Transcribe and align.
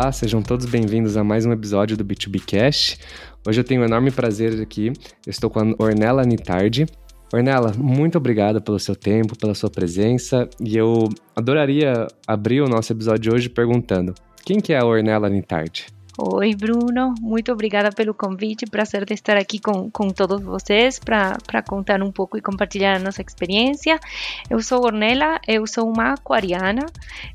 Olá, 0.00 0.12
sejam 0.12 0.40
todos 0.40 0.64
bem-vindos 0.64 1.16
a 1.16 1.24
mais 1.24 1.44
um 1.44 1.50
episódio 1.50 1.96
do 1.96 2.04
B2B 2.04 2.40
Cash. 2.46 2.96
Hoje 3.44 3.58
eu 3.58 3.64
tenho 3.64 3.82
um 3.82 3.84
enorme 3.84 4.12
prazer 4.12 4.62
aqui. 4.62 4.92
Eu 5.26 5.30
estou 5.30 5.50
com 5.50 5.58
a 5.58 5.74
Ornella 5.76 6.22
Nitardi. 6.22 6.86
Ornella, 7.34 7.72
muito 7.76 8.16
obrigado 8.16 8.62
pelo 8.62 8.78
seu 8.78 8.94
tempo, 8.94 9.36
pela 9.36 9.56
sua 9.56 9.68
presença, 9.68 10.48
e 10.60 10.76
eu 10.76 11.08
adoraria 11.34 12.06
abrir 12.28 12.60
o 12.60 12.68
nosso 12.68 12.92
episódio 12.92 13.22
de 13.22 13.30
hoje 13.30 13.48
perguntando: 13.48 14.14
quem 14.44 14.60
que 14.60 14.72
é 14.72 14.78
a 14.78 14.86
Ornella 14.86 15.28
Nitardi? 15.28 15.86
Oi, 16.20 16.52
Bruno. 16.56 17.14
Muito 17.20 17.52
obrigada 17.52 17.92
pelo 17.92 18.12
convite. 18.12 18.66
Prazer 18.66 19.04
de 19.04 19.14
estar 19.14 19.36
aqui 19.36 19.60
com, 19.60 19.88
com 19.88 20.08
todos 20.08 20.42
vocês 20.42 20.98
para 20.98 21.62
contar 21.64 22.02
um 22.02 22.10
pouco 22.10 22.36
e 22.36 22.42
compartilhar 22.42 22.96
a 22.96 22.98
nossa 22.98 23.22
experiência. 23.22 24.00
Eu 24.50 24.60
sou 24.60 24.84
Ornella, 24.84 25.38
eu 25.46 25.64
sou 25.64 25.88
uma 25.88 26.14
aquariana, 26.14 26.84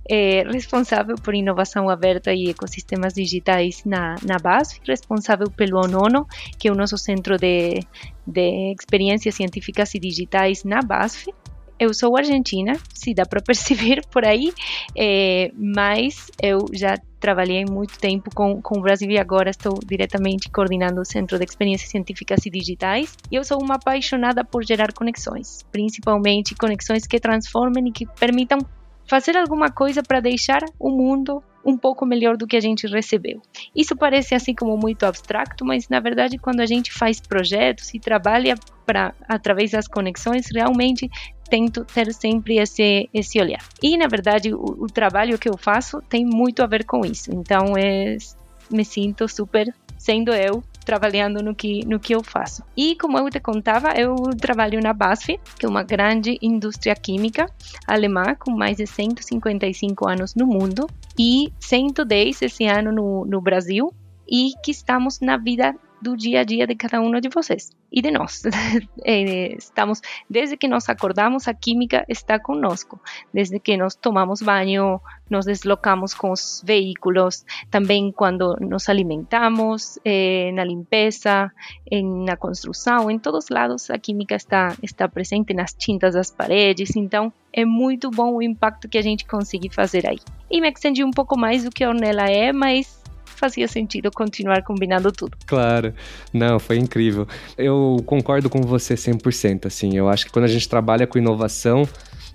é, 0.05 0.43
responsável 0.51 1.15
por 1.15 1.33
inovação 1.33 1.89
aberta 1.89 2.33
e 2.33 2.49
ecossistemas 2.49 3.13
digitais 3.13 3.85
na, 3.85 4.15
na 4.21 4.37
BASF, 4.37 4.81
responsável 4.85 5.49
pelo 5.49 5.77
ONONO, 5.77 6.27
que 6.59 6.67
é 6.67 6.71
o 6.71 6.75
nosso 6.75 6.97
centro 6.97 7.37
de, 7.37 7.79
de 8.27 8.75
experiências 8.77 9.33
científicas 9.35 9.95
e 9.95 9.99
digitais 9.99 10.65
na 10.65 10.81
BASF 10.81 11.33
eu 11.83 11.93
sou 11.93 12.17
argentina, 12.17 12.73
se 12.93 13.13
dá 13.13 13.25
para 13.25 13.41
perceber 13.45 14.01
por 14.11 14.25
aí, 14.25 14.53
é, 14.97 15.51
mas 15.55 16.31
eu 16.41 16.65
já 16.73 16.97
trabalhei 17.19 17.63
muito 17.65 17.97
tempo 17.99 18.29
com, 18.33 18.61
com 18.61 18.79
o 18.79 18.81
Brasil 18.81 19.09
e 19.09 19.17
agora 19.17 19.49
estou 19.49 19.79
diretamente 19.85 20.49
coordenando 20.49 20.99
o 20.99 21.05
Centro 21.05 21.37
de 21.37 21.45
Experiências 21.45 21.89
Científicas 21.89 22.45
e 22.45 22.49
Digitais. 22.49 23.17
E 23.31 23.35
eu 23.35 23.43
sou 23.43 23.61
uma 23.61 23.75
apaixonada 23.75 24.43
por 24.43 24.63
gerar 24.65 24.91
conexões, 24.91 25.63
principalmente 25.71 26.55
conexões 26.55 27.07
que 27.07 27.19
transformem 27.19 27.87
e 27.87 27.91
que 27.91 28.05
permitam 28.05 28.59
fazer 29.07 29.37
alguma 29.37 29.69
coisa 29.69 30.01
para 30.01 30.19
deixar 30.19 30.63
o 30.79 30.89
mundo 30.89 31.43
um 31.65 31.77
pouco 31.77 32.05
melhor 32.05 32.35
do 32.35 32.45
que 32.45 32.57
a 32.57 32.59
gente 32.59 32.87
recebeu. 32.87 33.41
Isso 33.75 33.95
parece 33.95 34.35
assim 34.35 34.53
como 34.53 34.77
muito 34.77 35.05
abstracto, 35.05 35.63
mas 35.63 35.87
na 35.87 35.99
verdade 35.99 36.37
quando 36.37 36.59
a 36.59 36.65
gente 36.65 36.91
faz 36.91 37.19
projetos 37.21 37.93
e 37.93 37.99
trabalha 37.99 38.55
para 38.85 39.13
através 39.27 39.71
das 39.71 39.87
conexões, 39.87 40.47
realmente 40.53 41.09
tento 41.53 41.85
ter 41.85 42.11
sempre 42.11 42.57
esse 42.57 43.07
esse 43.13 43.39
olhar. 43.39 43.63
E 43.79 43.95
na 43.95 44.07
verdade 44.07 44.51
o, 44.51 44.85
o 44.85 44.87
trabalho 44.87 45.37
que 45.37 45.47
eu 45.47 45.55
faço 45.55 46.01
tem 46.09 46.25
muito 46.25 46.63
a 46.63 46.65
ver 46.65 46.83
com 46.83 47.05
isso. 47.05 47.29
Então 47.31 47.77
é, 47.77 48.17
me 48.71 48.83
sinto 48.83 49.27
super 49.27 49.71
sendo 49.95 50.33
eu 50.33 50.63
trabalhando 50.83 51.43
no 51.43 51.53
que, 51.53 51.85
no 51.85 51.99
que 51.99 52.13
eu 52.13 52.23
faço. 52.23 52.63
E 52.75 52.95
como 52.95 53.19
eu 53.19 53.29
te 53.29 53.39
contava, 53.39 53.91
eu 53.91 54.15
trabalho 54.41 54.81
na 54.81 54.93
BASF, 54.93 55.39
que 55.57 55.65
é 55.65 55.69
uma 55.69 55.83
grande 55.83 56.39
indústria 56.41 56.95
química 56.95 57.45
alemã 57.87 58.35
com 58.37 58.51
mais 58.51 58.77
de 58.77 58.87
155 58.87 60.09
anos 60.09 60.33
no 60.33 60.47
mundo 60.47 60.89
e 61.17 61.53
110 61.59 62.41
esse 62.41 62.65
ano 62.65 62.91
no, 62.91 63.25
no 63.25 63.39
Brasil 63.39 63.93
e 64.27 64.53
que 64.63 64.71
estamos 64.71 65.19
na 65.21 65.37
vida 65.37 65.75
do 66.03 66.17
dia 66.17 66.41
a 66.41 66.43
dia 66.43 66.67
de 66.67 66.75
cada 66.75 66.99
um 66.99 67.09
de 67.19 67.29
vocês 67.29 67.71
e 67.91 68.01
de 68.01 68.11
nós. 68.11 68.43
Eh, 69.05 69.55
estamos, 69.57 70.01
desde 70.29 70.55
que 70.55 70.67
nos 70.67 70.87
acordamos, 70.87 71.47
a 71.47 71.53
química 71.53 72.05
está 72.07 72.39
conosco. 72.39 72.99
Desde 73.33 73.59
que 73.59 73.75
nos 73.75 73.95
tomamos 73.95 74.41
banho, 74.41 75.01
nos 75.29 75.45
deslocamos 75.45 76.13
com 76.13 76.31
os 76.31 76.63
veículos, 76.65 77.45
também 77.69 78.11
quando 78.11 78.55
nos 78.61 78.87
alimentamos, 78.87 79.99
eh, 80.05 80.51
na 80.53 80.63
limpeza, 80.63 81.51
na 82.25 82.37
construção, 82.37 83.11
em 83.11 83.19
todos 83.19 83.49
lados 83.49 83.89
a 83.89 83.97
química 83.97 84.35
está, 84.35 84.75
está 84.81 85.07
presente 85.07 85.53
nas 85.53 85.73
tintas 85.73 86.13
das 86.13 86.31
paredes. 86.31 86.95
Então, 86.95 87.31
é 87.51 87.65
muito 87.65 88.09
bom 88.09 88.35
o 88.35 88.41
impacto 88.41 88.87
que 88.87 88.97
a 88.97 89.01
gente 89.01 89.25
consegue 89.25 89.69
fazer 89.69 90.07
aí. 90.07 90.19
E 90.49 90.61
me 90.61 90.69
estendi 90.69 91.03
um 91.03 91.11
pouco 91.11 91.37
mais 91.37 91.63
do 91.63 91.71
que 91.71 91.83
a 91.83 91.89
Ornella 91.89 92.29
é, 92.29 92.51
mas 92.53 93.02
fazia 93.43 93.67
sentido 93.67 94.09
continuar 94.09 94.63
combinando 94.63 95.11
tudo. 95.11 95.37
Claro. 95.45 95.93
Não, 96.31 96.59
foi 96.59 96.77
incrível. 96.77 97.27
Eu 97.57 97.97
concordo 98.05 98.49
com 98.49 98.61
você 98.61 98.93
100%, 98.93 99.65
assim. 99.65 99.97
Eu 99.97 100.07
acho 100.07 100.25
que 100.25 100.31
quando 100.31 100.45
a 100.45 100.47
gente 100.47 100.69
trabalha 100.69 101.05
com 101.05 101.17
inovação, 101.17 101.85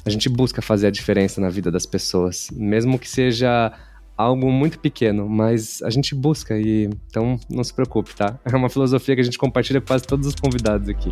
a 0.04 0.10
gente 0.10 0.28
busca 0.28 0.60
fazer 0.60 0.88
a 0.88 0.90
diferença 0.90 1.40
na 1.40 1.48
vida 1.48 1.70
das 1.70 1.86
pessoas, 1.86 2.48
mesmo 2.52 2.98
que 2.98 3.08
seja 3.08 3.72
algo 4.18 4.50
muito 4.50 4.78
pequeno, 4.80 5.26
mas 5.26 5.80
a 5.82 5.88
gente 5.88 6.14
busca 6.14 6.58
e 6.58 6.90
então 7.08 7.40
não 7.48 7.64
se 7.64 7.72
preocupe, 7.72 8.14
tá? 8.14 8.38
É 8.44 8.54
uma 8.54 8.68
filosofia 8.68 9.14
que 9.14 9.22
a 9.22 9.24
gente 9.24 9.38
compartilha 9.38 9.80
com 9.80 9.86
quase 9.86 10.04
todos 10.04 10.26
os 10.26 10.34
convidados 10.34 10.90
aqui. 10.90 11.10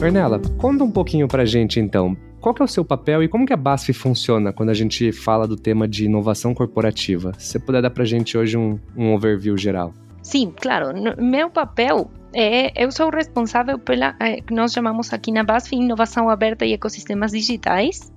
Ornella, 0.00 0.40
conta 0.56 0.84
um 0.84 0.90
pouquinho 0.90 1.28
pra 1.28 1.44
gente 1.44 1.78
então. 1.80 2.16
Qual 2.46 2.54
que 2.54 2.62
é 2.62 2.64
o 2.64 2.68
seu 2.68 2.84
papel 2.84 3.24
e 3.24 3.28
como 3.28 3.44
que 3.44 3.52
a 3.52 3.56
BASF 3.56 3.92
funciona 3.92 4.52
quando 4.52 4.68
a 4.68 4.72
gente 4.74 5.10
fala 5.10 5.48
do 5.48 5.56
tema 5.56 5.88
de 5.88 6.04
inovação 6.04 6.54
corporativa? 6.54 7.32
Se 7.36 7.48
você 7.48 7.58
puder 7.58 7.82
dar 7.82 7.90
pra 7.90 8.04
gente 8.04 8.38
hoje 8.38 8.56
um, 8.56 8.78
um 8.96 9.12
overview 9.14 9.58
geral. 9.58 9.92
Sim, 10.22 10.52
claro. 10.54 10.92
Meu 11.20 11.50
papel 11.50 12.08
é, 12.32 12.70
eu 12.80 12.92
sou 12.92 13.10
responsável 13.10 13.80
pela, 13.80 14.14
é, 14.20 14.38
nós 14.48 14.72
chamamos 14.72 15.12
aqui 15.12 15.32
na 15.32 15.42
BASF 15.42 15.74
Inovação 15.74 16.30
Aberta 16.30 16.64
e 16.64 16.72
Ecossistemas 16.72 17.32
Digitais 17.32 18.12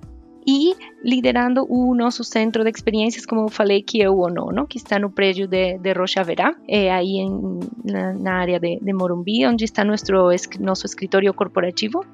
e 0.50 0.74
liderando 1.04 1.64
o 1.68 1.94
nosso 1.94 2.24
centro 2.24 2.64
de 2.64 2.70
experiências, 2.70 3.24
como 3.24 3.42
eu 3.42 3.48
falei, 3.48 3.82
que 3.82 4.02
é 4.02 4.10
o 4.10 4.18
ONONO, 4.18 4.66
que 4.66 4.78
está 4.78 4.98
no 4.98 5.08
prédio 5.08 5.46
de, 5.46 5.78
de 5.78 5.92
Rocha 5.92 6.24
Verá, 6.24 6.56
é 6.66 6.90
aí 6.90 7.18
em, 7.18 7.60
na, 7.84 8.12
na, 8.14 8.32
área 8.34 8.58
de, 8.58 8.80
de, 8.80 8.92
Morumbi, 8.92 9.46
onde 9.46 9.64
está 9.64 9.84
nosso, 9.84 10.12
nosso 10.58 10.86
escritório 10.86 11.32
corporativo 11.32 12.04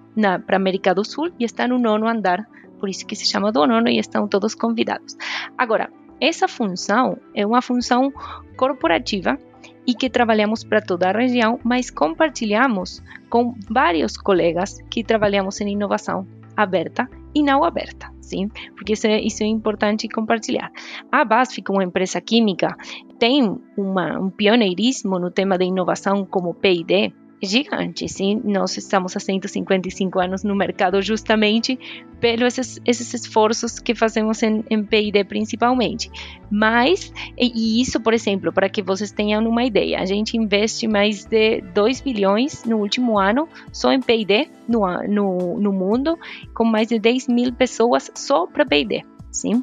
para 0.45 0.57
América 0.57 0.95
do 0.95 1.03
Sul 1.03 1.33
e 1.39 1.45
está 1.45 1.67
no 1.67 1.79
nono 1.79 2.07
andar, 2.07 2.47
por 2.79 2.91
isso 2.91 3.07
que 3.07 3.17
se 3.17 3.25
chama 3.25 3.51
do 3.51 3.61
ONONO 3.61 3.89
e 3.89 3.99
estão 3.99 4.29
todos 4.29 4.55
convidados. 4.55 5.17
Agora, 5.57 5.91
essa 6.21 6.47
função 6.47 7.17
é 7.35 7.47
uma 7.47 7.63
função 7.63 8.13
corporativa 8.55 9.39
e 9.87 9.95
que 9.95 10.11
trabalhamos 10.11 10.63
para 10.63 10.83
toda 10.83 11.09
a 11.09 11.13
região, 11.13 11.59
mas 11.65 11.91
compartilhamos 11.91 13.03
com 13.31 13.55
vários 13.71 14.19
colegas 14.19 14.79
que 14.91 15.03
trabalhamos 15.03 15.59
em 15.63 15.73
inovação 15.73 16.27
aberta 16.55 17.09
e 17.37 17.43
não 17.43 17.63
aberta, 17.63 18.11
sim? 18.23 18.49
Porque 18.75 18.95
isso 18.95 19.07
é, 19.07 19.21
isso 19.21 19.43
é 19.43 19.47
importante 19.47 20.09
compartilhar. 20.09 20.73
A 21.13 21.23
BASF, 21.23 21.61
como 21.61 21.83
empresa 21.83 22.19
química, 22.19 22.75
tem 23.19 23.59
uma, 23.77 24.19
um 24.19 24.31
pioneirismo 24.31 25.19
no 25.19 25.31
tema 25.31 25.59
de 25.59 25.67
inovação 25.67 26.25
como 26.25 26.55
P&D, 26.55 27.13
gigante, 27.43 28.09
sim. 28.09 28.41
Nós 28.45 28.77
estamos 28.77 29.17
há 29.17 29.21
155 29.21 30.19
anos 30.21 30.43
no 30.43 30.55
mercado 30.55 31.01
justamente 31.03 31.79
pelos 32.21 32.59
esses, 32.59 32.81
esses 32.85 33.13
esforços 33.15 33.79
que 33.79 33.95
fazemos 33.95 34.43
em, 34.43 34.65
em 34.71 34.83
P&D 34.83 35.25
principalmente. 35.25 36.11
Mas, 36.51 37.13
e 37.39 37.81
isso, 37.81 38.01
por 38.01 38.15
exemplo, 38.15 38.53
para 38.53 38.69
que 38.69 38.83
vocês 38.83 39.13
tenham 39.13 39.47
uma 39.47 39.65
ideia, 39.65 40.01
a 40.01 40.07
gente 40.07 40.37
investe 40.37 40.89
mais 40.89 41.25
de 41.25 41.61
2 41.75 42.01
bilhões 42.01 42.65
no 42.65 42.79
último 42.79 43.19
ano 43.19 43.49
só 43.73 43.93
em 43.93 44.01
P&D 44.01 44.49
no, 44.69 44.87
no, 45.09 45.61
no 45.61 45.73
mundo, 45.73 46.19
com 46.55 46.65
mais 46.65 46.89
de 46.89 46.99
10 46.99 47.29
mil 47.29 47.53
pessoas 47.53 48.11
só 48.15 48.47
para 48.47 48.65
P&D. 48.65 49.05
Sim? 49.31 49.63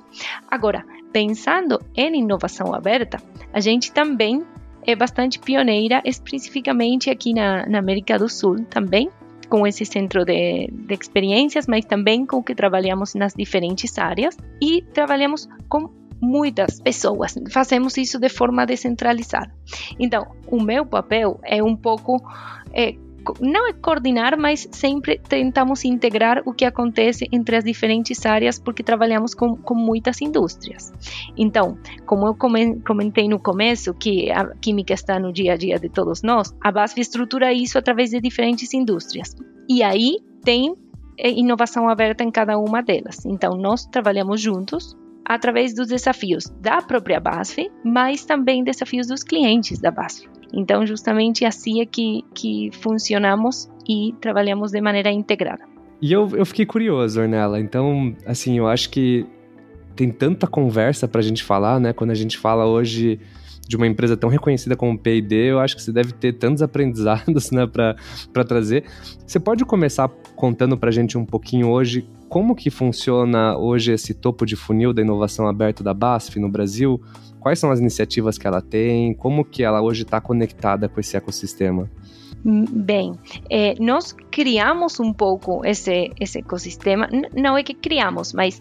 Agora, 0.50 0.86
pensando 1.12 1.80
em 1.96 2.20
inovação 2.20 2.74
aberta, 2.74 3.18
a 3.52 3.60
gente 3.60 3.92
também 3.92 4.44
é 4.86 4.96
bastante 4.96 5.40
pioneira, 5.40 6.02
especificamente 6.06 7.10
aqui 7.10 7.34
na, 7.34 7.66
na 7.68 7.80
América 7.80 8.18
do 8.18 8.30
Sul 8.30 8.64
também, 8.70 9.10
com 9.50 9.68
esse 9.68 9.86
centro 9.86 10.26
de, 10.26 10.68
de 10.72 10.94
experiências, 10.94 11.68
mas 11.68 11.86
também 11.86 12.26
com 12.26 12.42
que 12.42 12.56
trabalhamos 12.56 13.14
nas 13.14 13.34
diferentes 13.34 13.98
áreas 13.98 14.36
e 14.62 14.82
trabalhamos 14.94 15.48
com 15.70 15.90
muitas 16.22 16.80
pessoas. 16.80 17.36
Fazemos 17.52 17.98
isso 17.98 18.18
de 18.18 18.30
forma 18.30 18.66
descentralizada. 18.66 19.54
Então, 20.00 20.26
o 20.48 20.62
meu 20.62 20.86
papel 20.86 21.40
é 21.44 21.62
um 21.62 21.76
pouco 21.76 22.18
é, 22.74 22.96
não 23.40 23.68
é 23.68 23.74
coordenar, 23.74 24.38
mas 24.38 24.68
sempre 24.72 25.20
tentamos 25.20 25.84
integrar 25.86 26.42
o 26.46 26.54
que 26.54 26.66
acontece 26.66 27.28
entre 27.32 27.56
as 27.56 27.64
diferentes 27.64 28.26
áreas, 28.26 28.60
porque 28.60 28.84
trabalhamos 28.84 29.34
com, 29.34 29.56
com 29.56 29.76
muitas 29.76 30.22
indústrias. 30.22 30.92
Então, 31.38 31.78
como 32.06 32.28
eu 32.28 32.36
comentei 32.36 33.28
no 33.28 33.40
começo, 33.40 33.94
que 33.94 34.32
a 34.32 34.54
química 34.56 34.94
está 34.94 35.20
no 35.20 35.32
dia 35.32 35.54
a 35.54 35.58
dia 35.58 35.80
de 35.80 35.90
todos 35.90 36.22
nós, 36.22 36.54
a 36.62 36.72
BASF 36.72 37.00
estrutura 37.00 37.54
isso 37.54 37.78
através 37.78 38.10
de 38.12 38.20
diferentes 38.20 38.74
indústrias. 38.74 39.36
E 39.70 39.82
aí 39.84 40.18
tem 40.44 40.76
eh, 41.18 41.32
inovação 41.32 41.88
aberta 41.90 42.24
em 42.24 42.32
cada 42.32 42.58
uma 42.58 42.82
delas. 42.82 43.26
Então, 43.26 43.58
nós 43.58 43.86
trabalhamos 43.86 44.42
juntos 44.42 44.96
através 45.26 45.74
dos 45.74 45.88
desafios 45.88 46.46
da 46.60 46.82
própria 46.82 47.20
BASF, 47.20 47.70
mas 47.84 48.26
também 48.26 48.64
desafios 48.64 49.08
dos 49.08 49.24
clientes 49.24 49.80
da 49.80 49.92
BASF. 49.92 50.33
Então, 50.54 50.86
justamente 50.86 51.44
assim 51.44 51.82
é 51.82 51.86
que, 51.86 52.24
que 52.34 52.70
funcionamos 52.74 53.70
e 53.90 54.14
trabalhamos 54.22 54.72
de 54.72 54.80
maneira 54.80 55.12
integrada. 55.12 55.64
E 56.02 56.12
eu, 56.12 56.30
eu 56.36 56.46
fiquei 56.46 56.66
curioso, 56.66 57.20
Ornella. 57.20 57.60
Então, 57.60 58.16
assim, 58.26 58.58
eu 58.58 58.68
acho 58.68 58.90
que 58.90 59.26
tem 59.96 60.12
tanta 60.12 60.46
conversa 60.46 61.08
para 61.08 61.20
a 61.20 61.24
gente 61.24 61.44
falar, 61.44 61.80
né? 61.80 61.94
Quando 61.94 62.12
a 62.12 62.16
gente 62.16 62.38
fala 62.38 62.66
hoje 62.66 63.20
de 63.68 63.76
uma 63.78 63.88
empresa 63.88 64.18
tão 64.18 64.30
reconhecida 64.30 64.76
como 64.76 64.98
P&D, 64.98 65.52
eu 65.52 65.60
acho 65.60 65.76
que 65.76 65.82
você 65.82 65.92
deve 65.92 66.12
ter 66.14 66.34
tantos 66.34 66.62
aprendizados, 66.64 67.52
né, 67.52 67.66
para 67.66 68.44
trazer. 68.44 68.84
Você 69.26 69.40
pode 69.40 69.66
começar 69.66 70.10
contando 70.36 70.78
para 70.78 70.90
a 70.90 70.92
gente 70.92 71.18
um 71.18 71.26
pouquinho 71.26 71.70
hoje 71.70 72.08
como 72.34 72.56
que 72.56 72.72
funciona 72.72 73.56
hoje 73.56 73.92
esse 73.92 74.12
topo 74.12 74.44
de 74.44 74.56
funil 74.56 74.92
da 74.92 75.04
inovação 75.04 75.48
aberta 75.48 75.84
da 75.84 75.94
BASF 75.94 76.40
no 76.40 76.50
Brasil? 76.50 77.00
Quais 77.40 77.60
são 77.60 77.70
as 77.70 77.80
iniciativas 77.80 78.40
que 78.40 78.48
ela 78.48 78.60
tem? 78.60 79.14
Como 79.14 79.46
que 79.46 79.62
ela 79.62 79.82
hoje 79.84 80.02
está 80.02 80.20
conectada 80.20 80.90
com 80.90 81.00
esse 81.00 81.16
ecossistema? 81.16 81.88
Bem, 82.44 83.14
eh, 83.50 83.76
nós 83.80 84.14
criamos 84.32 85.00
um 85.00 85.14
pouco 85.14 85.64
esse, 85.64 86.12
esse 86.20 86.40
ecossistema. 86.40 87.08
Não 87.36 87.56
é 87.56 87.62
que 87.62 87.76
criamos, 87.76 88.34
mas 88.34 88.60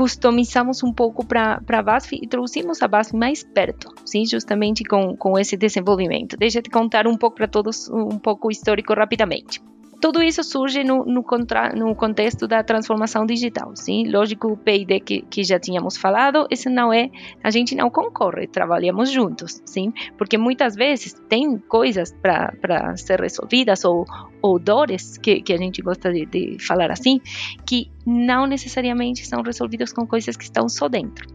customizamos 0.00 0.82
um 0.82 0.90
pouco 0.94 1.26
para 1.26 1.60
a 1.68 1.82
BASF 1.82 2.18
e 2.22 2.26
trouxemos 2.26 2.80
a 2.80 2.88
BASF 2.88 3.14
mais 3.14 3.44
perto, 3.44 3.94
sim, 4.06 4.24
justamente 4.24 4.82
com, 4.82 5.14
com 5.14 5.38
esse 5.38 5.58
desenvolvimento. 5.58 6.38
Deixa 6.38 6.60
eu 6.60 6.62
te 6.62 6.70
contar 6.70 7.06
um 7.06 7.18
pouco 7.18 7.36
para 7.36 7.46
todos, 7.46 7.86
um 7.90 8.18
pouco 8.18 8.50
histórico 8.50 8.94
rapidamente 8.94 9.60
tudo 10.00 10.22
isso 10.22 10.42
surge 10.42 10.82
no, 10.82 11.04
no, 11.04 11.22
contra, 11.22 11.70
no, 11.74 11.94
contexto 11.94 12.48
da 12.48 12.62
transformação 12.62 13.26
digital, 13.26 13.72
sim? 13.76 14.08
Lógico, 14.10 14.48
o 14.48 14.56
P&D 14.56 15.00
que, 15.00 15.22
que, 15.22 15.44
já 15.44 15.58
tínhamos 15.58 15.96
falado, 15.96 16.46
esse 16.50 16.68
não 16.70 16.92
é, 16.92 17.10
a 17.42 17.50
gente 17.50 17.74
não 17.74 17.90
concorre, 17.90 18.46
trabalhamos 18.46 19.10
juntos, 19.10 19.60
sim? 19.66 19.92
Porque 20.16 20.38
muitas 20.38 20.74
vezes 20.74 21.12
tem 21.28 21.58
coisas 21.58 22.12
para 22.12 22.96
ser 22.96 23.20
resolvidas 23.20 23.84
ou, 23.84 24.06
ou 24.40 24.58
dores, 24.58 25.18
que, 25.18 25.42
que 25.42 25.52
a 25.52 25.58
gente 25.58 25.82
gosta 25.82 26.10
de, 26.10 26.24
de 26.24 26.56
falar 26.58 26.90
assim, 26.90 27.20
que 27.66 27.90
não 28.06 28.46
necessariamente 28.46 29.26
são 29.26 29.42
resolvidas 29.42 29.92
com 29.92 30.06
coisas 30.06 30.36
que 30.36 30.44
estão 30.44 30.68
só 30.68 30.88
dentro. 30.88 31.26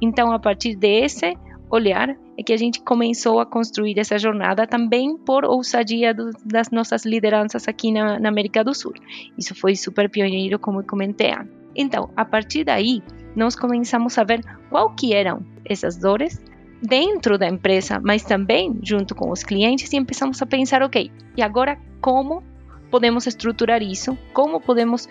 Então, 0.00 0.32
a 0.32 0.38
partir 0.38 0.74
desse 0.74 1.36
olhar 1.74 2.16
é 2.38 2.42
que 2.42 2.52
a 2.52 2.56
gente 2.56 2.80
começou 2.80 3.40
a 3.40 3.46
construir 3.46 3.98
essa 3.98 4.18
jornada 4.18 4.66
também 4.66 5.16
por 5.16 5.44
ousadia 5.44 6.14
do, 6.14 6.30
das 6.44 6.70
nossas 6.70 7.04
lideranças 7.04 7.68
aqui 7.68 7.92
na, 7.92 8.18
na, 8.18 8.28
América 8.28 8.62
do 8.62 8.74
Sul. 8.74 8.92
Isso 9.36 9.54
foi 9.54 9.76
super 9.76 10.08
pioneiro, 10.08 10.58
como 10.58 10.80
eu 10.80 10.86
comentei. 10.86 11.32
Então, 11.76 12.10
a 12.16 12.24
partir 12.24 12.64
daí, 12.64 13.02
nós 13.34 13.56
começamos 13.56 14.16
a 14.18 14.24
ver 14.24 14.40
qual 14.70 14.94
que 14.94 15.12
eram 15.12 15.44
essas 15.64 15.96
dores 15.96 16.40
dentro 16.82 17.38
da 17.38 17.48
empresa, 17.48 18.00
mas 18.02 18.22
também 18.22 18.78
junto 18.82 19.14
com 19.14 19.30
os 19.30 19.42
clientes 19.42 19.92
e 19.92 19.98
começamos 19.98 20.40
a 20.42 20.46
pensar, 20.46 20.82
ok, 20.82 21.10
e 21.36 21.42
agora 21.42 21.78
como 22.00 22.42
podemos 22.90 23.26
estruturar 23.26 23.82
isso, 23.82 24.16
como 24.32 24.60
podemos 24.60 25.08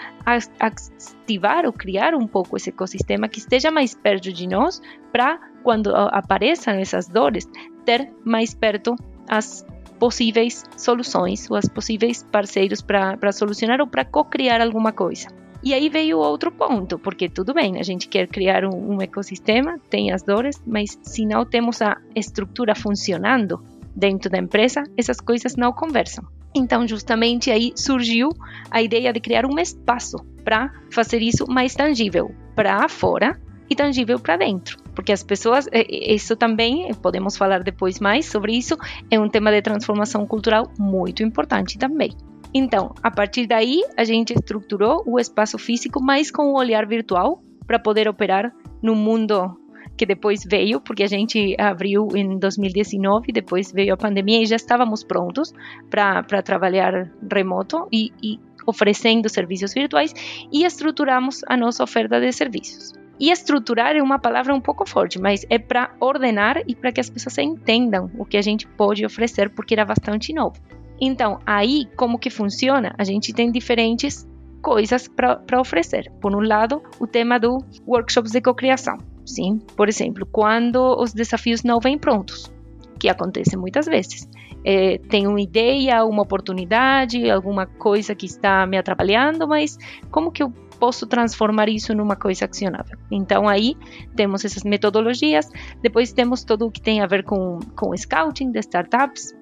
ativar 0.58 1.66
ou 1.66 1.74
criar 1.74 2.14
um 2.16 2.28
pouco 2.28 2.56
esse 2.56 2.70
ecossistema 2.70 3.28
que 3.28 3.40
esteja 3.40 3.72
mais 3.72 3.94
perto 3.94 4.32
de 4.32 4.48
nós 4.48 4.82
para 5.12 5.38
quando 5.64 5.96
apareçam 5.96 6.74
essas 6.76 7.08
dores 7.08 7.48
ter 7.86 8.12
mais 8.24 8.54
perto 8.54 8.96
as 9.28 9.66
possíveis 9.98 10.64
soluções 10.78 11.50
ou 11.50 11.56
as 11.56 11.68
possíveis 11.68 12.24
parceiros 12.32 12.82
para 12.82 13.32
solucionar 13.32 13.80
ou 13.80 13.88
para 13.88 14.04
co-criar 14.04 14.62
alguma 14.62 14.92
coisa. 14.92 15.28
E 15.64 15.74
aí 15.74 15.88
veio 15.88 16.20
outro 16.20 16.52
ponto, 16.52 17.00
porque 17.00 17.30
tudo 17.30 17.54
bem, 17.54 17.80
a 17.80 17.84
gente 17.84 18.10
quer 18.10 18.28
criar 18.28 18.66
um, 18.66 18.96
um 18.96 19.02
ecossistema, 19.02 19.80
tem 19.90 20.12
as 20.12 20.22
dores, 20.22 20.62
mas 20.68 21.00
se 21.02 21.26
não 21.26 21.46
temos 21.46 21.82
a 21.82 21.96
estrutura 22.14 22.76
funcionando 22.76 23.64
dentro 23.96 24.30
da 24.30 24.38
empresa, 24.38 24.84
essas 24.98 25.22
coisas 25.22 25.56
não 25.56 25.72
conversam. 25.72 26.26
Então, 26.54 26.86
justamente 26.86 27.50
aí 27.50 27.72
surgiu 27.78 28.30
a 28.70 28.82
ideia 28.82 29.14
de 29.14 29.22
criar 29.22 29.46
um 29.46 29.58
espaço 29.58 30.18
para 30.44 30.70
fazer 30.92 31.22
isso 31.22 31.46
mais 31.48 31.74
tangível 31.74 32.36
para 32.54 32.90
fora 32.90 33.40
e 33.70 33.76
tangível 33.76 34.20
para 34.20 34.36
dentro. 34.36 34.83
Porque 34.96 35.12
as 35.12 35.24
pessoas, 35.24 35.68
isso 35.90 36.36
também, 36.36 36.94
podemos 36.96 37.36
falar 37.36 37.64
depois 37.64 38.00
mais 38.00 38.26
sobre 38.26 38.56
isso, 38.56 38.78
é 39.10 39.20
um 39.20 39.30
tema 39.30 39.52
de 39.52 39.62
transformação 39.62 40.26
cultural 40.26 40.72
muito 40.78 41.24
importante 41.24 41.78
também. 41.78 42.12
Então, 42.54 42.94
a 43.02 43.10
partir 43.10 43.48
daí, 43.48 43.82
a 43.98 44.04
gente 44.04 44.34
estruturou 44.34 45.04
o 45.08 45.20
espaço 45.20 45.58
físico, 45.58 46.02
mas 46.02 46.30
com 46.30 46.52
o 46.52 46.58
olhar 46.58 46.86
virtual, 46.86 47.42
para 47.66 47.80
poder 47.80 48.08
operar 48.08 48.54
no 48.82 48.96
mundo 48.96 49.58
que 49.98 50.06
depois 50.06 50.44
veio, 50.44 50.82
porque 50.82 51.04
a 51.04 51.08
gente 51.08 51.56
abriu 51.60 52.10
em 52.16 52.38
2019, 52.38 53.32
depois 53.32 53.72
veio 53.72 53.94
a 53.94 53.98
pandemia 53.98 54.42
e 54.42 54.46
já 54.46 54.56
estávamos 54.56 55.04
prontos 55.04 55.54
para 55.90 56.42
trabalhar 56.42 57.12
remoto 57.32 57.88
e, 57.92 58.12
e 58.22 58.40
oferecendo 58.66 59.30
serviços 59.30 59.74
virtuais 59.74 60.14
e 60.52 60.66
estruturamos 60.66 61.42
a 61.48 61.56
nossa 61.56 61.84
oferta 61.84 62.20
de 62.20 62.32
serviços. 62.32 63.03
E 63.24 63.32
estruturar 63.32 63.96
é 63.96 64.04
uma 64.04 64.20
palavra 64.20 64.54
um 64.54 64.60
pouco 64.60 64.86
forte, 64.86 65.18
mas 65.18 65.46
é 65.50 65.58
para 65.58 65.96
ordenar 66.02 66.62
e 66.68 66.76
para 66.76 66.92
que 66.92 67.00
as 67.00 67.10
pessoas 67.10 67.38
entendam 67.38 68.12
o 68.20 68.26
que 68.26 68.36
a 68.36 68.42
gente 68.42 68.68
pode 68.68 69.06
oferecer, 69.06 69.50
porque 69.50 69.74
era 69.74 69.86
bastante 69.86 70.34
novo. 70.34 70.58
Então, 71.00 71.40
aí, 71.46 71.86
como 71.96 72.20
que 72.20 72.30
funciona? 72.30 72.94
A 72.98 73.06
gente 73.06 73.32
tem 73.32 73.50
diferentes 73.50 74.28
coisas 74.62 75.08
para 75.08 75.62
oferecer. 75.62 76.12
Por 76.20 76.36
um 76.36 76.42
lado, 76.42 76.84
o 77.00 77.08
tema 77.08 77.40
do 77.40 77.60
workshops 77.88 78.34
de 78.34 78.42
cocriação. 78.42 78.98
Sim, 79.26 79.60
por 79.78 79.88
exemplo, 79.88 80.28
quando 80.30 80.82
os 81.02 81.14
desafios 81.14 81.64
não 81.64 81.80
vêm 81.80 81.98
prontos, 81.98 82.52
que 83.00 83.08
acontece 83.08 83.56
muitas 83.56 83.86
vezes. 83.86 84.28
É, 84.66 84.98
tenho 85.10 85.30
uma 85.30 85.42
ideia, 85.42 86.06
uma 86.06 86.22
oportunidade, 86.22 87.30
alguma 87.30 87.66
coisa 87.66 88.16
que 88.16 88.26
está 88.26 88.66
me 88.66 88.78
atrapalhando, 88.78 89.48
mas 89.48 89.78
como 90.10 90.32
que 90.32 90.42
eu 90.42 90.52
posso 90.80 91.08
transformar 91.08 91.70
isso 91.70 91.94
numa 91.94 92.16
coisa 92.16 92.46
acionável? 92.46 92.98
Então 93.12 93.48
aí 93.48 93.76
temos 94.16 94.44
essas 94.46 94.64
metodologias, 94.64 95.50
depois 95.82 96.14
temos 96.14 96.44
tudo 96.44 96.68
o 96.68 96.72
que 96.72 96.82
tem 96.82 97.02
a 97.02 97.08
ver 97.08 97.24
com, 97.24 97.60
com 97.76 97.96
scouting 97.96 98.52
de 98.52 98.60
startups, 98.60 99.34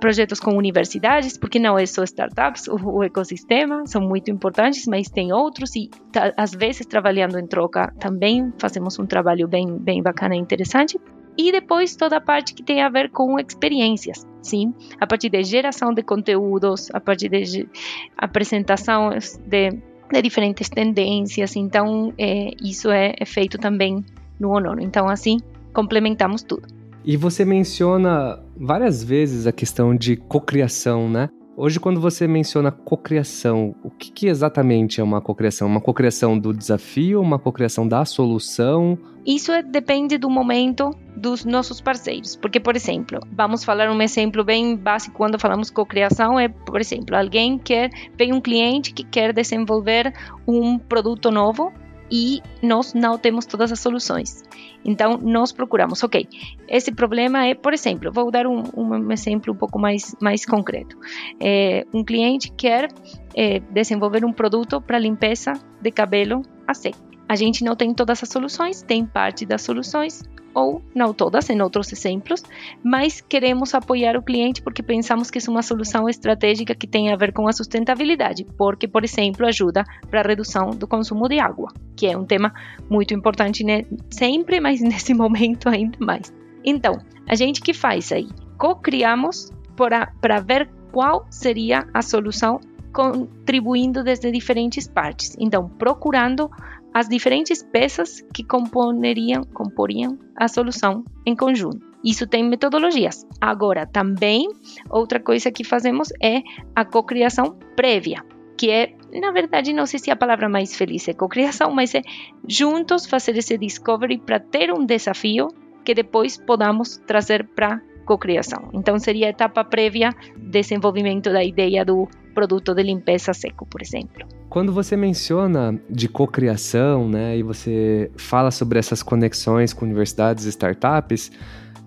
projetos 0.00 0.40
com 0.40 0.56
universidades, 0.56 1.36
porque 1.36 1.58
não 1.58 1.78
é 1.78 1.84
só 1.86 2.02
startups, 2.04 2.66
o, 2.68 2.76
o, 2.76 3.02
ecossistema 3.02 3.86
são 3.86 4.00
muito 4.00 4.30
importantes, 4.30 4.86
mas 4.86 5.08
tem 5.08 5.32
outros 5.32 5.74
e 5.76 5.90
às 6.36 6.52
vezes 6.52 6.86
trabalhando 6.86 7.38
em 7.38 7.46
troca 7.46 7.92
também 7.98 8.52
fazemos 8.58 8.98
um 8.98 9.06
trabalho 9.06 9.46
bem, 9.48 9.78
bem 9.78 10.02
bacana 10.02 10.36
e 10.36 10.38
interessante. 10.38 10.98
E 11.38 11.52
depois 11.52 11.94
toda 11.96 12.16
a 12.16 12.20
parte 12.20 12.54
que 12.54 12.62
tem 12.62 12.82
a 12.82 12.88
ver 12.88 13.10
com 13.10 13.38
experiências, 13.38 14.26
sim, 14.42 14.72
a 15.00 15.06
partir 15.06 15.28
de 15.28 15.42
geração 15.44 15.92
de 15.92 16.02
conteúdos, 16.02 16.88
a 16.94 17.00
partir 17.00 17.28
de 17.28 17.68
apresentação 18.16 19.10
de, 19.46 19.70
de 20.12 20.22
diferentes 20.22 20.68
tendências. 20.68 21.54
Então, 21.56 22.12
é, 22.16 22.50
isso 22.62 22.90
é, 22.90 23.14
é 23.18 23.24
feito 23.24 23.58
também 23.58 24.04
no 24.40 24.50
ONU. 24.50 24.80
Então, 24.80 25.08
assim, 25.08 25.38
complementamos 25.72 26.42
tudo. 26.42 26.66
E 27.04 27.16
você 27.16 27.44
menciona 27.44 28.40
várias 28.56 29.04
vezes 29.04 29.46
a 29.46 29.52
questão 29.52 29.94
de 29.94 30.16
cocriação, 30.16 31.08
né? 31.08 31.28
Hoje, 31.56 31.80
quando 31.80 32.00
você 32.00 32.26
menciona 32.26 32.70
cocriação, 32.70 33.74
o 33.82 33.90
que, 33.90 34.10
que, 34.10 34.26
exatamente 34.26 35.00
é 35.00 35.04
uma 35.04 35.22
cocriação? 35.22 35.66
Uma 35.66 35.80
cocriação 35.80 36.38
do 36.38 36.52
desafio, 36.52 37.20
uma 37.20 37.38
cocriação 37.38 37.88
da 37.88 38.04
solução? 38.04 38.98
Isso 39.26 39.50
é, 39.50 39.62
depende 39.62 40.18
do 40.18 40.30
momento 40.30 40.90
dos 41.16 41.44
nossos 41.44 41.80
parceiros. 41.80 42.36
Porque, 42.36 42.60
por 42.60 42.76
exemplo, 42.76 43.18
vamos 43.32 43.64
falar 43.64 43.90
um 43.90 44.00
exemplo 44.00 44.44
bem 44.44 44.76
básico 44.76 45.16
quando 45.16 45.38
falamos 45.38 45.68
cocriação 45.68 46.38
é, 46.38 46.48
por 46.48 46.80
exemplo, 46.80 47.16
alguém 47.16 47.58
quer, 47.58 47.90
vem 48.16 48.32
um 48.32 48.40
cliente 48.40 48.92
que 48.92 49.02
quer 49.02 49.32
desenvolver 49.32 50.12
um 50.46 50.78
produto 50.78 51.30
novo 51.30 51.72
e 52.08 52.40
nós 52.62 52.94
não 52.94 53.18
temos 53.18 53.46
todas 53.46 53.72
as 53.72 53.80
soluções. 53.80 54.44
Então, 54.84 55.18
nós 55.18 55.50
procuramos, 55.50 56.04
ok, 56.04 56.28
esse 56.68 56.92
problema 56.92 57.44
é, 57.46 57.54
por 57.54 57.72
exemplo, 57.72 58.12
vou 58.12 58.30
dar 58.30 58.46
um, 58.46 58.62
um 58.76 59.10
exemplo 59.10 59.52
um 59.52 59.56
pouco 59.56 59.76
mais, 59.78 60.14
mais 60.20 60.46
concreto. 60.46 60.96
É, 61.40 61.84
um 61.92 62.04
cliente 62.04 62.52
quer 62.52 62.88
é, 63.34 63.58
desenvolver 63.58 64.24
um 64.24 64.32
produto 64.32 64.80
para 64.80 65.00
limpeza 65.00 65.54
de 65.82 65.90
cabelo 65.90 66.42
a 66.68 66.74
seco. 66.74 67.15
A 67.28 67.34
gente 67.36 67.64
não 67.64 67.74
tem 67.74 67.92
todas 67.92 68.22
as 68.22 68.28
soluções, 68.28 68.82
tem 68.82 69.04
parte 69.04 69.44
das 69.44 69.62
soluções, 69.62 70.22
ou 70.56 70.82
não 70.94 71.12
todas, 71.12 71.50
em 71.50 71.60
outros 71.60 71.92
exemplos, 71.92 72.42
mas 72.82 73.20
queremos 73.20 73.74
apoiar 73.74 74.16
o 74.16 74.22
cliente 74.22 74.62
porque 74.62 74.82
pensamos 74.82 75.30
que 75.30 75.38
é 75.38 75.50
uma 75.50 75.62
solução 75.62 76.08
estratégica 76.08 76.74
que 76.74 76.86
tem 76.86 77.12
a 77.12 77.16
ver 77.16 77.34
com 77.34 77.46
a 77.46 77.52
sustentabilidade, 77.52 78.46
porque, 78.56 78.88
por 78.88 79.04
exemplo, 79.04 79.46
ajuda 79.46 79.84
para 80.10 80.22
a 80.22 80.26
redução 80.26 80.70
do 80.70 80.86
consumo 80.86 81.28
de 81.28 81.38
água, 81.38 81.70
que 81.94 82.06
é 82.06 82.16
um 82.16 82.24
tema 82.24 82.54
muito 82.88 83.12
importante 83.12 83.62
né? 83.62 83.82
sempre, 84.10 84.58
mas 84.58 84.80
nesse 84.82 85.12
momento 85.12 85.68
ainda 85.68 85.98
mais. 86.00 86.32
Então, 86.64 86.96
a 87.28 87.34
gente 87.34 87.60
que 87.60 87.74
faz 87.74 88.10
aí? 88.10 88.26
Co-criamos 88.56 89.52
para 89.76 90.40
ver 90.40 90.70
qual 90.90 91.26
seria 91.28 91.86
a 91.92 92.00
solução 92.00 92.58
contribuindo 92.94 94.02
desde 94.02 94.32
diferentes 94.32 94.88
partes. 94.88 95.36
Então, 95.38 95.68
procurando 95.68 96.50
as 96.96 97.10
diferentes 97.10 97.62
peças 97.62 98.24
que 98.32 98.42
componeriam, 98.42 99.44
comporiam 99.52 100.18
a 100.34 100.48
solução 100.48 101.04
em 101.26 101.36
conjunto. 101.36 101.84
Isso 102.02 102.26
tem 102.26 102.42
metodologias. 102.42 103.26
Agora, 103.38 103.84
também, 103.84 104.48
outra 104.88 105.20
coisa 105.20 105.52
que 105.52 105.62
fazemos 105.62 106.08
é 106.22 106.40
a 106.74 106.86
cocriação 106.86 107.58
prévia, 107.76 108.24
que 108.56 108.70
é, 108.70 108.94
na 109.12 109.30
verdade, 109.30 109.74
não 109.74 109.84
sei 109.84 109.98
se 109.98 110.10
a 110.10 110.16
palavra 110.16 110.48
mais 110.48 110.74
feliz 110.74 111.06
é 111.06 111.12
cocriação, 111.12 111.70
mas 111.70 111.94
é 111.94 112.00
juntos 112.48 113.04
fazer 113.04 113.36
esse 113.36 113.58
discovery 113.58 114.16
para 114.16 114.40
ter 114.40 114.72
um 114.72 114.86
desafio 114.86 115.48
que 115.84 115.92
depois 115.92 116.38
podamos 116.38 116.96
trazer 117.06 117.46
para 117.48 117.78
cocriação. 118.06 118.70
Então 118.72 118.98
seria 118.98 119.26
a 119.26 119.30
etapa 119.30 119.62
prévia 119.62 120.14
desenvolvimento 120.34 121.30
da 121.30 121.44
ideia 121.44 121.84
do 121.84 122.08
produto 122.36 122.74
de 122.74 122.82
limpeza 122.82 123.32
seco, 123.32 123.64
por 123.64 123.80
exemplo. 123.80 124.28
Quando 124.50 124.70
você 124.70 124.94
menciona 124.94 125.80
de 125.88 126.06
cocriação, 126.06 127.08
né, 127.08 127.38
e 127.38 127.42
você 127.42 128.10
fala 128.14 128.50
sobre 128.50 128.78
essas 128.78 129.02
conexões 129.02 129.72
com 129.72 129.86
universidades 129.86 130.44
e 130.44 130.50
startups, 130.50 131.32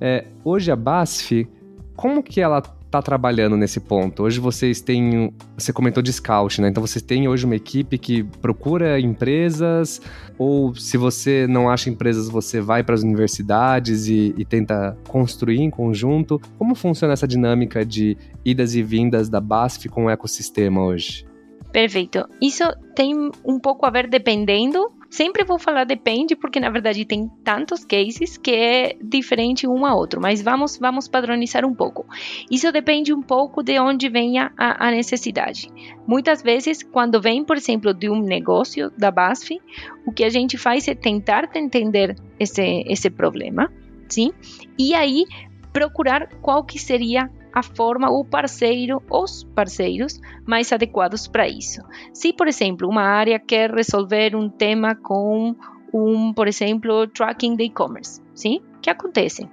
é, 0.01 0.25
hoje 0.43 0.71
a 0.71 0.75
BASF, 0.75 1.47
como 1.95 2.23
que 2.23 2.41
ela 2.41 2.63
está 2.89 3.01
trabalhando 3.01 3.55
nesse 3.55 3.79
ponto? 3.79 4.23
Hoje 4.23 4.39
vocês 4.39 4.81
têm, 4.81 5.31
você 5.55 5.71
comentou 5.71 6.01
de 6.01 6.11
scout, 6.11 6.59
né? 6.59 6.69
Então 6.69 6.85
vocês 6.85 7.01
têm 7.01 7.27
hoje 7.27 7.45
uma 7.45 7.55
equipe 7.55 7.97
que 7.97 8.23
procura 8.23 8.99
empresas, 8.99 10.01
ou 10.37 10.73
se 10.75 10.97
você 10.97 11.45
não 11.47 11.69
acha 11.69 11.89
empresas, 11.89 12.27
você 12.27 12.59
vai 12.59 12.83
para 12.83 12.95
as 12.95 13.03
universidades 13.03 14.07
e, 14.07 14.33
e 14.35 14.43
tenta 14.43 14.97
construir 15.07 15.61
em 15.61 15.69
conjunto. 15.69 16.41
Como 16.57 16.73
funciona 16.73 17.13
essa 17.13 17.27
dinâmica 17.27 17.85
de 17.85 18.17
idas 18.43 18.73
e 18.73 18.81
vindas 18.81 19.29
da 19.29 19.39
BASF 19.39 19.87
com 19.87 20.05
o 20.05 20.09
ecossistema 20.09 20.83
hoje? 20.83 21.25
Perfeito. 21.71 22.25
Isso 22.41 22.63
tem 22.95 23.29
um 23.45 23.59
pouco 23.59 23.85
a 23.85 23.91
ver 23.91 24.09
dependendo 24.09 24.98
Sempre 25.09 25.43
vou 25.43 25.57
falar 25.57 25.85
depende, 25.85 26.35
porque 26.35 26.59
na 26.59 26.69
verdade 26.69 27.03
tem 27.03 27.29
tantos 27.43 27.83
cases 27.83 28.37
que 28.37 28.51
é 28.51 28.95
diferente 29.01 29.67
um 29.67 29.85
a 29.85 29.95
outro, 29.95 30.21
mas 30.21 30.41
vamos, 30.41 30.77
vamos 30.77 31.07
padronizar 31.07 31.65
um 31.65 31.73
pouco. 31.73 32.05
Isso 32.49 32.71
depende 32.71 33.13
um 33.13 33.21
pouco 33.21 33.63
de 33.63 33.79
onde 33.79 34.07
venha 34.07 34.51
a, 34.57 34.87
a 34.87 34.91
necessidade. 34.91 35.69
Muitas 36.07 36.43
vezes, 36.43 36.83
quando 36.83 37.19
vem, 37.19 37.43
por 37.43 37.57
exemplo, 37.57 37.93
de 37.93 38.09
um 38.09 38.21
negócio 38.21 38.91
da 38.97 39.09
BASF, 39.09 39.59
o 40.05 40.11
que 40.11 40.23
a 40.23 40.29
gente 40.29 40.57
faz 40.57 40.87
é 40.87 40.93
tentar 40.93 41.49
entender 41.55 42.15
esse, 42.39 42.83
esse 42.87 43.09
problema, 43.09 43.71
sim? 44.07 44.31
E 44.77 44.93
aí 44.93 45.25
procurar 45.73 46.27
qual 46.41 46.63
que 46.63 46.77
seria 46.77 47.29
a 47.53 47.63
forma, 47.63 48.09
o 48.09 48.23
parceiro, 48.23 49.01
os 49.09 49.43
parceiros 49.55 50.19
mais 50.45 50.71
adequados 50.71 51.27
para 51.27 51.47
isso. 51.47 51.81
Se, 52.13 52.33
por 52.33 52.47
exemplo, 52.47 52.87
uma 52.87 53.03
área 53.03 53.39
quer 53.39 53.71
resolver 53.71 54.35
um 54.35 54.49
tema 54.49 54.95
com 54.95 55.55
um, 55.93 56.33
por 56.33 56.47
exemplo, 56.47 57.07
tracking 57.07 57.55
de 57.55 57.63
e-commerce, 57.63 58.21
sim? 58.33 58.61
que 58.81 58.89
acontece? 58.89 59.47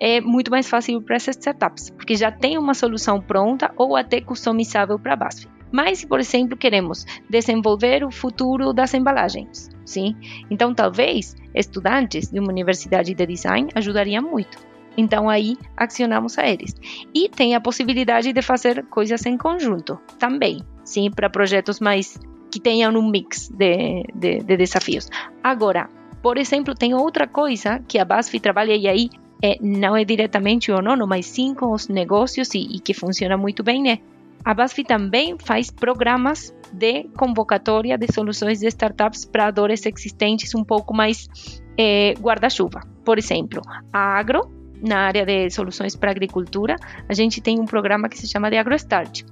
É 0.00 0.20
muito 0.20 0.50
mais 0.50 0.68
fácil 0.68 1.00
para 1.02 1.16
essas 1.16 1.36
startups, 1.36 1.90
porque 1.90 2.14
já 2.14 2.30
tem 2.30 2.58
uma 2.58 2.74
solução 2.74 3.20
pronta 3.20 3.72
ou 3.76 3.96
até 3.96 4.20
customizável 4.20 4.98
para 4.98 5.14
a 5.14 5.16
BASF. 5.16 5.48
Mas 5.72 5.98
se, 5.98 6.06
por 6.06 6.20
exemplo, 6.20 6.56
queremos 6.56 7.04
desenvolver 7.28 8.04
o 8.04 8.10
futuro 8.10 8.72
das 8.72 8.94
embalagens, 8.94 9.68
sim? 9.84 10.14
Então, 10.50 10.72
talvez 10.72 11.34
estudantes 11.54 12.30
de 12.30 12.38
uma 12.38 12.50
universidade 12.50 13.14
de 13.14 13.26
design 13.26 13.68
ajudariam 13.74 14.22
muito. 14.22 14.58
Então 14.96 15.28
aí 15.28 15.56
acionamos 15.76 16.38
a 16.38 16.46
eles. 16.46 16.74
E 17.14 17.28
tem 17.28 17.54
a 17.54 17.60
possibilidade 17.60 18.32
de 18.32 18.42
fazer 18.42 18.84
coisas 18.86 19.24
em 19.26 19.36
conjunto 19.36 19.98
também, 20.18 20.62
sim, 20.84 21.10
para 21.10 21.30
projetos 21.30 21.80
mais 21.80 22.18
que 22.50 22.60
tenham 22.60 22.92
um 22.96 23.10
mix 23.10 23.48
de, 23.48 24.04
de, 24.14 24.38
de, 24.38 24.56
desafios. 24.56 25.10
Agora, 25.42 25.90
por 26.22 26.38
exemplo, 26.38 26.74
tem 26.74 26.94
outra 26.94 27.26
coisa 27.26 27.80
que 27.86 27.98
a 27.98 28.04
BASF 28.04 28.40
trabalha 28.40 28.74
e 28.74 28.88
aí 28.88 29.10
é, 29.42 29.58
não 29.60 29.96
é 29.96 30.04
diretamente 30.04 30.72
o 30.72 30.80
nono, 30.80 31.06
mas 31.06 31.26
sim 31.26 31.54
com 31.54 31.72
os 31.72 31.88
negócios 31.88 32.54
e, 32.54 32.58
e 32.58 32.80
que 32.80 32.94
funciona 32.94 33.36
muito 33.36 33.62
bem, 33.62 33.82
né? 33.82 33.98
A 34.44 34.54
BASF 34.54 34.84
também 34.84 35.36
faz 35.38 35.70
programas 35.70 36.54
de 36.72 37.04
convocatória 37.16 37.98
de 37.98 38.06
soluções 38.12 38.60
de 38.60 38.68
startups 38.68 39.24
para 39.24 39.50
dores 39.50 39.84
existentes 39.84 40.54
um 40.54 40.64
pouco 40.64 40.94
mais 40.94 41.28
é, 41.76 42.14
guarda-chuva. 42.14 42.82
Por 43.04 43.18
exemplo, 43.18 43.60
a 43.92 44.18
Agro 44.18 44.55
na 44.82 44.98
área 44.98 45.24
de 45.24 45.50
soluções 45.50 45.96
para 45.96 46.10
agricultura, 46.10 46.76
a 47.08 47.14
gente 47.14 47.40
tem 47.40 47.60
um 47.60 47.64
programa 47.64 48.08
que 48.08 48.18
se 48.18 48.28
chama 48.28 48.50
de 48.50 48.56
AgroStart. 48.56 49.24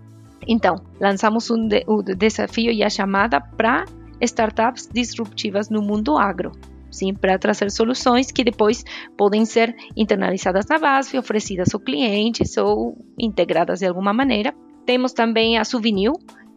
Então, 0.47 0.77
lançamos 1.01 1.51
um 1.51 1.67
de, 1.67 1.85
o 1.87 2.03
desafio 2.03 2.71
e 2.71 2.83
a 2.83 2.91
chamada 2.91 3.41
para 3.41 3.85
startups 4.21 4.89
disruptivas 4.93 5.69
no 5.71 5.83
mundo 5.83 6.17
agro. 6.17 6.53
Sim, 6.91 7.13
para 7.13 7.39
trazer 7.39 7.71
soluções 7.71 8.31
que 8.31 8.45
depois 8.45 8.85
podem 9.17 9.45
ser 9.45 9.75
internalizadas 9.97 10.67
na 10.67 10.79
base, 10.79 11.19
oferecidas 11.19 11.75
aos 11.75 11.83
clientes 11.83 12.57
ou 12.57 12.97
integradas 13.19 13.81
de 13.81 13.87
alguma 13.87 14.13
maneira. 14.13 14.55
Temos 14.87 15.13
também 15.13 15.59
a 15.59 15.65
Souvenir, 15.65 16.13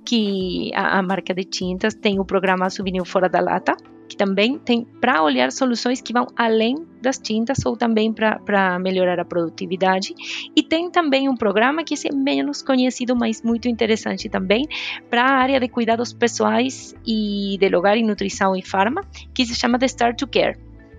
que 0.06 0.72
a, 0.76 1.00
a 1.00 1.02
marca 1.02 1.34
de 1.34 1.44
tintas 1.44 1.96
tem 1.96 2.20
o 2.20 2.26
programa 2.26 2.70
Souvenir 2.70 3.04
Fora 3.04 3.28
da 3.28 3.40
Lata, 3.40 3.76
também 4.18 4.58
tem 4.58 4.86
para 5.00 5.22
olhar 5.24 5.52
soluções 5.52 6.02
que 6.02 6.12
vão 6.12 6.28
além 6.36 6.76
das 7.02 7.18
tintas 7.18 7.66
ou 7.66 7.78
também 7.78 8.12
para 8.12 8.80
melhorar 8.80 9.20
a 9.20 9.26
produtividade. 9.26 10.14
E 10.56 10.64
tem 10.64 10.90
também 10.90 11.30
um 11.30 11.36
programa 11.36 11.84
que 11.84 11.94
é 11.94 12.14
menos 12.14 12.62
conhecido, 12.62 13.16
mas 13.16 13.42
muito 13.42 13.68
interessante 13.68 14.28
também, 14.28 14.68
para 15.10 15.24
a 15.24 15.38
área 15.38 15.60
de 15.60 15.68
cuidados 15.68 16.12
pessoais 16.12 16.96
e 17.06 17.58
de 17.60 17.70
lugar 17.70 17.98
e 17.98 18.04
nutrição 18.04 18.56
e 18.56 18.62
farma, 18.62 19.02
que 19.34 19.46
se 19.46 19.56
chama 19.56 19.78
The 19.80 19.86
Start 19.86 20.18
to 20.18 20.28
Care. 20.28 20.58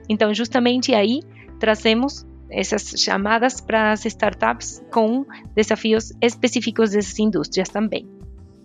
Então, 0.09 0.33
justamente 0.33 0.95
aí 0.95 1.21
trazemos 1.59 2.27
essas 2.51 2.95
chamadas 2.97 3.61
para 3.61 3.93
as 3.93 4.07
startups 4.07 4.83
com 4.91 5.27
desafios 5.55 6.13
específicos 6.23 6.93
dessas 6.93 7.19
indústrias 7.19 7.69
também. 7.69 8.09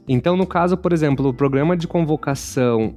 Então, 0.08 0.38
no 0.38 0.46
caso, 0.46 0.78
por 0.78 0.94
exemplo, 0.94 1.28
o 1.30 1.34
programa 1.34 1.76
de 1.76 1.88
convocação 1.88 2.96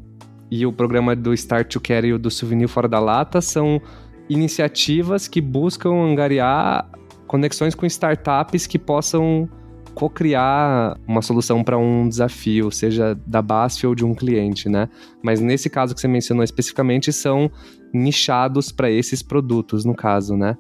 e 0.51 0.65
o 0.67 0.73
programa 0.73 1.17
do 1.17 1.35
Start 1.35 1.73
to 1.73 1.81
Care 1.81 2.09
e 2.09 2.13
o 2.13 2.19
do 2.19 2.31
Souvenir 2.31 2.69
Fora 2.69 2.89
da 2.89 2.99
Lata 2.99 3.41
são 3.41 3.81
iniciativas 4.29 5.29
que 5.29 5.41
buscam 5.41 5.91
angariar 5.91 6.89
conexões 7.27 7.75
com 7.75 7.87
startups 7.87 8.67
que 8.67 8.79
possam 8.79 9.49
co-criar 9.95 10.99
uma 11.09 11.23
solução 11.23 11.65
para 11.65 11.79
um 11.79 12.07
desafio, 12.07 12.71
seja 12.71 13.19
da 13.27 13.41
BASF 13.41 13.87
ou 13.87 13.95
de 13.95 14.05
um 14.05 14.15
cliente, 14.15 14.69
né? 14.69 14.91
Mas 15.23 15.41
nesse 15.41 15.71
caso 15.71 15.95
que 15.95 16.01
você 16.01 16.07
mencionou 16.07 16.45
especificamente, 16.45 17.11
são 17.13 17.51
nichados 17.95 18.71
para 18.71 18.91
esses 18.91 19.23
produtos, 19.23 19.87
no 19.87 19.95
caso, 19.95 20.37
né? 20.37 20.57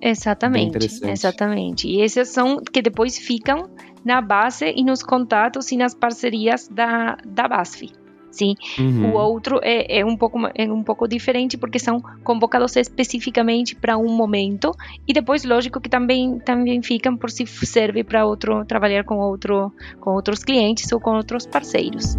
Exatamente, 0.00 0.88
exatamente. 1.04 1.86
E 1.86 2.00
esses 2.00 2.28
são 2.28 2.56
que 2.60 2.80
depois 2.80 3.18
ficam 3.18 3.70
na 4.04 4.20
base 4.20 4.72
e 4.74 4.82
nos 4.82 5.02
contatos 5.02 5.70
e 5.70 5.76
nas 5.76 5.94
parcerias 5.94 6.66
da, 6.66 7.16
da 7.24 7.46
BASF. 7.46 8.01
Sim, 8.32 8.56
uhum. 8.78 9.12
o 9.12 9.14
outro 9.14 9.60
é, 9.62 10.00
é, 10.00 10.04
um 10.04 10.16
pouco, 10.16 10.38
é 10.54 10.64
um 10.64 10.82
pouco 10.82 11.06
diferente 11.06 11.58
porque 11.58 11.78
são 11.78 12.00
convocados 12.24 12.74
especificamente 12.76 13.76
para 13.76 13.98
um 13.98 14.08
momento 14.08 14.74
e 15.06 15.12
depois, 15.12 15.44
lógico, 15.44 15.80
que 15.80 15.88
também, 15.88 16.38
também 16.38 16.82
ficam 16.82 17.14
por 17.16 17.30
se 17.30 17.46
serve 17.46 18.02
para 18.02 18.24
outro 18.24 18.64
trabalhar 18.64 19.04
com, 19.04 19.18
outro, 19.18 19.70
com 20.00 20.12
outros 20.12 20.42
clientes 20.42 20.90
ou 20.90 20.98
com 20.98 21.10
outros 21.10 21.46
parceiros. 21.46 22.16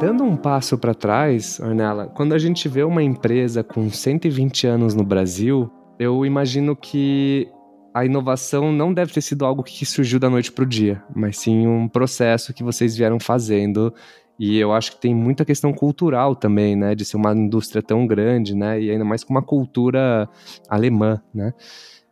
Dando 0.00 0.24
um 0.24 0.36
passo 0.36 0.76
para 0.76 0.92
trás, 0.92 1.58
Ornella, 1.58 2.06
quando 2.08 2.34
a 2.34 2.38
gente 2.38 2.68
vê 2.68 2.82
uma 2.82 3.02
empresa 3.02 3.64
com 3.64 3.88
120 3.88 4.66
anos 4.66 4.94
no 4.94 5.02
Brasil, 5.02 5.70
eu 5.98 6.26
imagino 6.26 6.76
que 6.76 7.48
a 7.96 8.04
inovação 8.04 8.70
não 8.70 8.92
deve 8.92 9.10
ter 9.10 9.22
sido 9.22 9.46
algo 9.46 9.62
que 9.62 9.86
surgiu 9.86 10.20
da 10.20 10.28
noite 10.28 10.52
para 10.52 10.64
o 10.64 10.66
dia, 10.66 11.02
mas 11.14 11.38
sim 11.38 11.66
um 11.66 11.88
processo 11.88 12.52
que 12.52 12.62
vocês 12.62 12.94
vieram 12.94 13.18
fazendo. 13.18 13.90
E 14.38 14.58
eu 14.58 14.70
acho 14.74 14.92
que 14.92 15.00
tem 15.00 15.14
muita 15.14 15.46
questão 15.46 15.72
cultural 15.72 16.36
também, 16.36 16.76
né? 16.76 16.94
De 16.94 17.06
ser 17.06 17.16
uma 17.16 17.32
indústria 17.32 17.82
tão 17.82 18.06
grande, 18.06 18.54
né? 18.54 18.78
E 18.78 18.90
ainda 18.90 19.02
mais 19.02 19.24
com 19.24 19.32
uma 19.32 19.40
cultura 19.40 20.28
alemã, 20.68 21.22
né? 21.32 21.54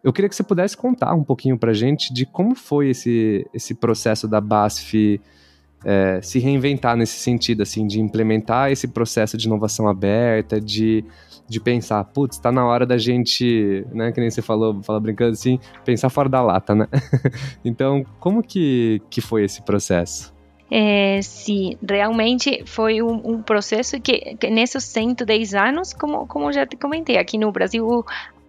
Eu 0.03 0.11
queria 0.11 0.27
que 0.31 0.35
você 0.35 0.43
pudesse 0.43 0.75
contar 0.75 1.15
um 1.15 1.23
pouquinho 1.23 1.59
para 1.59 1.75
gente 1.75 2.15
de 2.15 2.25
como 2.25 2.55
foi 2.55 2.89
esse, 2.89 3.47
esse 3.53 3.75
processo 3.75 4.27
da 4.27 4.41
BASF 4.41 5.21
é, 5.85 6.21
se 6.23 6.39
reinventar 6.39 6.97
nesse 6.97 7.19
sentido, 7.19 7.63
assim, 7.63 7.87
de 7.87 8.01
implementar 8.01 8.71
esse 8.71 8.89
processo 8.89 9.37
de 9.37 9.47
inovação 9.47 9.89
aberta, 9.89 10.61
de 10.61 11.05
de 11.47 11.61
pensar, 11.61 12.03
putz, 12.05 12.39
tá 12.39 12.51
na 12.51 12.65
hora 12.65 12.87
da 12.87 12.97
gente, 12.97 13.87
né, 13.93 14.11
que 14.13 14.21
nem 14.21 14.31
você 14.31 14.41
falou, 14.41 14.83
fala 14.83 14.99
brincando 14.99 15.33
assim, 15.33 15.59
pensar 15.85 16.09
fora 16.09 16.29
da 16.29 16.41
lata, 16.41 16.75
né? 16.75 16.89
então, 17.65 18.05
como 18.19 18.43
que, 18.43 19.01
que 19.11 19.21
foi 19.21 19.45
esse 19.45 19.63
processo? 19.63 20.35
É, 20.71 21.21
sim, 21.23 21.77
realmente 21.89 22.65
foi 22.67 23.03
um, 23.03 23.21
um 23.25 23.43
processo 23.43 24.01
que, 24.01 24.37
que, 24.37 24.49
nesses 24.49 24.85
110 24.85 25.55
anos, 25.55 25.93
como, 25.93 26.27
como 26.27 26.51
já 26.51 26.67
te 26.67 26.77
comentei, 26.77 27.19
aqui 27.19 27.37
no 27.37 27.53
Brasil 27.53 28.05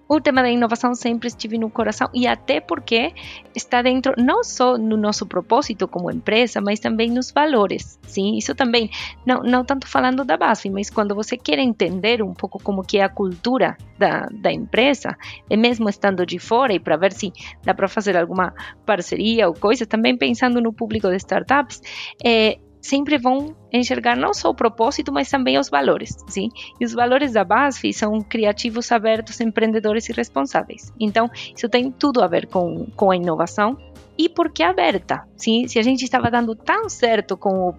o 0.07 0.21
tema 0.21 0.41
da 0.41 0.49
inovação 0.49 0.93
sempre 0.93 1.27
estive 1.27 1.57
no 1.57 1.69
coração 1.69 2.07
e 2.13 2.27
até 2.27 2.59
porque 2.59 3.13
está 3.55 3.81
dentro 3.81 4.13
não 4.17 4.43
só 4.43 4.77
no 4.77 4.95
nosso 4.95 5.25
propósito 5.25 5.87
como 5.87 6.11
empresa, 6.11 6.61
mas 6.61 6.79
também 6.79 7.09
nos 7.09 7.31
valores, 7.31 7.99
sim? 8.03 8.37
Isso 8.37 8.53
também, 8.53 8.89
não, 9.25 9.41
não 9.41 9.65
tanto 9.65 9.87
falando 9.87 10.23
da 10.23 10.37
base, 10.37 10.69
mas 10.69 10.89
quando 10.89 11.15
você 11.15 11.37
quer 11.37 11.57
entender 11.59 12.21
um 12.21 12.33
pouco 12.33 12.61
como 12.61 12.83
que 12.83 12.97
é 12.97 13.03
a 13.03 13.09
cultura 13.09 13.77
da, 13.97 14.27
da 14.31 14.51
empresa, 14.51 15.15
e 15.49 15.57
mesmo 15.57 15.89
estando 15.89 16.25
de 16.25 16.37
fora 16.37 16.73
e 16.73 16.79
para 16.79 16.97
ver 16.97 17.11
se 17.11 17.31
dá 17.63 17.73
para 17.73 17.87
fazer 17.87 18.15
alguma 18.15 18.53
parceria 18.85 19.47
ou 19.47 19.53
coisa, 19.53 19.85
também 19.85 20.17
pensando 20.17 20.61
no 20.61 20.71
público 20.71 21.09
de 21.09 21.15
startups, 21.15 21.81
é, 22.23 22.59
sempre 22.85 23.17
vão 23.17 23.55
enxergar 23.73 24.15
não 24.15 24.33
só 24.33 24.49
o 24.49 24.55
propósito, 24.55 25.11
mas 25.11 25.29
também 25.29 25.57
os 25.57 25.69
valores, 25.69 26.15
sim? 26.27 26.49
E 26.79 26.85
os 26.85 26.93
valores 26.93 27.33
da 27.33 27.43
BASF 27.43 27.91
são 27.93 28.21
criativos, 28.21 28.91
abertos, 28.91 29.41
empreendedores 29.41 30.07
e 30.07 30.13
responsáveis. 30.13 30.93
Então, 30.99 31.29
isso 31.55 31.67
tem 31.67 31.91
tudo 31.91 32.21
a 32.21 32.27
ver 32.27 32.47
com, 32.47 32.85
com 32.95 33.11
a 33.11 33.15
inovação. 33.15 33.77
E 34.17 34.29
por 34.29 34.51
que 34.51 34.63
aberta? 34.63 35.27
Sim? 35.35 35.67
Se 35.67 35.79
a 35.79 35.81
gente 35.81 36.03
estava 36.03 36.29
dando 36.29 36.55
tão 36.55 36.87
certo 36.87 37.35
com 37.35 37.73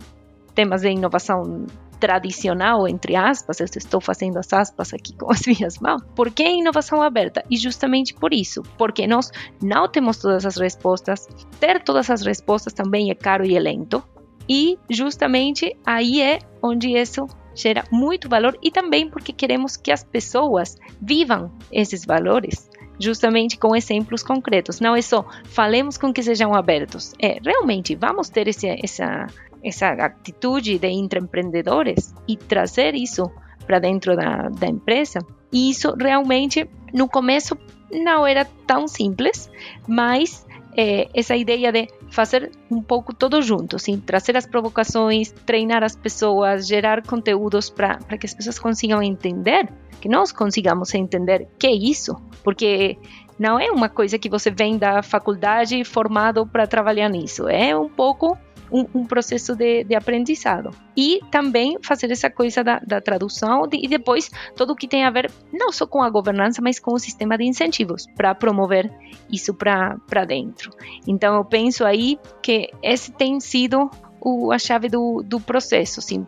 temas 0.54 0.82
de 0.82 0.90
inovação 0.90 1.66
tradicional, 2.00 2.86
entre 2.86 3.16
aspas, 3.16 3.60
eu 3.60 3.66
estou 3.66 4.00
fazendo 4.00 4.38
as 4.38 4.52
aspas 4.52 4.92
aqui 4.92 5.14
com 5.16 5.30
as 5.30 5.42
minhas 5.46 5.78
mãos. 5.78 6.02
Por 6.14 6.30
que 6.30 6.42
inovação 6.42 7.00
aberta? 7.00 7.44
E 7.48 7.56
justamente 7.56 8.12
por 8.12 8.34
isso, 8.34 8.62
porque 8.76 9.06
nós 9.06 9.30
não 9.62 9.88
temos 9.88 10.18
todas 10.18 10.44
as 10.44 10.56
respostas, 10.56 11.28
ter 11.60 11.82
todas 11.82 12.10
as 12.10 12.22
respostas 12.22 12.72
também 12.72 13.10
é 13.10 13.14
caro 13.14 13.46
e 13.46 13.56
é 13.56 13.60
lento, 13.60 14.02
e 14.48 14.78
justamente 14.88 15.76
aí 15.84 16.20
é 16.22 16.38
onde 16.62 16.96
isso 16.96 17.26
gera 17.54 17.84
muito 17.90 18.28
valor 18.28 18.58
e 18.62 18.70
também 18.70 19.08
porque 19.08 19.32
queremos 19.32 19.76
que 19.76 19.90
as 19.90 20.04
pessoas 20.04 20.76
vivam 21.00 21.50
esses 21.72 22.04
valores 22.04 22.68
justamente 22.98 23.58
com 23.58 23.76
exemplos 23.76 24.22
concretos. 24.22 24.80
Não 24.80 24.96
é 24.96 25.02
só 25.02 25.26
falemos 25.44 25.98
com 25.98 26.12
que 26.12 26.22
sejam 26.22 26.54
abertos, 26.54 27.12
é 27.20 27.38
realmente 27.44 27.94
vamos 27.94 28.28
ter 28.28 28.48
esse, 28.48 28.68
essa 28.68 29.26
essa 29.62 29.88
atitude 29.88 30.78
de 30.78 30.88
intraempreendedores 30.88 32.14
e 32.28 32.36
trazer 32.36 32.94
isso 32.94 33.28
para 33.66 33.80
dentro 33.80 34.14
da, 34.14 34.48
da 34.48 34.68
empresa. 34.68 35.18
E 35.52 35.70
isso 35.70 35.94
realmente, 35.98 36.68
no 36.94 37.08
começo, 37.08 37.58
não 37.90 38.26
era 38.26 38.44
tão 38.66 38.86
simples, 38.86 39.50
mas 39.86 40.46
é, 40.76 41.08
essa 41.12 41.34
ideia 41.34 41.72
de 41.72 41.88
fazer 42.16 42.50
um 42.70 42.80
pouco 42.80 43.14
todo 43.14 43.42
junto, 43.42 43.76
assim, 43.76 44.00
trazer 44.00 44.38
as 44.38 44.46
provocações, 44.46 45.30
treinar 45.44 45.84
as 45.84 45.94
pessoas, 45.94 46.66
gerar 46.66 47.06
conteúdos 47.06 47.68
para 47.68 47.98
que 48.18 48.24
as 48.24 48.32
pessoas 48.32 48.58
consigam 48.58 49.02
entender, 49.02 49.68
que 50.00 50.08
nós 50.08 50.32
consigamos 50.32 50.94
entender 50.94 51.46
que 51.58 51.66
é 51.66 51.72
isso, 51.74 52.16
porque 52.42 52.96
não 53.38 53.60
é 53.60 53.70
uma 53.70 53.90
coisa 53.90 54.18
que 54.18 54.30
você 54.30 54.50
vem 54.50 54.78
da 54.78 55.02
faculdade 55.02 55.84
formado 55.84 56.46
para 56.46 56.66
trabalhar 56.66 57.10
nisso, 57.10 57.50
é 57.50 57.76
um 57.76 57.90
pouco 57.90 58.38
um, 58.70 58.86
um 58.94 59.04
processo 59.04 59.54
de, 59.54 59.84
de, 59.84 59.94
aprendizado. 59.94 60.70
E 60.96 61.20
também 61.30 61.78
fazer 61.82 62.10
essa 62.10 62.30
coisa 62.30 62.62
da, 62.62 62.78
da 62.78 63.00
tradução 63.00 63.66
de, 63.66 63.78
e 63.82 63.88
depois 63.88 64.30
tudo 64.54 64.72
o 64.72 64.76
que 64.76 64.88
tem 64.88 65.04
a 65.04 65.10
ver 65.10 65.30
não 65.52 65.72
só 65.72 65.86
com 65.86 66.02
a 66.02 66.10
governança, 66.10 66.60
mas 66.62 66.78
com 66.78 66.94
o 66.94 66.98
sistema 66.98 67.36
de 67.36 67.44
incentivos 67.44 68.06
para 68.16 68.34
promover 68.34 68.90
isso 69.30 69.54
para 69.54 70.24
dentro. 70.26 70.70
Então 71.06 71.36
eu 71.36 71.44
penso 71.44 71.84
aí 71.84 72.18
que 72.42 72.70
esse 72.82 73.12
tem 73.12 73.40
sido 73.40 73.90
o, 74.20 74.52
a 74.52 74.58
chave 74.58 74.88
do, 74.88 75.22
do 75.24 75.40
processo, 75.40 76.00
assim, 76.00 76.26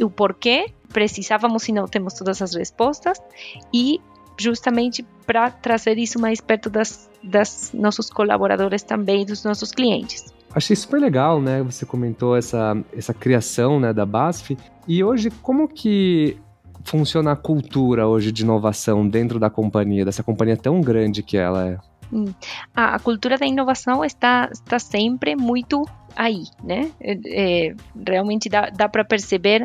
o 0.00 0.10
porquê 0.10 0.72
precisávamos 0.92 1.68
e 1.68 1.72
não 1.72 1.86
temos 1.86 2.14
todas 2.14 2.42
as 2.42 2.54
respostas 2.54 3.18
e 3.72 4.00
justamente 4.36 5.04
para 5.26 5.50
trazer 5.50 5.98
isso 5.98 6.18
mais 6.18 6.40
perto 6.40 6.70
das, 6.70 7.08
das 7.22 7.72
nossos 7.72 8.10
colaboradores 8.10 8.82
também, 8.82 9.24
dos 9.24 9.44
nossos 9.44 9.70
clientes. 9.70 10.32
Achei 10.52 10.74
super 10.74 11.00
legal, 11.00 11.40
né? 11.40 11.62
Você 11.62 11.86
comentou 11.86 12.36
essa, 12.36 12.76
essa 12.92 13.14
criação 13.14 13.78
né, 13.78 13.92
da 13.92 14.04
BASF. 14.04 14.58
E 14.86 15.04
hoje, 15.04 15.30
como 15.30 15.68
que 15.68 16.36
funciona 16.84 17.32
a 17.32 17.36
cultura 17.36 18.08
hoje 18.08 18.32
de 18.32 18.42
inovação 18.42 19.06
dentro 19.06 19.38
da 19.38 19.48
companhia, 19.48 20.04
dessa 20.04 20.22
companhia 20.22 20.56
tão 20.56 20.80
grande 20.80 21.22
que 21.22 21.36
ela 21.36 21.68
é? 21.68 21.78
Hum. 22.12 22.32
A, 22.74 22.98
cultura 22.98 23.38
da 23.38 23.46
inovação 23.46 24.04
está, 24.04 24.48
está 24.52 24.80
sempre 24.80 25.36
muito 25.36 25.84
aí, 26.16 26.42
né? 26.64 26.90
É, 27.00 27.68
é, 27.68 27.74
realmente 28.08 28.48
dá, 28.48 28.68
dá 28.70 28.88
para 28.88 29.04
perceber 29.04 29.64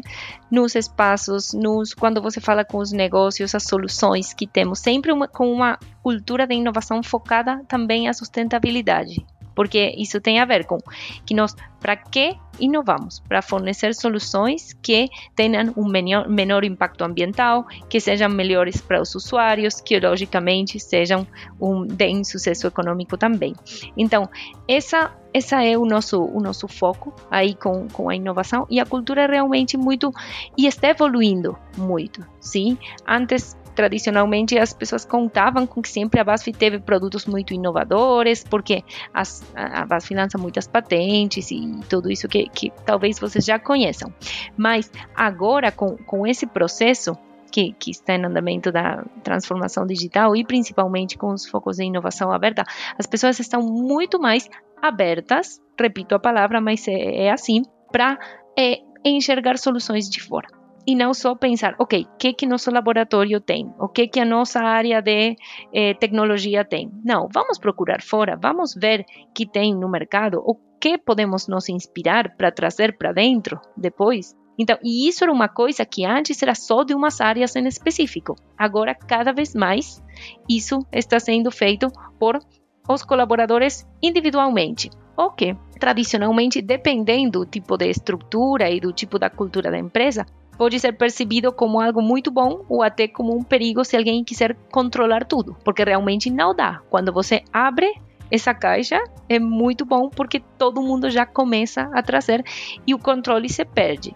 nos 0.51 0.75
espaços, 0.75 1.53
nos 1.53 1.95
quando 1.95 2.21
você 2.21 2.39
fala 2.39 2.63
com 2.63 2.77
os 2.77 2.91
negócios, 2.91 3.55
as 3.55 3.63
soluções 3.63 4.31
que 4.33 4.45
temos, 4.45 4.77
sempre 4.77 5.11
uma, 5.11 5.27
com 5.27 5.51
uma 5.51 5.79
cultura 6.03 6.45
de 6.45 6.53
inovação 6.53 7.01
focada 7.01 7.63
também 7.67 8.07
à 8.07 8.13
sustentabilidade 8.13 9.25
porque 9.55 9.95
isso 9.97 10.19
tem 10.19 10.39
a 10.39 10.45
ver 10.45 10.65
com 10.65 10.77
que 11.25 11.33
nós, 11.33 11.55
para 11.79 11.95
que 11.95 12.37
inovamos? 12.59 13.19
Para 13.27 13.41
fornecer 13.41 13.93
soluções 13.95 14.73
que 14.73 15.07
tenham 15.35 15.73
um 15.77 15.87
menor, 15.87 16.27
menor 16.29 16.63
impacto 16.63 17.03
ambiental, 17.03 17.65
que 17.89 17.99
sejam 17.99 18.29
melhores 18.29 18.81
para 18.81 19.01
os 19.01 19.15
usuários, 19.15 19.81
que 19.81 19.99
logicamente 19.99 20.79
sejam 20.79 21.25
um 21.59 21.85
deem 21.85 22.23
sucesso 22.23 22.67
econômico 22.67 23.17
também. 23.17 23.55
Então, 23.97 24.29
essa 24.67 25.15
essa 25.33 25.61
é 25.61 25.77
o 25.77 25.85
nosso 25.85 26.23
o 26.23 26.39
nosso 26.39 26.65
foco 26.65 27.13
aí 27.29 27.55
com, 27.55 27.89
com 27.89 28.09
a 28.09 28.15
inovação 28.15 28.65
e 28.69 28.79
a 28.79 28.85
cultura 28.85 29.23
é 29.23 29.27
realmente 29.27 29.75
muito 29.75 30.13
e 30.57 30.65
está 30.65 30.89
evoluindo 30.89 31.57
muito, 31.77 32.25
sim. 32.39 32.77
Antes 33.05 33.57
tradicionalmente 33.75 34.57
as 34.57 34.73
pessoas 34.73 35.05
contavam 35.05 35.67
com 35.67 35.81
que 35.81 35.89
sempre 35.89 36.19
a 36.19 36.23
BASF 36.23 36.51
teve 36.53 36.79
produtos 36.79 37.25
muito 37.25 37.53
inovadores, 37.53 38.43
porque 38.43 38.83
as, 39.13 39.43
a 39.53 39.85
BASF 39.85 40.15
lança 40.15 40.37
muitas 40.37 40.67
patentes 40.67 41.51
e 41.51 41.79
tudo 41.89 42.11
isso 42.11 42.27
que, 42.27 42.47
que 42.49 42.71
talvez 42.85 43.19
vocês 43.19 43.45
já 43.45 43.59
conheçam. 43.59 44.11
Mas 44.57 44.91
agora, 45.13 45.71
com, 45.71 45.97
com 45.97 46.25
esse 46.25 46.47
processo, 46.47 47.15
que, 47.51 47.73
que, 47.73 47.91
está 47.91 48.15
em 48.15 48.25
andamento 48.25 48.71
da 48.71 49.03
transformação 49.23 49.85
digital 49.85 50.35
e 50.35 50.43
principalmente 50.43 51.17
com 51.17 51.31
os 51.31 51.45
focos 51.45 51.77
de 51.77 51.83
inovação 51.83 52.31
aberta, 52.31 52.63
as 52.97 53.05
pessoas 53.05 53.39
estão 53.39 53.61
muito 53.61 54.19
mais 54.19 54.49
abertas, 54.81 55.61
repito 55.79 56.15
a 56.15 56.19
palavra, 56.19 56.59
mas 56.59 56.85
é, 56.87 57.25
é 57.25 57.31
assim, 57.31 57.61
para 57.91 58.19
é, 58.57 58.79
enxergar 59.05 59.57
soluções 59.57 60.09
de 60.09 60.21
fora 60.21 60.47
e 60.87 60.95
não 60.95 61.13
só 61.13 61.35
pensar, 61.35 61.75
ok, 61.79 62.03
o 62.03 62.17
que 62.17 62.33
que 62.33 62.45
nosso 62.45 62.71
laboratório 62.71 63.41
tem, 63.41 63.73
o 63.79 63.87
que 63.87 64.07
que 64.07 64.19
a 64.19 64.25
nossa 64.25 64.59
área 64.59 65.01
de 65.01 65.35
eh, 65.73 65.93
tecnologia 65.95 66.63
tem. 66.63 66.91
Não, 67.03 67.27
vamos 67.33 67.57
procurar 67.57 68.01
fora, 68.01 68.37
vamos 68.39 68.75
ver 68.75 69.05
que 69.33 69.45
tem 69.45 69.73
no 69.73 69.89
mercado, 69.89 70.41
o 70.45 70.55
que 70.79 70.97
podemos 70.97 71.47
nos 71.47 71.69
inspirar 71.69 72.35
para 72.35 72.51
trazer 72.51 72.97
para 72.97 73.11
dentro 73.11 73.59
depois. 73.75 74.35
Então, 74.57 74.77
e 74.83 75.07
isso 75.07 75.23
era 75.23 75.33
uma 75.33 75.49
coisa 75.49 75.85
que 75.85 76.05
antes 76.05 76.41
era 76.41 76.55
só 76.55 76.83
de 76.83 76.93
umas 76.93 77.19
áreas 77.19 77.55
em 77.55 77.67
específico. 77.67 78.35
Agora, 78.57 78.95
cada 78.95 79.33
vez 79.33 79.53
mais, 79.53 80.01
isso 80.47 80.79
está 80.91 81.19
sendo 81.19 81.51
feito 81.51 81.87
por 82.19 82.39
os 82.87 83.03
colaboradores 83.03 83.85
individualmente. 84.01 84.89
O 85.17 85.31
que, 85.31 85.55
tradicionalmente, 85.79 86.61
dependendo 86.61 87.39
do 87.39 87.45
tipo 87.45 87.77
de 87.77 87.89
estrutura 87.89 88.69
e 88.69 88.79
do 88.79 88.91
tipo 88.91 89.17
da 89.17 89.29
cultura 89.29 89.71
da 89.71 89.77
empresa, 89.77 90.25
pode 90.57 90.79
ser 90.79 90.93
percebido 90.93 91.51
como 91.51 91.79
algo 91.79 92.01
muito 92.01 92.31
bom 92.31 92.65
ou 92.69 92.81
até 92.81 93.07
como 93.07 93.35
um 93.35 93.43
perigo 93.43 93.83
se 93.83 93.95
alguém 93.95 94.23
quiser 94.23 94.55
controlar 94.71 95.25
tudo, 95.25 95.55
porque 95.63 95.83
realmente 95.83 96.29
não 96.29 96.55
dá. 96.55 96.81
Quando 96.89 97.11
você 97.11 97.43
abre 97.51 97.93
essa 98.31 98.53
caixa, 98.53 99.03
é 99.29 99.39
muito 99.39 99.85
bom 99.85 100.09
porque 100.09 100.41
todo 100.57 100.81
mundo 100.81 101.09
já 101.09 101.25
começa 101.25 101.89
a 101.93 102.01
trazer 102.01 102.43
e 102.85 102.93
o 102.93 102.99
controle 102.99 103.49
se 103.49 103.63
perde. 103.65 104.15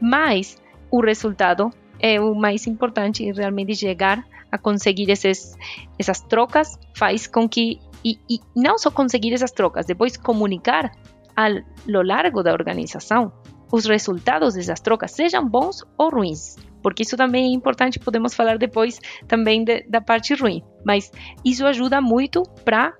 Mas 0.00 0.56
o 0.90 1.00
resultado 1.00 1.70
é 1.98 2.20
o 2.20 2.34
mais 2.34 2.66
importante 2.66 3.24
e 3.24 3.32
realmente 3.32 3.74
chegar 3.74 4.24
a 4.50 4.56
conseguir 4.56 5.10
esses, 5.10 5.54
essas 5.98 6.20
trocas 6.20 6.78
faz 6.94 7.26
com 7.26 7.48
que 7.48 7.80
e, 8.04 8.18
e 8.30 8.40
não 8.54 8.78
só 8.78 8.90
conseguir 8.90 9.32
essas 9.32 9.50
trocas, 9.50 9.84
depois 9.84 10.16
comunicar 10.16 10.92
ao 11.36 12.02
largo 12.02 12.42
da 12.42 12.52
organização 12.52 13.32
os 13.72 13.86
resultados 13.86 14.54
dessas 14.54 14.80
trocas, 14.80 15.12
sejam 15.12 15.46
bons 15.46 15.84
ou 15.96 16.10
ruins. 16.10 16.56
Porque 16.82 17.02
isso 17.02 17.16
também 17.16 17.46
é 17.46 17.54
importante, 17.54 17.98
podemos 17.98 18.34
falar 18.34 18.56
depois 18.56 19.00
também 19.26 19.64
de, 19.64 19.82
da 19.88 20.00
parte 20.00 20.34
ruim. 20.34 20.62
Mas 20.84 21.10
isso 21.44 21.66
ajuda 21.66 22.00
muito 22.00 22.42
para 22.64 22.94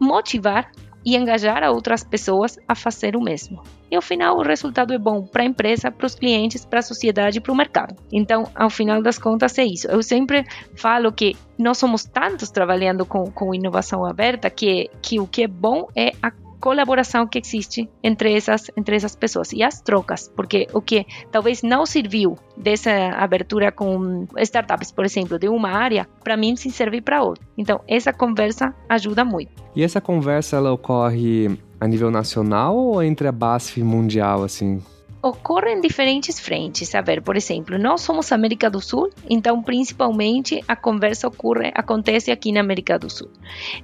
motivar 0.00 0.70
e 1.04 1.16
engajar 1.16 1.62
a 1.62 1.70
outras 1.70 2.04
pessoas 2.04 2.58
a 2.68 2.74
fazer 2.74 3.16
o 3.16 3.22
mesmo. 3.22 3.62
E 3.90 3.96
ao 3.96 4.02
final 4.02 4.36
o 4.36 4.42
resultado 4.42 4.92
é 4.92 4.98
bom 4.98 5.22
para 5.22 5.42
a 5.42 5.46
empresa, 5.46 5.90
para 5.90 6.06
os 6.06 6.14
clientes, 6.14 6.64
para 6.64 6.80
a 6.80 6.82
sociedade 6.82 7.40
para 7.40 7.52
o 7.52 7.56
mercado. 7.56 7.96
Então, 8.12 8.44
ao 8.54 8.70
final 8.70 9.02
das 9.02 9.18
contas 9.18 9.58
é 9.58 9.64
isso. 9.64 9.88
Eu 9.88 10.02
sempre 10.02 10.44
falo 10.76 11.10
que 11.10 11.36
nós 11.58 11.78
somos 11.78 12.04
tantos 12.04 12.50
trabalhando 12.50 13.04
com, 13.06 13.30
com 13.30 13.54
inovação 13.54 14.04
aberta 14.04 14.50
que, 14.50 14.90
que 15.02 15.18
o 15.18 15.26
que 15.26 15.44
é 15.44 15.48
bom 15.48 15.88
é 15.96 16.12
a 16.22 16.30
colaboração 16.60 17.26
que 17.26 17.38
existe 17.38 17.88
entre 18.02 18.34
essas, 18.34 18.70
entre 18.76 18.94
essas 18.94 19.16
pessoas 19.16 19.52
e 19.52 19.62
as 19.62 19.80
trocas, 19.80 20.30
porque 20.36 20.66
o 20.72 20.80
que 20.80 21.06
talvez 21.30 21.62
não 21.62 21.86
serviu 21.86 22.36
dessa 22.56 22.90
abertura 23.16 23.72
com 23.72 24.26
startups, 24.38 24.92
por 24.92 25.04
exemplo, 25.04 25.38
de 25.38 25.48
uma 25.48 25.70
área, 25.70 26.06
para 26.22 26.36
mim 26.36 26.54
se 26.56 26.70
serve 26.70 27.00
para 27.00 27.22
outra. 27.22 27.44
Então, 27.56 27.80
essa 27.88 28.12
conversa 28.12 28.74
ajuda 28.88 29.24
muito. 29.24 29.50
E 29.74 29.82
essa 29.82 30.00
conversa 30.00 30.56
ela 30.56 30.72
ocorre 30.72 31.58
a 31.80 31.86
nível 31.86 32.10
nacional 32.10 32.76
ou 32.76 33.02
entre 33.02 33.26
a 33.26 33.32
BASF 33.32 33.82
mundial 33.82 34.42
assim? 34.42 34.82
Ocorre 35.22 35.72
em 35.72 35.80
diferentes 35.80 36.40
frentes. 36.40 36.94
A 36.94 37.00
ver, 37.00 37.22
por 37.22 37.36
exemplo, 37.36 37.78
nós 37.78 38.00
somos 38.00 38.32
América 38.32 38.70
do 38.70 38.80
Sul, 38.80 39.10
então 39.28 39.62
principalmente 39.62 40.62
a 40.66 40.74
conversa 40.76 41.28
ocorre, 41.28 41.70
acontece 41.74 42.30
aqui 42.30 42.52
na 42.52 42.60
América 42.60 42.98
do 42.98 43.10
Sul. 43.10 43.30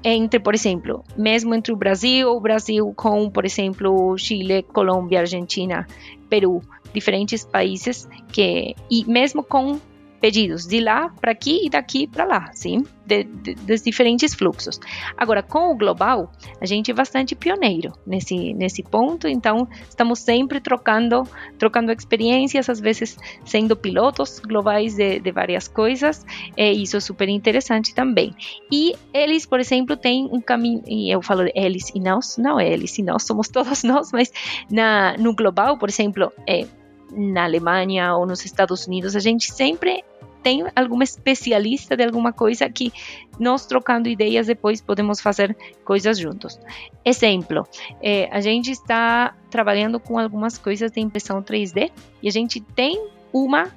Entre, 0.02 0.40
por 0.40 0.54
exemplo, 0.54 1.04
mesmo 1.16 1.54
entre 1.54 1.72
o 1.72 1.76
Brasil, 1.76 2.28
o 2.30 2.40
Brasil 2.40 2.92
com, 2.96 3.30
por 3.30 3.44
exemplo, 3.44 4.16
Chile, 4.16 4.62
Colômbia, 4.62 5.20
Argentina, 5.20 5.86
Peru, 6.28 6.62
diferentes 6.92 7.44
países 7.44 8.08
que 8.32 8.74
e 8.90 9.04
mesmo 9.04 9.42
com 9.42 9.78
pedidos 10.26 10.66
de 10.66 10.80
lá 10.80 11.08
para 11.20 11.30
aqui 11.30 11.66
e 11.66 11.70
daqui 11.70 12.08
para 12.08 12.24
lá, 12.24 12.50
sim, 12.52 12.84
de, 13.06 13.22
de, 13.22 13.54
dos 13.54 13.80
diferentes 13.80 14.34
fluxos. 14.34 14.80
Agora, 15.16 15.40
com 15.40 15.70
o 15.70 15.76
global, 15.76 16.32
a 16.60 16.66
gente 16.66 16.90
é 16.90 16.94
bastante 16.94 17.36
pioneiro 17.36 17.92
nesse 18.04 18.52
nesse 18.52 18.82
ponto, 18.82 19.28
então 19.28 19.68
estamos 19.88 20.18
sempre 20.18 20.58
trocando 20.58 21.22
trocando 21.56 21.92
experiências, 21.92 22.68
às 22.68 22.80
vezes 22.80 23.16
sendo 23.44 23.76
pilotos 23.76 24.40
globais 24.40 24.96
de, 24.96 25.20
de 25.20 25.30
várias 25.30 25.68
coisas, 25.68 26.26
e 26.56 26.82
isso 26.82 26.96
é 26.96 27.00
super 27.00 27.28
interessante 27.28 27.94
também. 27.94 28.34
E 28.68 28.96
eles, 29.14 29.46
por 29.46 29.60
exemplo, 29.60 29.96
têm 29.96 30.28
um 30.32 30.40
caminho, 30.40 30.82
e 30.88 31.08
eu 31.08 31.22
falo 31.22 31.48
eles 31.54 31.92
e 31.94 32.00
nós, 32.00 32.36
não 32.36 32.60
eles 32.60 32.98
e 32.98 33.02
nós, 33.04 33.22
somos 33.22 33.46
todos 33.56 33.84
nós, 33.84 34.10
mas 34.10 34.32
na, 34.68 35.16
no 35.18 35.32
global, 35.36 35.78
por 35.78 35.88
exemplo, 35.88 36.32
é 36.48 36.66
na 37.12 37.44
Alemanha 37.44 38.14
ou 38.14 38.26
nos 38.26 38.44
Estados 38.44 38.86
Unidos, 38.86 39.14
a 39.14 39.20
gente 39.20 39.52
sempre 39.52 40.04
tem 40.46 40.64
alguma 40.76 41.02
especialista 41.02 41.96
de 41.96 42.04
alguma 42.04 42.32
coisa 42.32 42.70
que 42.70 42.92
nós 43.36 43.66
trocando 43.66 44.08
ideias 44.08 44.46
depois 44.46 44.80
podemos 44.80 45.20
fazer 45.20 45.56
coisas 45.84 46.16
juntos. 46.16 46.56
Exemplo, 47.04 47.66
é, 48.00 48.28
a 48.30 48.40
gente 48.40 48.70
está 48.70 49.34
trabalhando 49.50 49.98
com 49.98 50.16
algumas 50.16 50.56
coisas 50.56 50.92
de 50.92 51.00
impressão 51.00 51.42
3D 51.42 51.90
e 52.22 52.28
a 52.28 52.30
gente 52.30 52.60
tem 52.60 53.08
uma 53.32 53.74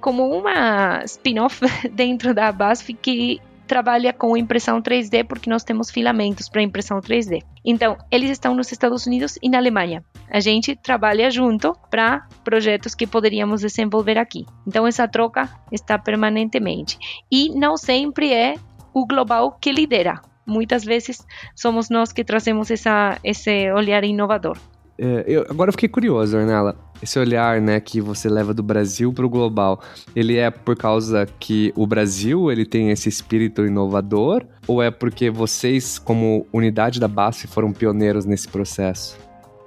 como 0.00 0.26
uma 0.34 1.04
spin-off 1.04 1.60
dentro 1.92 2.32
da 2.32 2.50
BASF 2.50 2.94
que 2.94 3.38
trabalha 3.66 4.12
com 4.12 4.36
impressão 4.36 4.80
3D 4.80 5.24
porque 5.26 5.50
nós 5.50 5.64
temos 5.64 5.90
filamentos 5.90 6.48
para 6.48 6.62
impressão 6.62 7.00
3D. 7.00 7.42
Então, 7.64 7.98
eles 8.10 8.30
estão 8.30 8.54
nos 8.54 8.72
Estados 8.72 9.06
Unidos 9.06 9.38
e 9.42 9.50
na 9.50 9.58
Alemanha. 9.58 10.04
A 10.30 10.40
gente 10.40 10.74
trabalha 10.76 11.30
junto 11.30 11.74
para 11.90 12.26
projetos 12.44 12.94
que 12.94 13.06
poderíamos 13.06 13.60
desenvolver 13.60 14.18
aqui. 14.18 14.46
Então, 14.66 14.86
essa 14.86 15.06
troca 15.06 15.50
está 15.70 15.98
permanentemente. 15.98 16.98
E 17.30 17.50
não 17.50 17.76
sempre 17.76 18.32
é 18.32 18.54
o 18.94 19.06
global 19.06 19.52
que 19.60 19.72
lidera. 19.72 20.22
Muitas 20.46 20.84
vezes 20.84 21.18
somos 21.54 21.90
nós 21.90 22.12
que 22.12 22.24
trazemos 22.24 22.70
essa, 22.70 23.18
esse 23.24 23.70
olhar 23.72 24.04
inovador. 24.04 24.56
É, 24.98 25.24
eu, 25.26 25.42
agora 25.48 25.68
eu 25.68 25.72
fiquei 25.72 25.88
curioso, 25.88 26.36
Ornella. 26.36 26.76
Esse 27.02 27.18
olhar, 27.18 27.60
né, 27.60 27.78
que 27.78 28.00
você 28.00 28.28
leva 28.28 28.54
do 28.54 28.62
Brasil 28.62 29.12
para 29.12 29.26
o 29.26 29.28
global, 29.28 29.82
ele 30.14 30.38
é 30.38 30.50
por 30.50 30.76
causa 30.76 31.26
que 31.38 31.72
o 31.76 31.86
Brasil 31.86 32.50
ele 32.50 32.64
tem 32.64 32.90
esse 32.90 33.08
espírito 33.08 33.66
inovador 33.66 34.44
ou 34.66 34.82
é 34.82 34.90
porque 34.90 35.30
vocês, 35.30 35.98
como 35.98 36.46
unidade 36.52 36.98
da 36.98 37.06
BASF, 37.06 37.46
foram 37.48 37.72
pioneiros 37.72 38.24
nesse 38.24 38.48
processo? 38.48 39.18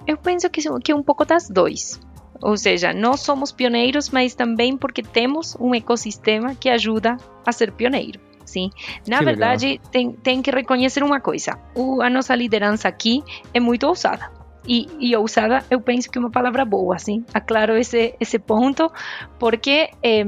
Eu 0.07 0.17
penso 0.17 0.49
que, 0.49 0.61
que 0.79 0.93
um 0.93 1.03
pouco 1.03 1.23
das 1.23 1.47
dois. 1.47 1.99
Ou 2.41 2.57
seja, 2.57 2.93
nós 2.93 3.19
somos 3.19 3.51
pioneiros, 3.51 4.09
mas 4.09 4.33
também 4.33 4.75
porque 4.75 5.03
temos 5.03 5.55
um 5.59 5.75
ecossistema 5.75 6.55
que 6.55 6.69
ajuda 6.69 7.17
a 7.45 7.51
ser 7.51 7.71
pioneiro. 7.73 8.19
Sim. 8.43 8.71
Na 9.07 9.19
que 9.19 9.25
verdade, 9.25 9.79
tem, 9.91 10.11
tem 10.11 10.41
que 10.41 10.49
reconhecer 10.49 11.03
uma 11.03 11.19
coisa: 11.19 11.59
o, 11.75 12.01
a 12.01 12.09
nossa 12.09 12.33
liderança 12.33 12.87
aqui 12.87 13.21
é 13.53 13.59
muito 13.59 13.85
ousada 13.85 14.38
e, 14.69 14.85
e, 14.99 15.15
ousada, 15.15 15.65
eu 15.71 15.81
penso 15.81 16.11
que 16.11 16.19
é 16.19 16.21
uma 16.21 16.29
palavra 16.29 16.63
boa, 16.63 16.95
assim, 16.95 17.25
aclaro 17.33 17.75
esse, 17.75 18.13
esse 18.19 18.37
ponto, 18.37 18.91
porque 19.39 19.89
é, 20.03 20.23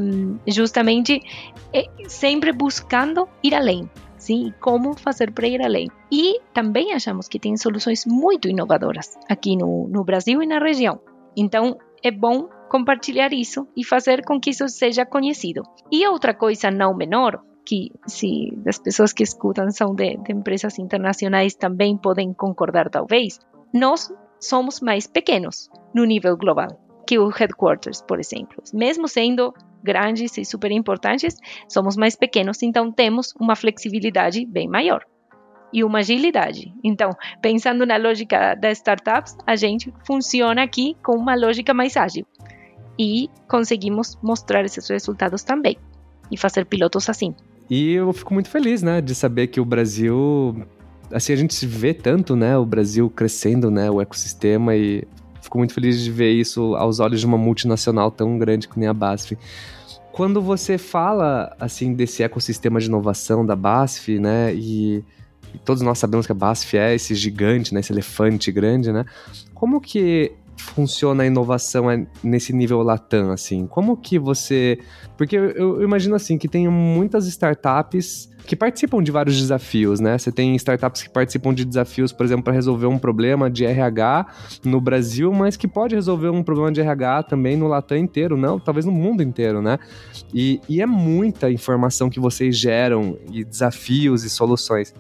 justamente 0.47 1.21
é 1.71 1.85
sempre 2.07 2.51
buscando 2.51 3.29
ir 3.43 3.53
além, 3.53 3.87
sim, 4.17 4.51
como 4.59 4.97
fazer 4.97 5.31
para 5.31 5.47
ir 5.47 5.61
além. 5.61 5.87
E 6.11 6.39
também 6.55 6.91
achamos 6.91 7.27
que 7.27 7.39
tem 7.39 7.55
soluções 7.55 8.03
muito 8.07 8.49
inovadoras 8.49 9.15
aqui 9.29 9.55
no, 9.55 9.87
no 9.87 10.03
Brasil 10.03 10.41
e 10.41 10.47
na 10.47 10.57
região. 10.57 10.99
Então, 11.37 11.77
é 12.03 12.09
bom 12.09 12.49
compartilhar 12.67 13.31
isso 13.31 13.67
e 13.77 13.85
fazer 13.85 14.25
com 14.25 14.39
que 14.39 14.49
isso 14.49 14.67
seja 14.69 15.05
conhecido. 15.05 15.61
E 15.91 16.07
outra 16.07 16.33
coisa 16.33 16.71
não 16.71 16.95
menor, 16.95 17.39
que 17.63 17.91
se 18.07 18.57
as 18.67 18.79
pessoas 18.79 19.13
que 19.13 19.21
escutam 19.21 19.69
são 19.69 19.93
de, 19.93 20.17
de 20.17 20.33
empresas 20.33 20.79
internacionais 20.79 21.53
também 21.53 21.95
podem 21.95 22.33
concordar 22.33 22.89
talvez, 22.89 23.37
nós 23.71 24.11
somos 24.41 24.81
mais 24.81 25.07
pequenos 25.07 25.69
no 25.93 26.03
nível 26.03 26.35
global 26.35 26.67
que 27.07 27.19
o 27.19 27.29
headquarters, 27.29 28.01
por 28.01 28.19
exemplo. 28.19 28.63
Mesmo 28.73 29.07
sendo 29.07 29.53
grandes 29.83 30.37
e 30.37 30.45
super 30.45 30.71
importantes, 30.71 31.35
somos 31.67 31.97
mais 31.97 32.15
pequenos, 32.15 32.61
então 32.61 32.91
temos 32.91 33.33
uma 33.39 33.55
flexibilidade 33.55 34.45
bem 34.45 34.67
maior 34.67 35.03
e 35.73 35.83
uma 35.83 35.99
agilidade. 35.99 36.73
Então, 36.83 37.11
pensando 37.41 37.85
na 37.85 37.97
lógica 37.97 38.55
das 38.55 38.77
startups, 38.77 39.35
a 39.45 39.55
gente 39.55 39.93
funciona 40.05 40.63
aqui 40.63 40.95
com 41.03 41.17
uma 41.17 41.35
lógica 41.35 41.73
mais 41.73 41.97
ágil 41.97 42.25
e 42.99 43.29
conseguimos 43.47 44.17
mostrar 44.21 44.63
esses 44.65 44.87
resultados 44.89 45.43
também 45.43 45.77
e 46.31 46.37
fazer 46.37 46.65
pilotos 46.65 47.09
assim. 47.09 47.33
E 47.69 47.93
eu 47.93 48.11
fico 48.11 48.33
muito 48.33 48.49
feliz, 48.49 48.81
né, 48.81 49.01
de 49.01 49.15
saber 49.15 49.47
que 49.47 49.59
o 49.59 49.65
Brasil 49.65 50.65
assim, 51.13 51.33
a 51.33 51.35
gente 51.35 51.53
se 51.53 51.65
vê 51.65 51.93
tanto, 51.93 52.35
né, 52.35 52.57
o 52.57 52.65
Brasil 52.65 53.09
crescendo, 53.09 53.69
né, 53.69 53.89
o 53.89 54.01
ecossistema 54.01 54.75
e 54.75 55.03
fico 55.41 55.57
muito 55.57 55.73
feliz 55.73 55.99
de 56.01 56.11
ver 56.11 56.31
isso 56.31 56.75
aos 56.75 56.99
olhos 56.99 57.19
de 57.19 57.25
uma 57.25 57.37
multinacional 57.37 58.11
tão 58.11 58.37
grande 58.37 58.69
nem 58.75 58.87
a 58.87 58.93
BASF. 58.93 59.37
Quando 60.11 60.41
você 60.41 60.77
fala, 60.77 61.55
assim, 61.59 61.93
desse 61.93 62.21
ecossistema 62.21 62.79
de 62.79 62.87
inovação 62.87 63.45
da 63.45 63.55
BASF, 63.55 64.19
né, 64.19 64.53
e, 64.53 65.03
e 65.53 65.57
todos 65.63 65.81
nós 65.81 65.97
sabemos 65.99 66.25
que 66.25 66.31
a 66.31 66.35
BASF 66.35 66.77
é 66.77 66.93
esse 66.93 67.15
gigante, 67.15 67.73
né, 67.73 67.79
esse 67.79 67.91
elefante 67.91 68.51
grande, 68.51 68.91
né, 68.91 69.05
como 69.53 69.79
que 69.79 70.31
funciona 70.57 71.23
a 71.23 71.25
inovação 71.25 71.89
é 71.89 72.05
nesse 72.23 72.53
nível 72.53 72.81
Latam, 72.81 73.31
assim? 73.31 73.65
Como 73.67 73.97
que 73.97 74.17
você... 74.17 74.79
Porque 75.17 75.35
eu, 75.35 75.81
imagino, 75.81 76.15
assim, 76.15 76.37
que 76.37 76.47
tem 76.47 76.67
muitas 76.67 77.27
startups 77.27 78.29
que 78.45 78.55
participam 78.55 79.03
de 79.03 79.11
vários 79.11 79.37
desafios, 79.39 79.99
né? 79.99 80.17
Você 80.17 80.31
tem 80.31 80.55
startups 80.55 81.03
que 81.03 81.09
participam 81.09 81.53
de 81.53 81.63
desafios, 81.63 82.11
por 82.11 82.25
exemplo, 82.25 82.43
para 82.43 82.53
resolver 82.53 82.87
um 82.87 82.97
problema 82.97 83.49
de 83.49 83.65
RH 83.65 84.25
no 84.65 84.81
Brasil, 84.81 85.31
mas 85.31 85.55
que 85.55 85.67
pode 85.67 85.95
resolver 85.95 86.29
um 86.29 86.43
problema 86.43 86.71
de 86.71 86.81
RH 86.81 87.23
também 87.23 87.55
no 87.55 87.67
Latam 87.67 87.97
inteiro, 87.97 88.35
não, 88.35 88.59
talvez 88.59 88.85
no 88.85 88.91
mundo 88.91 89.21
inteiro, 89.21 89.61
né? 89.61 89.77
E, 90.33 90.59
e 90.67 90.81
é 90.81 90.85
muita 90.85 91.51
informação 91.51 92.09
que 92.09 92.19
vocês 92.19 92.57
geram 92.57 93.17
e 93.31 93.43
desafios 93.43 94.23
e 94.23 94.29
soluções. 94.29 94.93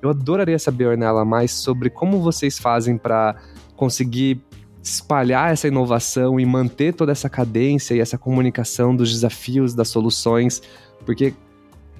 Eu 0.00 0.10
adoraria 0.10 0.58
saber, 0.58 0.86
Ornella, 0.86 1.24
mais 1.24 1.50
sobre 1.50 1.90
como 1.90 2.20
vocês 2.20 2.58
fazem 2.58 2.96
para 2.96 3.36
conseguir 3.74 4.40
espalhar 4.84 5.50
essa 5.50 5.66
inovação 5.66 6.38
e 6.38 6.44
manter 6.44 6.92
toda 6.92 7.10
essa 7.10 7.28
cadência 7.28 7.94
e 7.94 8.00
essa 8.00 8.18
comunicação 8.18 8.94
dos 8.94 9.10
desafios, 9.10 9.74
das 9.74 9.88
soluções, 9.88 10.62
porque 11.06 11.32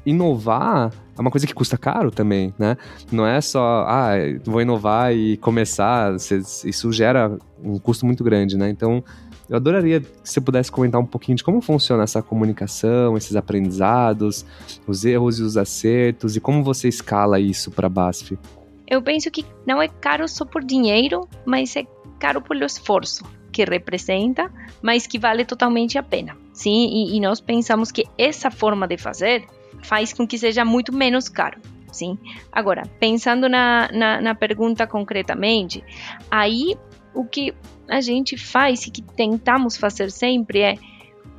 inovar 0.04 0.92
é 1.16 1.20
uma 1.20 1.30
coisa 1.30 1.46
que 1.46 1.54
custa 1.54 1.78
caro 1.78 2.10
também, 2.10 2.52
né? 2.58 2.76
Não 3.10 3.26
é 3.26 3.40
só, 3.40 3.84
ah, 3.88 4.12
vou 4.44 4.60
inovar 4.60 5.14
e 5.14 5.36
começar, 5.38 6.14
isso 6.16 6.92
gera 6.92 7.38
um 7.62 7.78
custo 7.78 8.04
muito 8.04 8.22
grande, 8.22 8.56
né? 8.56 8.68
Então, 8.68 9.02
eu 9.48 9.56
adoraria 9.56 10.00
que 10.00 10.08
você 10.22 10.40
pudesse 10.40 10.70
comentar 10.70 11.00
um 11.00 11.06
pouquinho 11.06 11.36
de 11.36 11.44
como 11.44 11.60
funciona 11.62 12.02
essa 12.02 12.20
comunicação, 12.20 13.16
esses 13.16 13.36
aprendizados, 13.36 14.44
os 14.86 15.04
erros 15.04 15.38
e 15.38 15.42
os 15.42 15.56
acertos 15.56 16.36
e 16.36 16.40
como 16.40 16.62
você 16.62 16.88
escala 16.88 17.40
isso 17.40 17.70
para 17.70 17.86
a 17.86 17.90
BASF. 17.90 18.38
Eu 18.86 19.00
penso 19.00 19.30
que 19.30 19.44
não 19.66 19.80
é 19.80 19.88
caro 19.88 20.28
só 20.28 20.44
por 20.44 20.62
dinheiro, 20.62 21.26
mas 21.46 21.74
é 21.76 21.86
caro 22.24 22.40
pelo 22.40 22.64
esforço 22.64 23.22
que 23.52 23.62
representa, 23.66 24.50
mas 24.80 25.06
que 25.06 25.18
vale 25.18 25.44
totalmente 25.44 25.98
a 25.98 26.02
pena. 26.02 26.34
Sim, 26.54 26.88
e, 26.90 27.16
e 27.16 27.20
nós 27.20 27.38
pensamos 27.38 27.92
que 27.92 28.04
essa 28.16 28.50
forma 28.50 28.88
de 28.88 28.96
fazer 28.96 29.44
faz 29.82 30.14
com 30.14 30.26
que 30.26 30.38
seja 30.38 30.64
muito 30.64 30.90
menos 30.90 31.28
caro. 31.28 31.60
Sim. 31.92 32.18
Agora, 32.50 32.82
pensando 32.98 33.46
na, 33.46 33.90
na, 33.92 34.22
na 34.22 34.34
pergunta 34.34 34.86
concretamente, 34.86 35.84
aí 36.30 36.74
o 37.12 37.26
que 37.26 37.54
a 37.90 38.00
gente 38.00 38.38
faz 38.38 38.86
e 38.86 38.90
que 38.90 39.02
tentamos 39.02 39.76
fazer 39.76 40.10
sempre 40.10 40.60
é 40.60 40.78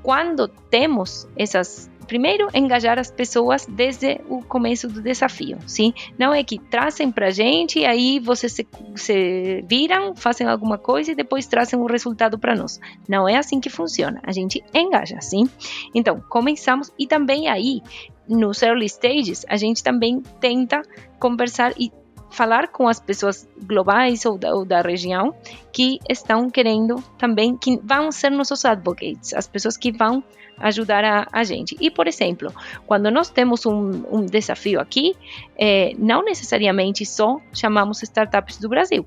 quando 0.03 0.47
temos 0.47 1.27
essas 1.35 1.89
primeiro 2.05 2.47
engajar 2.53 2.97
as 2.97 3.11
pessoas 3.11 3.65
desde 3.65 4.21
o 4.29 4.41
começo 4.41 4.87
do 4.87 5.01
desafio, 5.01 5.57
sim? 5.67 5.93
Não 6.17 6.33
é 6.33 6.43
que 6.43 6.57
trazem 6.57 7.11
para 7.11 7.29
gente 7.29 7.79
e 7.79 7.85
aí 7.85 8.19
vocês 8.19 8.53
se, 8.53 8.67
se, 8.95 9.63
viram, 9.67 10.15
fazem 10.15 10.47
alguma 10.47 10.77
coisa 10.77 11.11
e 11.11 11.15
depois 11.15 11.47
trazem 11.47 11.79
o 11.79 11.85
resultado 11.85 12.37
para 12.37 12.55
nós. 12.55 12.79
Não 13.07 13.27
é 13.27 13.37
assim 13.37 13.59
que 13.59 13.69
funciona. 13.69 14.21
A 14.23 14.31
gente 14.31 14.63
engaja, 14.73 15.19
sim? 15.21 15.49
Então, 15.93 16.23
começamos 16.29 16.91
e 16.97 17.07
também 17.07 17.47
aí 17.47 17.81
nos 18.27 18.61
early 18.63 18.85
stages 18.85 19.45
a 19.47 19.55
gente 19.55 19.83
também 19.83 20.21
tenta 20.39 20.81
conversar 21.19 21.73
e 21.77 21.91
falar 22.35 22.67
com 22.67 22.87
as 22.87 22.99
pessoas 22.99 23.47
globais 23.63 24.25
ou 24.25 24.37
da, 24.37 24.53
ou 24.53 24.65
da, 24.65 24.81
região 24.81 25.33
que 25.71 25.99
estão 26.09 26.49
querendo 26.49 27.01
também, 27.17 27.55
que 27.55 27.79
vão 27.81 28.11
ser 28.11 28.29
nossos 28.29 28.65
advocates, 28.65 29.33
as 29.33 29.47
pessoas 29.47 29.77
que 29.77 29.91
vão 29.91 30.21
ajudar 30.57 31.03
a, 31.05 31.27
a 31.31 31.43
gente. 31.45 31.77
E, 31.79 31.89
por 31.89 32.07
exemplo, 32.07 32.53
quando 32.85 33.09
nós 33.09 33.29
temos 33.29 33.65
um, 33.65 34.03
um 34.11 34.25
desafio 34.25 34.81
aqui, 34.81 35.15
é, 35.57 35.93
não 35.97 36.23
necessariamente 36.23 37.05
só 37.05 37.39
chamamos 37.53 38.03
startups 38.03 38.57
do 38.57 38.67
Brasil. 38.67 39.05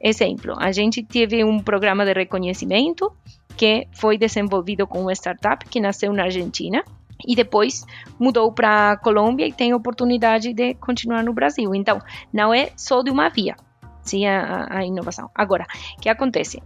Exemplo, 0.00 0.54
a 0.58 0.72
gente 0.72 1.02
teve 1.02 1.44
um 1.44 1.58
programa 1.60 2.04
de 2.04 2.12
reconhecimento 2.12 3.12
que 3.56 3.86
foi 3.92 4.16
desenvolvido 4.16 4.86
com 4.86 5.00
uma 5.00 5.12
startup 5.12 5.64
que 5.66 5.80
nasceu 5.80 6.12
na 6.12 6.24
Argentina 6.24 6.82
e 7.24 7.34
depois 7.34 7.84
mudou 8.18 8.52
para 8.52 8.96
Colômbia 8.98 9.46
e 9.46 9.52
tem 9.52 9.74
oportunidade 9.74 10.52
de 10.52 10.74
continuar 10.74 11.22
no 11.22 11.32
Brasil. 11.32 11.74
Então, 11.74 12.00
não 12.32 12.52
é 12.52 12.70
só 12.76 13.02
de 13.02 13.10
uma 13.10 13.28
via, 13.28 13.56
sim, 14.02 14.26
a, 14.26 14.66
a 14.70 14.84
inovação. 14.84 15.30
Agora, 15.34 15.66
o 15.96 16.00
que 16.00 16.08
acontece? 16.08 16.60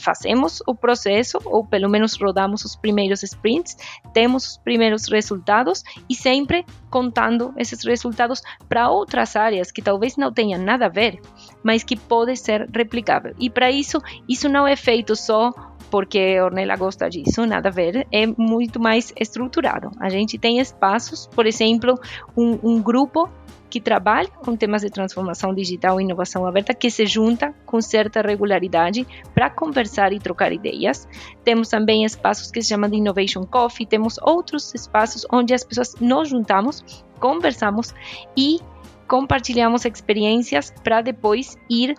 fazemos 0.00 0.62
o 0.66 0.74
processo, 0.74 1.38
ou 1.44 1.64
pelo 1.64 1.88
menos 1.88 2.18
rodamos 2.20 2.64
os 2.64 2.74
primeiros 2.74 3.22
sprints, 3.22 3.76
temos 4.12 4.46
os 4.46 4.58
primeiros 4.58 5.06
resultados 5.08 5.84
e 6.08 6.14
sempre 6.14 6.64
contando 6.90 7.52
esses 7.56 7.84
resultados 7.84 8.42
para 8.68 8.90
outras 8.90 9.36
áreas 9.36 9.70
que 9.70 9.82
talvez 9.82 10.16
não 10.16 10.32
tenham 10.32 10.60
nada 10.60 10.86
a 10.86 10.88
ver, 10.88 11.20
mas 11.62 11.84
que 11.84 11.96
pode 11.96 12.34
ser 12.36 12.68
replicável. 12.74 13.34
E 13.38 13.48
para 13.48 13.70
isso, 13.70 14.00
isso 14.28 14.48
não 14.48 14.66
é 14.66 14.74
feito 14.74 15.14
só 15.14 15.52
porque 15.90 16.40
Ornella 16.40 16.76
gosta 16.76 17.08
disso, 17.08 17.44
nada 17.46 17.68
a 17.68 17.72
ver, 17.72 18.06
é 18.12 18.26
muito 18.26 18.78
mais 18.80 19.12
estruturado. 19.18 19.90
A 19.98 20.08
gente 20.08 20.38
tem 20.38 20.58
espaços, 20.58 21.26
por 21.26 21.46
exemplo, 21.46 21.98
um, 22.36 22.58
um 22.62 22.82
grupo 22.82 23.28
que 23.70 23.80
trabalha 23.80 24.28
com 24.28 24.56
temas 24.56 24.82
de 24.82 24.90
transformação 24.90 25.54
digital 25.54 26.00
e 26.00 26.04
inovação 26.04 26.44
aberta, 26.44 26.74
que 26.74 26.90
se 26.90 27.06
junta 27.06 27.54
com 27.64 27.80
certa 27.80 28.20
regularidade 28.20 29.06
para 29.32 29.48
conversar 29.48 30.12
e 30.12 30.18
trocar 30.18 30.52
ideias. 30.52 31.08
Temos 31.44 31.68
também 31.68 32.04
espaços 32.04 32.50
que 32.50 32.60
se 32.60 32.70
chamam 32.70 32.90
de 32.90 32.96
Innovation 32.96 33.44
Coffee, 33.46 33.86
temos 33.86 34.18
outros 34.22 34.74
espaços 34.74 35.24
onde 35.32 35.54
as 35.54 35.62
pessoas 35.62 35.94
nos 36.00 36.28
juntamos, 36.28 37.04
conversamos 37.20 37.94
e 38.36 38.58
compartilhamos 39.06 39.84
experiências 39.84 40.72
para 40.82 41.00
depois 41.00 41.56
ir 41.68 41.94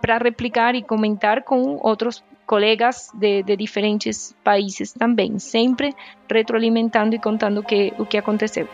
para 0.00 0.18
replicar 0.18 0.74
e 0.74 0.82
comentar 0.82 1.44
com 1.44 1.78
outros 1.80 2.24
colegas 2.52 3.08
de, 3.14 3.42
de, 3.42 3.56
diferentes 3.56 4.34
países 4.44 4.92
também, 4.92 5.38
sempre 5.38 5.94
retroalimentando 6.30 7.14
e 7.14 7.18
contando 7.18 7.60
o 7.60 7.62
que, 7.62 7.94
o 7.98 8.04
que 8.04 8.18
aconteceu. 8.18 8.68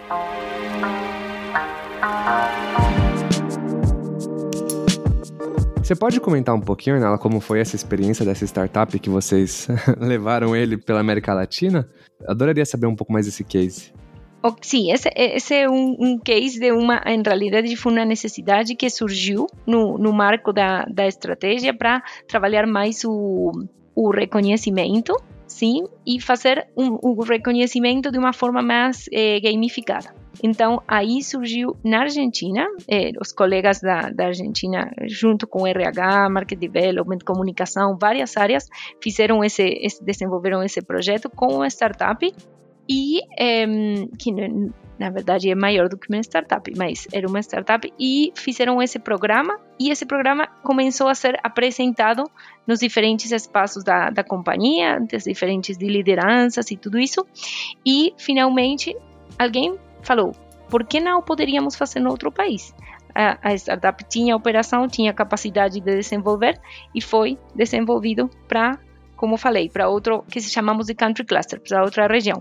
Você 5.77 5.95
pode 5.95 6.19
comentar 6.19 6.57
um 6.57 6.61
pouquinho, 6.61 6.99
nela 6.99 7.19
como 7.19 7.38
foi 7.38 7.61
essa 7.61 7.77
experiência 7.77 8.25
dessa 8.25 8.45
startup 8.45 8.99
que 8.99 9.09
vocês 9.09 9.69
levaram 9.97 10.57
ele 10.57 10.77
pela 10.77 10.99
América 10.99 11.33
Latina? 11.33 11.88
Adoraria 12.27 12.67
saber 12.67 12.88
um 12.88 12.97
pouco 12.97 13.12
mais 13.12 13.27
desse 13.27 13.45
case. 13.45 13.93
Sim, 14.62 14.92
esse, 14.92 15.11
esse 15.16 15.55
é 15.55 15.68
um, 15.68 15.96
um, 15.98 16.18
case 16.18 16.61
de 16.61 16.70
uma, 16.70 17.03
em 17.07 17.20
realidade, 17.22 17.74
foi 17.77 17.92
uma 17.92 18.05
necessidade 18.05 18.74
que 18.77 18.88
surgiu 18.88 19.46
no, 19.66 19.98
no 19.98 20.12
marco 20.12 20.53
da, 20.53 20.85
da 20.85 21.07
estratégia 21.07 21.74
para 21.74 22.03
trabalhar 22.29 22.66
mais 22.66 23.05
o, 23.05 23.51
o 23.94 24.11
reconhecimento, 24.11 25.16
sim, 25.46 25.85
e 26.07 26.20
fazer 26.20 26.68
um, 26.77 26.98
o 27.03 27.22
reconhecimento 27.22 28.12
de 28.12 28.18
uma 28.18 28.33
forma 28.33 28.62
mais 28.62 29.07
eh, 29.12 29.40
gamificada. 29.40 30.14
Então, 30.40 30.81
aí 30.87 31.20
surgiu 31.22 31.77
na 31.83 32.03
Argentina, 32.03 32.64
eh, 32.87 33.11
os 33.20 33.33
colegas 33.33 33.81
da, 33.81 34.11
da, 34.11 34.27
Argentina, 34.27 34.92
junto 35.09 35.48
com 35.48 35.66
RH, 35.66 36.31
Market 36.31 36.59
Development, 36.59 37.18
comunicação, 37.24 37.98
várias 38.01 38.37
áreas, 38.37 38.68
fizeram 39.03 39.42
esse, 39.42 39.64
esse 39.64 40.05
desenvolveram 40.05 40.62
esse 40.62 40.81
projeto 40.81 41.29
com 41.29 41.48
uma 41.57 41.66
startup 41.66 42.33
e 42.88 43.20
que 44.18 44.33
na 44.98 45.11
verdade 45.11 45.51
é 45.51 45.55
maior 45.55 45.88
do 45.88 45.96
que 45.96 46.09
uma 46.09 46.20
startup, 46.20 46.72
mas 46.77 47.07
era 47.12 47.29
uma 47.29 47.40
startup 47.40 47.92
e 47.98 48.33
fizeram 48.35 48.83
esse 48.83 48.98
programa 48.98 49.59
e 49.79 49.90
esse 49.90 50.05
programa 50.05 50.46
começou 50.62 51.09
a 51.09 51.14
ser 51.14 51.38
apresentado 51.42 52.24
nos 52.66 52.81
diferentes 52.81 53.31
espaços 53.31 53.85
da, 53.85 54.11
da 54.11 54.24
companhia, 54.24 54.98
das 55.11 55.24
diferentes 55.24 55.79
de 55.79 55.87
lideranças 55.87 56.70
e 56.70 56.77
tudo 56.77 56.98
isso 56.98 57.24
e 57.87 58.12
finalmente 58.16 58.96
alguém 59.38 59.79
falou, 60.03 60.33
por 60.68 60.85
que 60.85 61.01
não 61.01 61.22
poderíamos 61.22 61.77
fazer 61.77 62.01
no 62.01 62.11
outro 62.11 62.33
país? 62.33 62.74
A 63.14 63.53
startup 63.55 64.05
tinha 64.05 64.37
operação, 64.37 64.87
tinha 64.87 65.12
capacidade 65.12 65.81
de 65.81 65.96
desenvolver 65.96 66.61
e 66.94 67.01
foi 67.01 67.37
desenvolvido 67.53 68.31
para 68.46 68.79
como 69.18 69.37
falei, 69.37 69.68
para 69.68 69.88
outro 69.88 70.22
que 70.31 70.40
se 70.40 70.48
chamamos 70.48 70.87
de 70.87 70.94
country 70.94 71.26
cluster, 71.26 71.61
para 71.61 71.83
outra 71.83 72.07
região. 72.07 72.40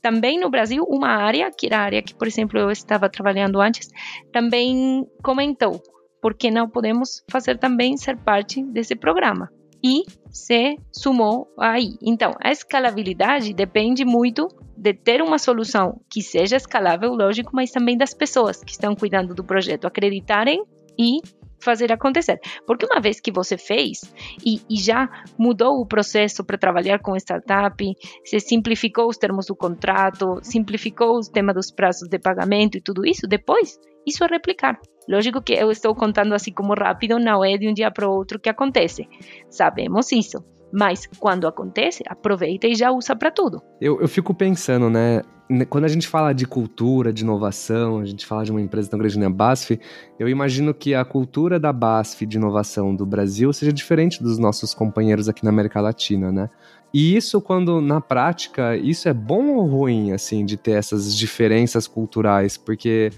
Também 0.00 0.40
no 0.40 0.50
Brasil, 0.50 0.82
uma 0.88 1.08
área, 1.08 1.50
que 1.56 1.66
era 1.66 1.78
a 1.78 1.82
área 1.82 2.02
que, 2.02 2.14
por 2.14 2.26
exemplo, 2.26 2.58
eu 2.58 2.70
estava 2.70 3.10
trabalhando 3.10 3.60
antes, 3.60 3.90
também 4.32 5.06
comentou, 5.22 5.82
por 6.22 6.34
que 6.34 6.50
não 6.50 6.66
podemos 6.66 7.22
fazer 7.30 7.58
também 7.58 7.98
ser 7.98 8.16
parte 8.16 8.64
desse 8.64 8.96
programa? 8.96 9.50
E 9.84 10.04
se 10.30 10.78
sumou 10.90 11.46
aí. 11.60 11.90
Então, 12.02 12.32
a 12.42 12.50
escalabilidade 12.50 13.52
depende 13.52 14.02
muito 14.02 14.48
de 14.74 14.94
ter 14.94 15.20
uma 15.20 15.38
solução 15.38 16.00
que 16.10 16.22
seja 16.22 16.56
escalável, 16.56 17.12
lógico, 17.12 17.50
mas 17.52 17.70
também 17.70 17.98
das 17.98 18.14
pessoas 18.14 18.64
que 18.64 18.72
estão 18.72 18.96
cuidando 18.96 19.34
do 19.34 19.44
projeto 19.44 19.86
acreditarem 19.86 20.64
e 20.98 21.20
fazer 21.64 21.92
acontecer. 21.92 22.38
Porque 22.66 22.86
uma 22.86 23.00
vez 23.00 23.20
que 23.20 23.32
você 23.32 23.56
fez 23.56 24.00
e, 24.44 24.60
e 24.68 24.76
já 24.76 25.08
mudou 25.38 25.80
o 25.80 25.86
processo 25.86 26.44
para 26.44 26.58
trabalhar 26.58 27.00
com 27.00 27.16
startup, 27.16 27.84
se 28.24 28.40
simplificou 28.40 29.08
os 29.08 29.16
termos 29.16 29.46
do 29.46 29.56
contrato, 29.56 30.38
simplificou 30.42 31.16
o 31.16 31.20
tema 31.20 31.52
dos 31.52 31.70
prazos 31.70 32.08
de 32.08 32.18
pagamento 32.18 32.76
e 32.76 32.82
tudo 32.82 33.04
isso, 33.04 33.26
depois 33.26 33.78
isso 34.06 34.22
é 34.22 34.26
replicar. 34.26 34.78
Lógico 35.08 35.42
que 35.42 35.54
eu 35.54 35.70
estou 35.70 35.94
contando 35.94 36.34
assim 36.34 36.52
como 36.52 36.74
rápido, 36.74 37.18
não 37.18 37.44
é 37.44 37.56
de 37.56 37.68
um 37.68 37.74
dia 37.74 37.90
para 37.90 38.08
o 38.08 38.12
outro 38.12 38.38
que 38.38 38.48
acontece. 38.48 39.06
Sabemos 39.50 40.10
isso. 40.12 40.53
Mas 40.74 41.08
quando 41.20 41.46
acontece, 41.46 42.02
aproveita 42.08 42.66
e 42.66 42.74
já 42.74 42.90
usa 42.90 43.14
para 43.14 43.30
tudo. 43.30 43.62
Eu, 43.80 44.00
eu 44.00 44.08
fico 44.08 44.34
pensando, 44.34 44.90
né? 44.90 45.22
Quando 45.70 45.84
a 45.84 45.88
gente 45.88 46.08
fala 46.08 46.32
de 46.32 46.46
cultura, 46.46 47.12
de 47.12 47.22
inovação, 47.22 48.00
a 48.00 48.04
gente 48.04 48.26
fala 48.26 48.44
de 48.44 48.50
uma 48.50 48.60
empresa 48.60 48.90
tão 48.90 48.98
grande 48.98 49.14
como 49.14 49.26
a 49.26 49.30
BASF, 49.30 49.78
eu 50.18 50.28
imagino 50.28 50.74
que 50.74 50.94
a 50.94 51.04
cultura 51.04 51.60
da 51.60 51.72
BASF 51.72 52.26
de 52.26 52.38
inovação 52.38 52.96
do 52.96 53.06
Brasil 53.06 53.52
seja 53.52 53.72
diferente 53.72 54.20
dos 54.20 54.36
nossos 54.38 54.74
companheiros 54.74 55.28
aqui 55.28 55.44
na 55.44 55.50
América 55.50 55.80
Latina, 55.80 56.32
né? 56.32 56.50
E 56.92 57.14
isso, 57.16 57.40
quando 57.40 57.80
na 57.80 58.00
prática, 58.00 58.76
isso 58.76 59.08
é 59.08 59.12
bom 59.12 59.56
ou 59.56 59.66
ruim, 59.66 60.12
assim, 60.12 60.44
de 60.44 60.56
ter 60.56 60.72
essas 60.72 61.14
diferenças 61.14 61.86
culturais? 61.86 62.56
Porque 62.56 63.10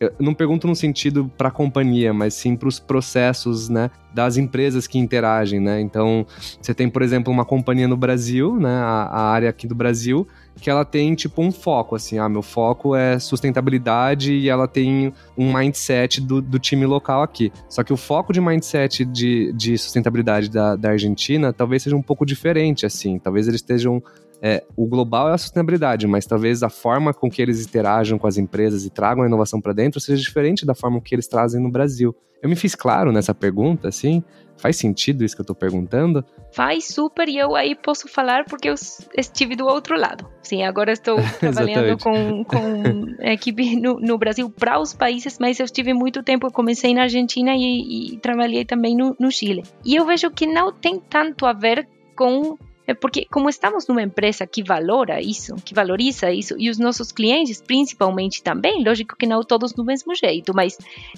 eu 0.00 0.12
não 0.18 0.34
pergunto 0.34 0.66
no 0.66 0.74
sentido 0.74 1.30
para 1.36 1.48
a 1.48 1.50
companhia, 1.50 2.12
mas 2.12 2.34
sim 2.34 2.56
para 2.56 2.68
os 2.68 2.78
processos, 2.78 3.68
né, 3.68 3.90
das 4.12 4.36
empresas 4.36 4.86
que 4.86 4.98
interagem, 4.98 5.60
né? 5.60 5.80
Então, 5.80 6.26
você 6.60 6.72
tem, 6.72 6.88
por 6.88 7.02
exemplo, 7.02 7.32
uma 7.32 7.44
companhia 7.44 7.88
no 7.88 7.96
Brasil, 7.96 8.56
né, 8.56 8.70
a, 8.70 9.08
a, 9.10 9.22
área 9.30 9.50
aqui 9.50 9.66
do 9.66 9.74
Brasil, 9.74 10.26
que 10.60 10.70
ela 10.70 10.84
tem 10.84 11.14
tipo 11.14 11.42
um 11.42 11.50
foco, 11.50 11.96
assim, 11.96 12.18
ah, 12.18 12.28
meu 12.28 12.42
foco 12.42 12.94
é 12.94 13.18
sustentabilidade 13.18 14.32
e 14.32 14.48
ela 14.48 14.68
tem 14.68 15.12
um 15.36 15.52
mindset 15.52 16.20
do, 16.20 16.40
do 16.40 16.58
time 16.58 16.86
local 16.86 17.22
aqui. 17.22 17.52
Só 17.68 17.82
que 17.82 17.92
o 17.92 17.96
foco 17.96 18.32
de 18.32 18.40
mindset 18.40 19.04
de, 19.04 19.52
de 19.52 19.76
sustentabilidade 19.76 20.48
da, 20.48 20.76
da 20.76 20.90
Argentina 20.90 21.52
talvez 21.52 21.82
seja 21.82 21.96
um 21.96 22.02
pouco 22.02 22.24
diferente, 22.24 22.86
assim. 22.86 23.18
Talvez 23.18 23.48
eles 23.48 23.60
estejam 23.60 24.02
é, 24.46 24.62
o 24.76 24.86
global 24.86 25.30
é 25.30 25.32
a 25.32 25.38
sustentabilidade, 25.38 26.06
mas 26.06 26.26
talvez 26.26 26.62
a 26.62 26.68
forma 26.68 27.14
com 27.14 27.30
que 27.30 27.40
eles 27.40 27.64
interagem 27.64 28.18
com 28.18 28.26
as 28.26 28.36
empresas 28.36 28.84
e 28.84 28.90
tragam 28.90 29.24
a 29.24 29.26
inovação 29.26 29.58
para 29.58 29.72
dentro 29.72 29.98
seja 29.98 30.20
diferente 30.20 30.66
da 30.66 30.74
forma 30.74 31.00
que 31.00 31.14
eles 31.14 31.26
trazem 31.26 31.62
no 31.62 31.70
Brasil. 31.70 32.14
Eu 32.42 32.50
me 32.50 32.54
fiz 32.54 32.74
claro 32.74 33.10
nessa 33.10 33.34
pergunta, 33.34 33.88
assim? 33.88 34.22
Faz 34.58 34.76
sentido 34.76 35.24
isso 35.24 35.34
que 35.34 35.40
eu 35.40 35.44
estou 35.44 35.56
perguntando? 35.56 36.22
Faz 36.52 36.88
super 36.88 37.26
e 37.26 37.38
eu 37.38 37.56
aí 37.56 37.74
posso 37.74 38.06
falar 38.06 38.44
porque 38.44 38.68
eu 38.68 38.74
estive 39.16 39.56
do 39.56 39.64
outro 39.64 39.98
lado. 39.98 40.28
Sim, 40.42 40.62
agora 40.62 40.92
estou 40.92 41.16
trabalhando 41.40 41.96
com, 41.96 42.44
com 42.44 43.16
equipe 43.24 43.80
no, 43.80 43.94
no 43.94 44.18
Brasil 44.18 44.50
para 44.50 44.78
os 44.78 44.92
países, 44.92 45.38
mas 45.40 45.58
eu 45.58 45.64
estive 45.64 45.94
muito 45.94 46.22
tempo, 46.22 46.52
comecei 46.52 46.92
na 46.92 47.04
Argentina 47.04 47.54
e, 47.56 48.12
e 48.12 48.18
trabalhei 48.18 48.66
também 48.66 48.94
no, 48.94 49.16
no 49.18 49.30
Chile. 49.30 49.62
E 49.82 49.96
eu 49.96 50.04
vejo 50.04 50.30
que 50.30 50.46
não 50.46 50.70
tem 50.70 51.00
tanto 51.00 51.46
a 51.46 51.54
ver 51.54 51.88
com 52.14 52.58
é 52.86 52.94
porque, 52.94 53.26
como 53.30 53.48
estamos 53.48 53.86
numa 53.86 54.02
empresa 54.02 54.46
que 54.46 54.62
valora 54.62 55.20
isso, 55.20 55.54
que 55.56 55.74
valoriza 55.74 56.30
isso, 56.30 56.54
e 56.58 56.68
os 56.68 56.78
nossos 56.78 57.12
clientes, 57.12 57.60
principalmente 57.60 58.42
também, 58.42 58.84
lógico 58.84 59.16
que 59.16 59.26
não 59.26 59.42
todos 59.42 59.72
do 59.72 59.84
mesmo 59.84 60.14
jeito, 60.14 60.52
mas 60.54 60.76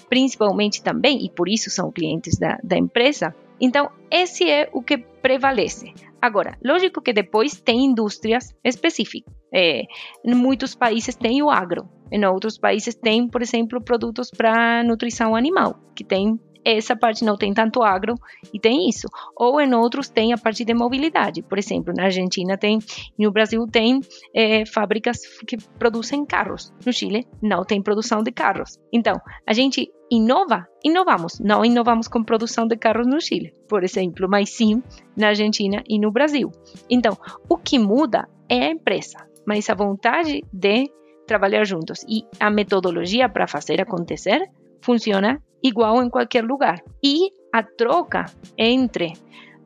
principalmente 0.08 0.82
também, 0.82 1.24
e 1.24 1.30
por 1.30 1.48
isso 1.48 1.70
são 1.70 1.90
clientes 1.90 2.38
da, 2.38 2.58
da 2.62 2.76
empresa, 2.76 3.34
então 3.60 3.90
esse 4.10 4.48
é 4.48 4.68
o 4.72 4.82
que 4.82 4.98
prevalece. 4.98 5.92
Agora, 6.20 6.56
lógico 6.64 7.02
que 7.02 7.12
depois 7.12 7.60
tem 7.60 7.84
indústrias 7.84 8.54
específicas. 8.64 9.32
É, 9.52 9.82
em 10.24 10.34
muitos 10.34 10.74
países 10.74 11.14
tem 11.14 11.42
o 11.42 11.50
agro, 11.50 11.88
Em 12.10 12.24
outros 12.24 12.58
países 12.58 12.94
tem, 12.94 13.28
por 13.28 13.42
exemplo, 13.42 13.80
produtos 13.80 14.30
para 14.30 14.82
nutrição 14.84 15.34
animal, 15.34 15.78
que 15.94 16.04
tem 16.04 16.38
essa 16.74 16.96
parte 16.96 17.24
não 17.24 17.36
tem 17.36 17.54
tanto 17.54 17.82
agro 17.82 18.14
e 18.52 18.58
tem 18.58 18.88
isso. 18.88 19.06
Ou 19.36 19.60
em 19.60 19.72
outros 19.74 20.08
tem 20.08 20.32
a 20.32 20.38
parte 20.38 20.64
de 20.64 20.74
mobilidade. 20.74 21.42
Por 21.42 21.58
exemplo, 21.58 21.92
na 21.96 22.04
Argentina 22.04 22.58
tem, 22.58 22.78
no 23.18 23.30
Brasil 23.30 23.66
tem 23.70 24.00
é, 24.34 24.66
fábricas 24.66 25.18
que 25.46 25.56
produzem 25.78 26.24
carros. 26.26 26.72
No 26.84 26.92
Chile 26.92 27.26
não 27.40 27.64
tem 27.64 27.80
produção 27.80 28.22
de 28.22 28.32
carros. 28.32 28.78
Então, 28.92 29.20
a 29.46 29.52
gente 29.52 29.88
inova, 30.10 30.66
inovamos. 30.84 31.38
Não 31.38 31.64
inovamos 31.64 32.08
com 32.08 32.24
produção 32.24 32.66
de 32.66 32.76
carros 32.76 33.06
no 33.06 33.20
Chile, 33.20 33.52
por 33.68 33.84
exemplo, 33.84 34.28
mas 34.28 34.50
sim 34.50 34.82
na 35.16 35.28
Argentina 35.28 35.82
e 35.88 35.98
no 35.98 36.10
Brasil. 36.10 36.50
Então, 36.90 37.16
o 37.48 37.56
que 37.56 37.78
muda 37.78 38.28
é 38.48 38.66
a 38.66 38.70
empresa, 38.70 39.18
mas 39.46 39.68
a 39.70 39.74
vontade 39.74 40.42
de 40.52 40.90
trabalhar 41.26 41.64
juntos 41.64 42.04
e 42.08 42.24
a 42.38 42.50
metodologia 42.50 43.28
para 43.28 43.48
fazer 43.48 43.80
acontecer 43.80 44.48
funciona 44.86 45.42
igual 45.62 46.00
em 46.00 46.08
qualquer 46.08 46.44
lugar. 46.44 46.80
E 47.02 47.30
a 47.52 47.62
troca 47.62 48.26
entre 48.56 49.12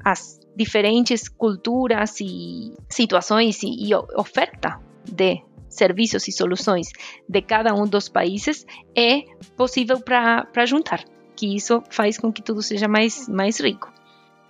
as 0.03 0.41
diferentes 0.57 1.29
culturas 1.29 2.21
e 2.21 2.73
situações 2.89 3.63
e, 3.63 3.89
e 3.89 3.95
oferta 3.95 4.81
de 5.05 5.43
serviços 5.69 6.27
e 6.27 6.33
soluções 6.33 6.89
de 7.29 7.43
cada 7.43 7.75
um 7.75 7.87
dos 7.87 8.09
países 8.09 8.67
é 8.97 9.23
possível 9.57 10.01
para 10.01 10.67
juntar, 10.67 11.05
que 11.37 11.55
isso 11.55 11.83
faz 11.91 12.19
com 12.19 12.33
que 12.33 12.43
tudo 12.43 12.63
seja 12.63 12.89
mais, 12.89 13.29
mais 13.29 13.61
rico 13.61 13.93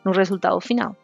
no 0.04 0.12
resultado 0.12 0.58
final. 0.60 0.96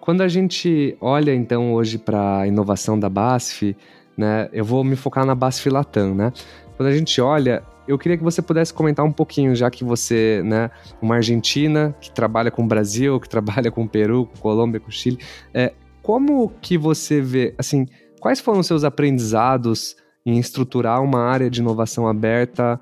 Quando 0.00 0.22
a 0.22 0.28
gente 0.28 0.96
olha 1.00 1.34
então 1.34 1.74
hoje 1.74 1.98
para 1.98 2.40
a 2.40 2.46
inovação 2.46 2.98
da 2.98 3.08
BASF, 3.08 3.76
né, 4.16 4.48
eu 4.52 4.64
vou 4.64 4.82
me 4.82 4.96
focar 4.96 5.24
na 5.24 5.34
BASF 5.34 5.68
Latam, 5.68 6.14
né? 6.14 6.32
Quando 6.76 6.88
a 6.88 6.96
gente 6.96 7.20
olha, 7.20 7.62
eu 7.90 7.98
queria 7.98 8.16
que 8.16 8.22
você 8.22 8.40
pudesse 8.40 8.72
comentar 8.72 9.04
um 9.04 9.12
pouquinho, 9.12 9.54
já 9.54 9.70
que 9.70 9.84
você, 9.84 10.42
né, 10.44 10.70
uma 11.02 11.16
argentina 11.16 11.94
que 12.00 12.10
trabalha 12.10 12.50
com 12.50 12.62
o 12.62 12.66
Brasil, 12.66 13.18
que 13.18 13.28
trabalha 13.28 13.70
com 13.70 13.82
o 13.82 13.88
Peru, 13.88 14.26
com 14.26 14.38
Colômbia, 14.38 14.80
com 14.80 14.90
Chile, 14.90 15.18
é, 15.52 15.72
como 16.02 16.50
que 16.60 16.78
você 16.78 17.20
vê, 17.20 17.54
assim, 17.58 17.86
quais 18.20 18.40
foram 18.40 18.60
os 18.60 18.66
seus 18.66 18.84
aprendizados 18.84 19.96
em 20.24 20.38
estruturar 20.38 21.02
uma 21.02 21.20
área 21.20 21.50
de 21.50 21.60
inovação 21.60 22.06
aberta 22.06 22.80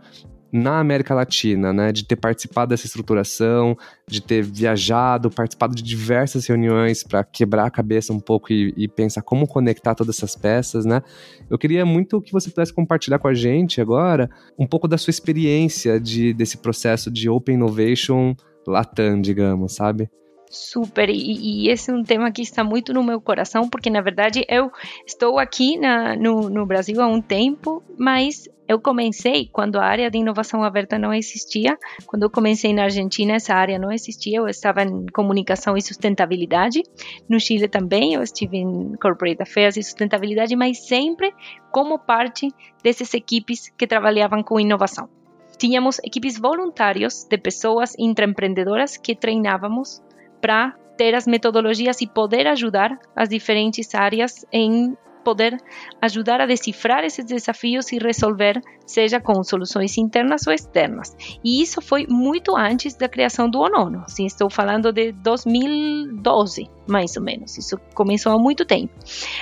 na 0.52 0.80
América 0.80 1.14
Latina, 1.14 1.72
né? 1.72 1.92
De 1.92 2.04
ter 2.04 2.16
participado 2.16 2.70
dessa 2.70 2.86
estruturação, 2.86 3.76
de 4.06 4.20
ter 4.20 4.42
viajado, 4.42 5.30
participado 5.30 5.74
de 5.74 5.82
diversas 5.82 6.46
reuniões 6.46 7.02
para 7.02 7.22
quebrar 7.22 7.66
a 7.66 7.70
cabeça 7.70 8.12
um 8.12 8.20
pouco 8.20 8.52
e, 8.52 8.72
e, 8.76 8.88
pensar 8.88 9.22
como 9.22 9.46
conectar 9.46 9.94
todas 9.94 10.16
essas 10.16 10.34
peças, 10.34 10.84
né? 10.84 11.02
Eu 11.50 11.58
queria 11.58 11.84
muito 11.84 12.20
que 12.20 12.32
você 12.32 12.50
pudesse 12.50 12.72
compartilhar 12.72 13.18
com 13.18 13.28
a 13.28 13.34
gente 13.34 13.80
agora 13.80 14.30
um 14.58 14.66
pouco 14.66 14.88
da 14.88 14.96
sua 14.96 15.10
experiência 15.10 16.00
de, 16.00 16.32
desse 16.32 16.58
processo 16.58 17.10
de 17.10 17.28
Open 17.28 17.54
Innovation 17.54 18.34
Latam, 18.66 19.20
digamos, 19.20 19.74
sabe? 19.74 20.10
Super, 20.50 21.10
e, 21.10 21.14
e, 21.14 21.70
esse 21.70 21.90
é 21.90 21.94
um 21.94 22.02
tema 22.02 22.30
que 22.32 22.42
está 22.42 22.64
muito 22.64 22.94
no 22.94 23.04
meu 23.04 23.20
coração, 23.20 23.68
porque 23.68 23.90
na 23.90 24.00
verdade 24.00 24.44
eu 24.48 24.70
estou 25.06 25.38
aqui 25.38 25.76
na, 25.78 26.16
no, 26.16 26.48
no 26.48 26.64
Brasil 26.64 27.00
há 27.02 27.06
um 27.06 27.20
tempo, 27.20 27.82
mas 27.98 28.48
eu 28.68 28.78
comecei 28.78 29.48
quando 29.50 29.76
a 29.76 29.84
área 29.84 30.10
de 30.10 30.18
inovação 30.18 30.62
aberta 30.62 30.98
não 30.98 31.12
existia. 31.12 31.76
Quando 32.06 32.24
eu 32.24 32.30
comecei 32.30 32.74
na 32.74 32.84
Argentina, 32.84 33.34
essa 33.34 33.54
área 33.54 33.78
não 33.78 33.90
existia. 33.90 34.38
Eu 34.38 34.46
estava 34.46 34.82
em 34.82 35.06
comunicação 35.06 35.74
e 35.74 35.80
sustentabilidade. 35.80 36.82
No 37.26 37.40
Chile 37.40 37.66
também, 37.66 38.12
eu 38.12 38.22
estive 38.22 38.58
em 38.58 38.92
corporate 39.00 39.42
affairs 39.42 39.78
e 39.78 39.82
sustentabilidade, 39.82 40.54
mas 40.54 40.86
sempre 40.86 41.32
como 41.72 41.98
parte 41.98 42.52
dessas 42.82 43.14
equipes 43.14 43.70
que 43.70 43.86
trabalhavam 43.86 44.42
com 44.42 44.60
inovação. 44.60 45.08
Tínhamos 45.56 45.98
equipes 46.00 46.38
voluntários 46.38 47.24
de 47.24 47.38
pessoas 47.38 47.94
intraempreendedoras 47.98 48.98
que 48.98 49.16
treinávamos 49.16 50.02
para 50.40 50.74
ter 50.96 51.14
as 51.14 51.26
metodologias 51.26 52.00
e 52.00 52.06
poder 52.06 52.46
ajudar 52.46 52.98
as 53.14 53.28
diferentes 53.28 53.94
áreas 53.94 54.44
em 54.52 54.96
poder 55.28 55.58
ajudar 56.00 56.40
a 56.40 56.46
decifrar 56.46 57.04
esses 57.04 57.24
desafios 57.24 57.92
e 57.92 57.98
resolver, 57.98 58.62
seja 58.86 59.20
com 59.20 59.42
soluções 59.44 59.98
internas 59.98 60.46
ou 60.46 60.52
externas. 60.54 61.14
E 61.44 61.60
isso 61.60 61.82
foi 61.82 62.06
muito 62.08 62.56
antes 62.56 62.94
da 62.94 63.08
criação 63.08 63.48
do 63.50 63.60
ONU. 63.60 64.04
Sim, 64.08 64.24
estou 64.24 64.48
falando 64.48 64.90
de 64.90 65.12
2012, 65.12 66.70
mais 66.88 67.14
ou 67.16 67.22
menos. 67.22 67.58
Isso 67.58 67.76
começou 67.94 68.32
há 68.32 68.38
muito 68.38 68.64
tempo. 68.64 68.92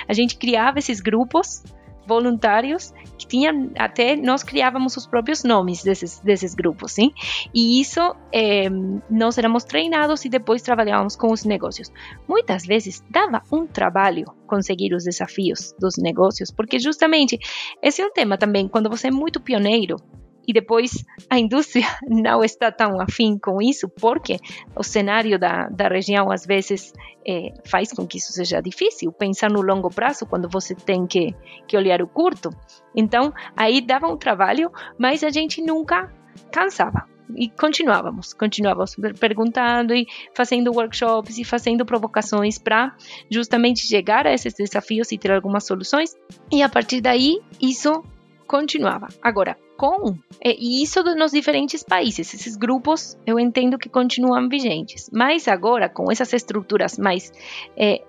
A 0.07 0.13
gente 0.13 0.35
criava 0.35 0.77
esses 0.79 0.99
grupos 0.99 1.63
voluntários 2.07 2.93
que 3.17 3.27
tinham 3.27 3.71
até 3.77 4.15
nós 4.15 4.43
criávamos 4.43 4.95
os 4.95 5.05
próprios 5.05 5.43
nomes 5.43 5.83
desses, 5.83 6.19
desses 6.19 6.55
grupos, 6.55 6.93
sim? 6.93 7.11
E 7.53 7.79
isso 7.81 7.99
é, 8.31 8.69
nós 9.09 9.37
éramos 9.37 9.63
treinados 9.63 10.23
e 10.25 10.29
depois 10.29 10.61
trabalhávamos 10.61 11.15
com 11.15 11.31
os 11.31 11.43
negócios. 11.43 11.91
Muitas 12.27 12.65
vezes 12.65 13.03
dava 13.09 13.43
um 13.51 13.67
trabalho 13.67 14.25
conseguir 14.47 14.93
os 14.93 15.03
desafios 15.03 15.73
dos 15.79 15.97
negócios, 15.97 16.51
porque 16.51 16.79
justamente 16.79 17.37
esse 17.81 18.01
é 18.01 18.05
um 18.05 18.11
tema 18.11 18.37
também 18.37 18.67
quando 18.67 18.89
você 18.89 19.07
é 19.07 19.11
muito 19.11 19.41
pioneiro 19.41 19.97
e 20.47 20.53
depois 20.53 21.03
a 21.29 21.37
indústria 21.37 21.85
não 22.07 22.43
está 22.43 22.71
tão 22.71 23.01
afim 23.01 23.37
com 23.37 23.61
isso, 23.61 23.89
porque 23.89 24.37
o 24.75 24.83
cenário 24.83 25.37
da, 25.37 25.67
da 25.67 25.87
região 25.87 26.31
às 26.31 26.45
vezes 26.45 26.93
é, 27.27 27.53
faz 27.65 27.91
com 27.91 28.07
que 28.07 28.17
isso 28.17 28.31
seja 28.31 28.61
difícil, 28.61 29.11
pensar 29.11 29.51
no 29.51 29.61
longo 29.61 29.89
prazo 29.89 30.25
quando 30.25 30.47
você 30.47 30.73
tem 30.73 31.05
que, 31.05 31.35
que 31.67 31.75
olhar 31.75 32.01
o 32.01 32.07
curto. 32.07 32.49
Então, 32.95 33.33
aí 33.55 33.81
dava 33.81 34.07
um 34.07 34.17
trabalho, 34.17 34.71
mas 34.97 35.23
a 35.23 35.29
gente 35.29 35.61
nunca 35.61 36.11
cansava 36.51 37.05
e 37.35 37.49
continuávamos, 37.49 38.33
continuávamos 38.33 38.95
perguntando 39.19 39.93
e 39.93 40.07
fazendo 40.33 40.71
workshops 40.71 41.37
e 41.37 41.43
fazendo 41.43 41.85
provocações 41.85 42.57
para 42.57 42.95
justamente 43.29 43.85
chegar 43.85 44.25
a 44.25 44.33
esses 44.33 44.53
desafios 44.53 45.11
e 45.11 45.17
ter 45.17 45.31
algumas 45.31 45.65
soluções. 45.65 46.15
E 46.51 46.63
a 46.63 46.69
partir 46.69 47.01
daí, 47.01 47.41
isso 47.61 48.03
continuava. 48.47 49.07
Agora, 49.21 49.57
com 49.77 50.17
e 50.43 50.83
isso 50.83 51.03
nos 51.03 51.31
diferentes 51.31 51.83
países, 51.83 52.33
esses 52.33 52.55
grupos 52.55 53.17
eu 53.25 53.39
entendo 53.39 53.77
que 53.77 53.89
continuam 53.89 54.49
vigentes, 54.49 55.09
mas 55.13 55.47
agora 55.47 55.87
com 55.87 56.11
essas 56.11 56.33
estruturas 56.33 56.97
mais 56.97 57.31
é, 57.77 58.01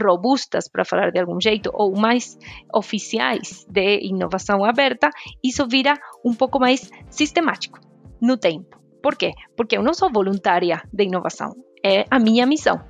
robustas, 0.00 0.68
para 0.68 0.84
falar 0.84 1.10
de 1.10 1.20
algum 1.20 1.40
jeito, 1.40 1.70
ou 1.72 1.96
mais 1.96 2.38
oficiais 2.72 3.66
de 3.68 4.00
inovação 4.02 4.64
aberta, 4.64 5.10
isso 5.42 5.66
vira 5.66 5.94
um 6.24 6.34
pouco 6.34 6.58
mais 6.58 6.90
sistemático 7.10 7.78
no 8.20 8.36
tempo. 8.36 8.78
Por 9.02 9.16
quê? 9.16 9.32
Porque 9.56 9.76
eu 9.76 9.82
não 9.82 9.94
sou 9.94 10.10
voluntária 10.10 10.82
de 10.92 11.04
inovação, 11.04 11.54
é 11.84 12.04
a 12.10 12.18
minha 12.18 12.46
missão. 12.46 12.80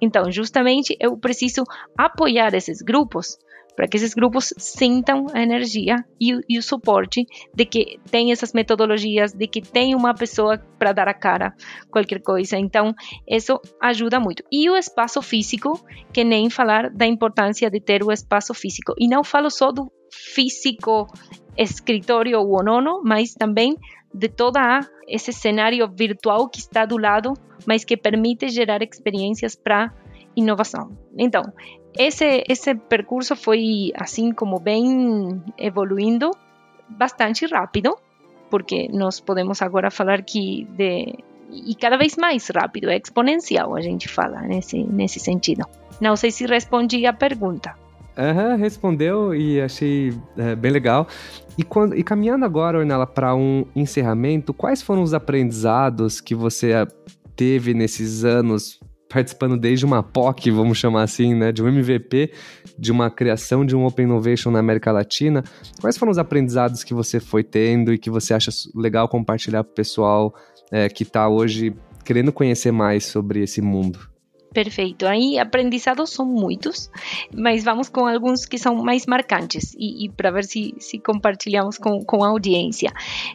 Então, 0.00 0.30
justamente, 0.30 0.96
eu 1.00 1.16
preciso 1.16 1.64
apoiar 1.96 2.54
esses 2.54 2.80
grupos 2.80 3.36
para 3.78 3.86
que 3.86 3.96
esses 3.96 4.12
grupos 4.12 4.52
sintam 4.58 5.26
a 5.32 5.40
energia 5.40 6.04
e, 6.20 6.32
e, 6.48 6.58
o 6.58 6.62
suporte 6.64 7.24
de 7.54 7.64
que 7.64 8.00
tem 8.10 8.32
essas 8.32 8.52
metodologias, 8.52 9.32
de 9.32 9.46
que 9.46 9.62
tem 9.62 9.94
uma 9.94 10.12
pessoa 10.12 10.58
para 10.76 10.92
dar 10.92 11.06
a 11.06 11.14
cara 11.14 11.54
qualquer 11.88 12.20
coisa. 12.20 12.58
Então, 12.58 12.92
isso 13.24 13.60
ajuda 13.80 14.18
muito. 14.18 14.42
E 14.50 14.68
o 14.68 14.76
espaço 14.76 15.22
físico, 15.22 15.80
que 16.12 16.24
nem 16.24 16.50
falar 16.50 16.90
da 16.90 17.06
importância 17.06 17.70
de 17.70 17.78
ter 17.78 18.02
o 18.02 18.10
espaço 18.10 18.52
físico. 18.52 18.94
E 18.98 19.06
não 19.06 19.22
falo 19.22 19.48
só 19.48 19.70
do 19.70 19.88
físico 20.10 21.06
escritório 21.56 22.36
ou 22.40 22.64
nono, 22.64 23.00
mas 23.04 23.32
também 23.32 23.76
de 24.12 24.28
toda 24.28 24.80
esse 25.06 25.32
cenário 25.32 25.88
virtual 25.88 26.48
que 26.48 26.58
está 26.58 26.84
do 26.84 26.98
lado, 26.98 27.32
mas 27.64 27.84
que 27.84 27.96
permite 27.96 28.48
gerar 28.48 28.82
experiências 28.82 29.54
para 29.54 29.94
inovação. 30.38 30.96
Então, 31.16 31.42
esse, 31.96 32.44
esse 32.48 32.74
percurso 32.74 33.36
foi 33.36 33.92
assim 33.94 34.32
como 34.32 34.58
bem 34.58 35.42
evoluindo 35.56 36.30
bastante 36.88 37.46
rápido, 37.46 37.96
porque 38.50 38.88
nós 38.92 39.20
podemos 39.20 39.62
agora 39.62 39.90
falar 39.90 40.22
que 40.22 40.64
de 40.76 41.18
e 41.50 41.74
cada 41.74 41.96
vez 41.96 42.14
mais 42.16 42.46
rápido, 42.54 42.90
é 42.90 42.98
exponencial 42.98 43.74
a 43.74 43.80
gente 43.80 44.06
fala 44.06 44.42
nesse 44.42 44.84
nesse 44.84 45.18
sentido. 45.18 45.64
Não 46.00 46.14
sei 46.14 46.30
se 46.30 46.46
respondi 46.46 47.06
a 47.06 47.12
pergunta. 47.12 47.74
Uhum, 48.18 48.56
respondeu 48.56 49.32
e 49.32 49.60
achei 49.60 50.12
é, 50.36 50.56
bem 50.56 50.72
legal. 50.72 51.06
E, 51.56 51.62
quando, 51.62 51.96
e 51.96 52.02
caminhando 52.02 52.44
agora, 52.44 52.78
Ornella, 52.78 53.06
para 53.06 53.32
um 53.34 53.64
encerramento, 53.76 54.52
quais 54.52 54.82
foram 54.82 55.02
os 55.02 55.14
aprendizados 55.14 56.20
que 56.20 56.34
você 56.34 56.72
teve 57.36 57.74
nesses 57.74 58.24
anos 58.24 58.80
participando 59.08 59.56
desde 59.56 59.84
uma 59.84 60.02
POC, 60.02 60.50
vamos 60.50 60.78
chamar 60.78 61.02
assim, 61.02 61.34
né, 61.34 61.50
de 61.50 61.62
um 61.62 61.68
MVP, 61.68 62.32
de 62.78 62.92
uma 62.92 63.10
criação 63.10 63.64
de 63.64 63.74
um 63.74 63.86
Open 63.86 64.04
Innovation 64.04 64.50
na 64.50 64.58
América 64.58 64.92
Latina. 64.92 65.42
Quais 65.80 65.96
foram 65.96 66.12
os 66.12 66.18
aprendizados 66.18 66.84
que 66.84 66.94
você 66.94 67.18
foi 67.18 67.42
tendo 67.42 67.92
e 67.92 67.98
que 67.98 68.10
você 68.10 68.34
acha 68.34 68.50
legal 68.74 69.08
compartilhar 69.08 69.64
para 69.64 69.72
o 69.72 69.74
pessoal 69.74 70.34
é, 70.70 70.88
que 70.88 71.02
está 71.02 71.28
hoje 71.28 71.74
querendo 72.04 72.32
conhecer 72.32 72.72
mais 72.72 73.06
sobre 73.06 73.42
esse 73.42 73.60
mundo? 73.60 74.17
Perfeito. 74.52 75.06
Aí 75.06 75.38
aprendizados 75.38 76.10
são 76.10 76.24
muitos, 76.24 76.90
mas 77.34 77.62
vamos 77.62 77.88
com 77.88 78.06
alguns 78.06 78.46
que 78.46 78.58
são 78.58 78.76
mais 78.76 79.06
marcantes 79.06 79.74
e, 79.78 80.06
e 80.06 80.08
para 80.08 80.30
ver 80.30 80.44
se, 80.44 80.74
se 80.78 80.98
compartilhamos 80.98 81.76
com, 81.76 82.02
com 82.04 82.24
a 82.24 82.28
audiência. 82.28 82.90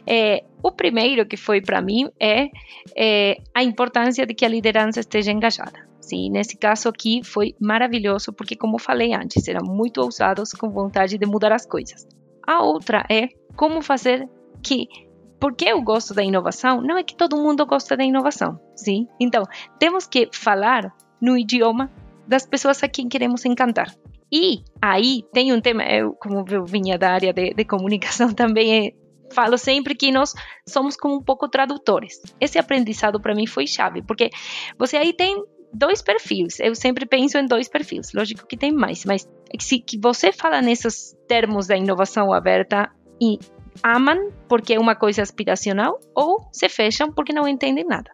É, 0.06 0.44
o 0.62 0.72
primeiro 0.72 1.24
que 1.24 1.36
foi 1.36 1.60
para 1.60 1.80
mim 1.80 2.10
é, 2.18 2.48
é 2.96 3.38
a 3.54 3.62
importância 3.62 4.26
de 4.26 4.34
que 4.34 4.44
a 4.44 4.48
liderança 4.48 5.00
esteja 5.00 5.30
engajada. 5.30 5.88
Sim, 6.00 6.30
nesse 6.30 6.56
caso 6.56 6.88
aqui 6.88 7.22
foi 7.24 7.54
maravilhoso 7.58 8.32
porque, 8.32 8.56
como 8.56 8.78
falei 8.78 9.14
antes, 9.14 9.48
eram 9.48 9.64
muito 9.64 10.02
ousados 10.02 10.52
com 10.52 10.68
vontade 10.68 11.16
de 11.16 11.26
mudar 11.26 11.52
as 11.52 11.64
coisas. 11.64 12.06
A 12.46 12.62
outra 12.62 13.06
é 13.08 13.28
como 13.56 13.80
fazer 13.80 14.28
que 14.62 14.86
porque 15.44 15.66
eu 15.66 15.82
gosto 15.82 16.14
da 16.14 16.22
inovação, 16.22 16.80
não 16.80 16.96
é 16.96 17.02
que 17.02 17.14
todo 17.14 17.36
mundo 17.36 17.66
gosta 17.66 17.94
da 17.94 18.02
inovação, 18.02 18.58
sim? 18.74 19.06
Então, 19.20 19.42
temos 19.78 20.06
que 20.06 20.26
falar 20.32 20.90
no 21.20 21.36
idioma 21.36 21.92
das 22.26 22.46
pessoas 22.46 22.82
a 22.82 22.88
quem 22.88 23.10
queremos 23.10 23.44
encantar. 23.44 23.94
E 24.32 24.64
aí 24.80 25.22
tem 25.34 25.52
um 25.52 25.60
tema, 25.60 25.82
eu, 25.82 26.14
como 26.14 26.46
eu 26.48 26.64
vinha 26.64 26.96
da 26.96 27.10
área 27.10 27.30
de, 27.30 27.52
de 27.52 27.62
comunicação 27.66 28.32
também, 28.32 28.86
é, 28.86 28.92
falo 29.34 29.58
sempre 29.58 29.94
que 29.94 30.10
nós 30.10 30.32
somos 30.66 30.96
como 30.96 31.16
um 31.16 31.22
pouco 31.22 31.46
tradutores. 31.46 32.22
Esse 32.40 32.58
aprendizado 32.58 33.20
para 33.20 33.34
mim 33.34 33.46
foi 33.46 33.66
chave, 33.66 34.00
porque 34.00 34.30
você 34.78 34.96
aí 34.96 35.12
tem 35.12 35.44
dois 35.70 36.00
perfis. 36.00 36.58
Eu 36.58 36.74
sempre 36.74 37.04
penso 37.04 37.36
em 37.36 37.44
dois 37.44 37.68
perfis. 37.68 38.14
Lógico 38.14 38.46
que 38.46 38.56
tem 38.56 38.72
mais, 38.72 39.04
mas 39.04 39.28
se 39.60 39.78
que 39.78 40.00
você 40.00 40.32
fala 40.32 40.62
nesses 40.62 41.14
termos 41.28 41.66
da 41.66 41.76
inovação 41.76 42.32
aberta 42.32 42.90
e 43.20 43.38
amam 43.82 44.32
porque 44.48 44.74
é 44.74 44.78
uma 44.78 44.94
coisa 44.94 45.22
aspiracional 45.22 45.98
ou 46.14 46.48
se 46.52 46.68
fecham 46.68 47.12
porque 47.12 47.32
não 47.32 47.48
entendem 47.48 47.84
nada. 47.84 48.10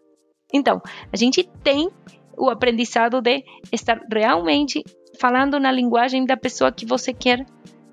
Então, 0.53 0.81
a 1.13 1.17
gente 1.17 1.49
tem 1.63 1.89
o 2.37 2.49
aprendizado 2.49 3.21
de 3.21 3.45
estar 3.71 4.01
realmente 4.11 4.83
falando 5.21 5.61
na 5.61 5.71
linguagem 5.71 6.25
da 6.25 6.37
pessoa 6.37 6.73
que 6.73 6.87
você 6.87 7.13
quer 7.13 7.45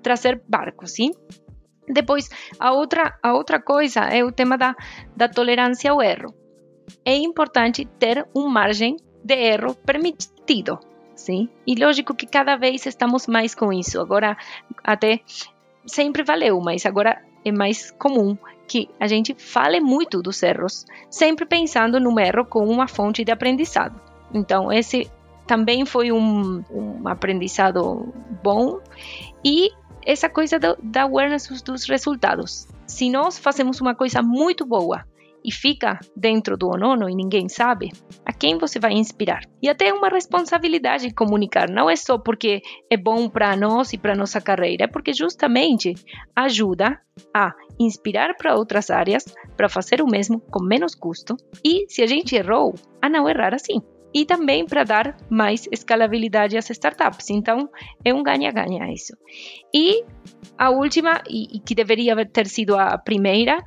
trazer 0.02 0.42
barco, 0.48 0.86
sim? 0.86 1.10
Depois, 1.88 2.28
a 2.58 2.72
outra, 2.72 3.18
a 3.22 3.34
outra 3.34 3.60
coisa 3.60 4.00
é 4.00 4.24
o 4.24 4.32
tema 4.32 4.56
da, 4.56 4.74
da 5.16 5.28
tolerância 5.28 5.90
ao 5.90 6.02
erro. 6.02 6.34
É 7.04 7.16
importante 7.16 7.84
ter 7.98 8.26
uma 8.34 8.48
margem 8.48 8.96
de 9.22 9.34
erro 9.34 9.74
permitido, 9.74 10.78
sim? 11.14 11.48
E 11.66 11.74
lógico 11.74 12.14
que 12.14 12.26
cada 12.26 12.56
vez 12.56 12.86
estamos 12.86 13.26
mais 13.26 13.54
com 13.54 13.72
isso. 13.72 14.00
Agora, 14.00 14.36
até 14.82 15.20
sempre 15.86 16.22
valeu, 16.22 16.60
mas 16.60 16.84
agora 16.86 17.22
é 17.44 17.52
mais 17.52 17.90
comum 17.92 18.36
que 18.66 18.88
a 19.00 19.06
gente 19.06 19.34
fale 19.34 19.80
muito 19.80 20.20
dos 20.20 20.42
erros, 20.42 20.84
sempre 21.10 21.46
pensando 21.46 21.98
no 21.98 22.18
erro 22.20 22.44
como 22.44 22.70
uma 22.70 22.86
fonte 22.86 23.24
de 23.24 23.32
aprendizado. 23.32 23.98
Então, 24.32 24.70
esse 24.70 25.10
também 25.46 25.86
foi 25.86 26.12
um, 26.12 26.62
um 26.70 27.08
aprendizado 27.08 28.12
bom. 28.42 28.78
E 29.42 29.70
essa 30.04 30.28
coisa 30.28 30.58
do, 30.58 30.76
da 30.82 31.02
awareness 31.02 31.62
dos 31.62 31.88
resultados. 31.88 32.68
Se 32.86 33.10
nós 33.10 33.38
fazemos 33.38 33.80
uma 33.80 33.94
coisa 33.94 34.22
muito 34.22 34.66
boa 34.66 35.04
e 35.44 35.52
fica 35.52 35.98
dentro 36.16 36.56
do 36.56 36.68
Onono 36.68 37.08
e 37.08 37.14
ninguém 37.14 37.48
sabe, 37.48 37.90
a 38.24 38.32
quem 38.32 38.58
você 38.58 38.78
vai 38.78 38.92
inspirar? 38.92 39.40
E 39.62 39.68
até 39.68 39.88
é 39.88 39.92
uma 39.92 40.08
responsabilidade 40.08 41.12
comunicar, 41.12 41.68
não 41.68 41.88
é 41.88 41.96
só 41.96 42.18
porque 42.18 42.60
é 42.90 42.96
bom 42.96 43.28
para 43.28 43.56
nós 43.56 43.92
e 43.92 43.98
para 43.98 44.14
nossa 44.14 44.40
carreira, 44.40 44.84
é 44.84 44.88
porque 44.88 45.12
justamente 45.12 45.94
ajuda 46.34 47.00
a 47.34 47.52
inspirar 47.78 48.34
para 48.36 48.56
outras 48.56 48.90
áreas 48.90 49.24
para 49.56 49.68
fazer 49.68 50.00
o 50.00 50.06
mesmo 50.06 50.40
com 50.40 50.62
menos 50.62 50.94
custo 50.94 51.36
e, 51.64 51.86
se 51.88 52.02
a 52.02 52.06
gente 52.06 52.34
errou, 52.34 52.74
a 53.00 53.08
não 53.08 53.28
errar 53.28 53.54
assim 53.54 53.80
e 54.14 54.24
também 54.24 54.64
para 54.64 54.84
dar 54.84 55.16
mais 55.30 55.68
escalabilidade 55.70 56.56
às 56.56 56.68
startups. 56.70 57.30
Então, 57.30 57.68
é 58.04 58.12
um 58.12 58.22
ganha-ganha 58.22 58.92
isso. 58.92 59.16
E 59.74 60.04
a 60.56 60.70
última, 60.70 61.22
e, 61.28 61.60
que 61.60 61.74
deveria 61.74 62.14
ter 62.26 62.46
sido 62.46 62.76
a 62.76 62.96
primeira, 62.98 63.62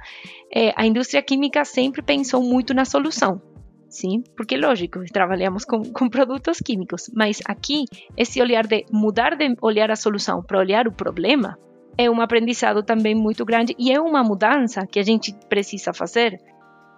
é, 0.53 0.73
a 0.75 0.85
indústria 0.85 1.21
química 1.21 1.63
sempre 1.63 2.01
pensou 2.01 2.43
muito 2.43 2.73
na 2.73 2.85
solução. 2.85 3.41
Sim, 3.89 4.23
porque 4.37 4.55
lógico, 4.55 5.03
trabalhamos 5.11 5.65
com, 5.65 5.83
com 5.83 6.09
produtos 6.09 6.59
químicos, 6.59 7.11
mas 7.13 7.41
aqui 7.45 7.83
esse 8.15 8.41
olhar 8.41 8.65
de 8.65 8.85
mudar 8.89 9.35
de 9.35 9.53
olhar 9.61 9.91
a 9.91 9.97
solução 9.97 10.41
para 10.41 10.59
olhar 10.59 10.87
o 10.87 10.93
problema 10.93 11.57
é 11.97 12.09
um 12.09 12.21
aprendizado 12.21 12.83
também 12.83 13.13
muito 13.13 13.43
grande 13.43 13.75
e 13.77 13.91
é 13.91 13.99
uma 13.99 14.23
mudança 14.23 14.87
que 14.87 14.97
a 14.97 15.03
gente 15.03 15.33
precisa 15.49 15.93
fazer. 15.93 16.39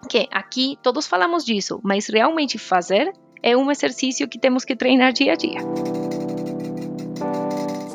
Que 0.07 0.27
aqui 0.31 0.77
todos 0.83 1.07
falamos 1.07 1.43
disso, 1.43 1.79
mas 1.83 2.07
realmente 2.07 2.59
fazer 2.59 3.11
é 3.43 3.57
um 3.57 3.69
exercício 3.69 4.27
que 4.27 4.39
temos 4.39 4.63
que 4.63 4.73
treinar 4.75 5.11
dia 5.11 5.33
a 5.33 5.35
dia. 5.35 5.59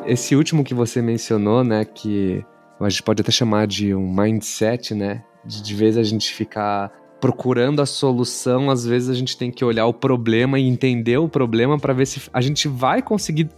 Esse 0.06 0.36
último 0.36 0.62
que 0.62 0.74
você 0.74 1.00
mencionou, 1.00 1.64
né, 1.64 1.84
que 1.84 2.44
a 2.78 2.88
gente 2.88 3.02
pode 3.02 3.22
até 3.22 3.32
chamar 3.32 3.66
de 3.66 3.94
um 3.94 4.12
mindset, 4.14 4.94
né, 4.94 5.24
de, 5.44 5.62
de 5.62 5.74
vez 5.74 5.96
a 5.96 6.02
gente 6.02 6.32
ficar 6.32 6.92
procurando 7.20 7.80
a 7.80 7.86
solução, 7.86 8.70
às 8.70 8.86
vezes 8.86 9.08
a 9.08 9.14
gente 9.14 9.36
tem 9.36 9.50
que 9.50 9.64
olhar 9.64 9.86
o 9.86 9.92
problema 9.92 10.58
e 10.58 10.68
entender 10.68 11.18
o 11.18 11.28
problema 11.28 11.78
para 11.78 11.92
ver 11.92 12.06
se 12.06 12.30
a 12.32 12.40
gente 12.40 12.68
vai 12.68 13.02
conseguir 13.02 13.48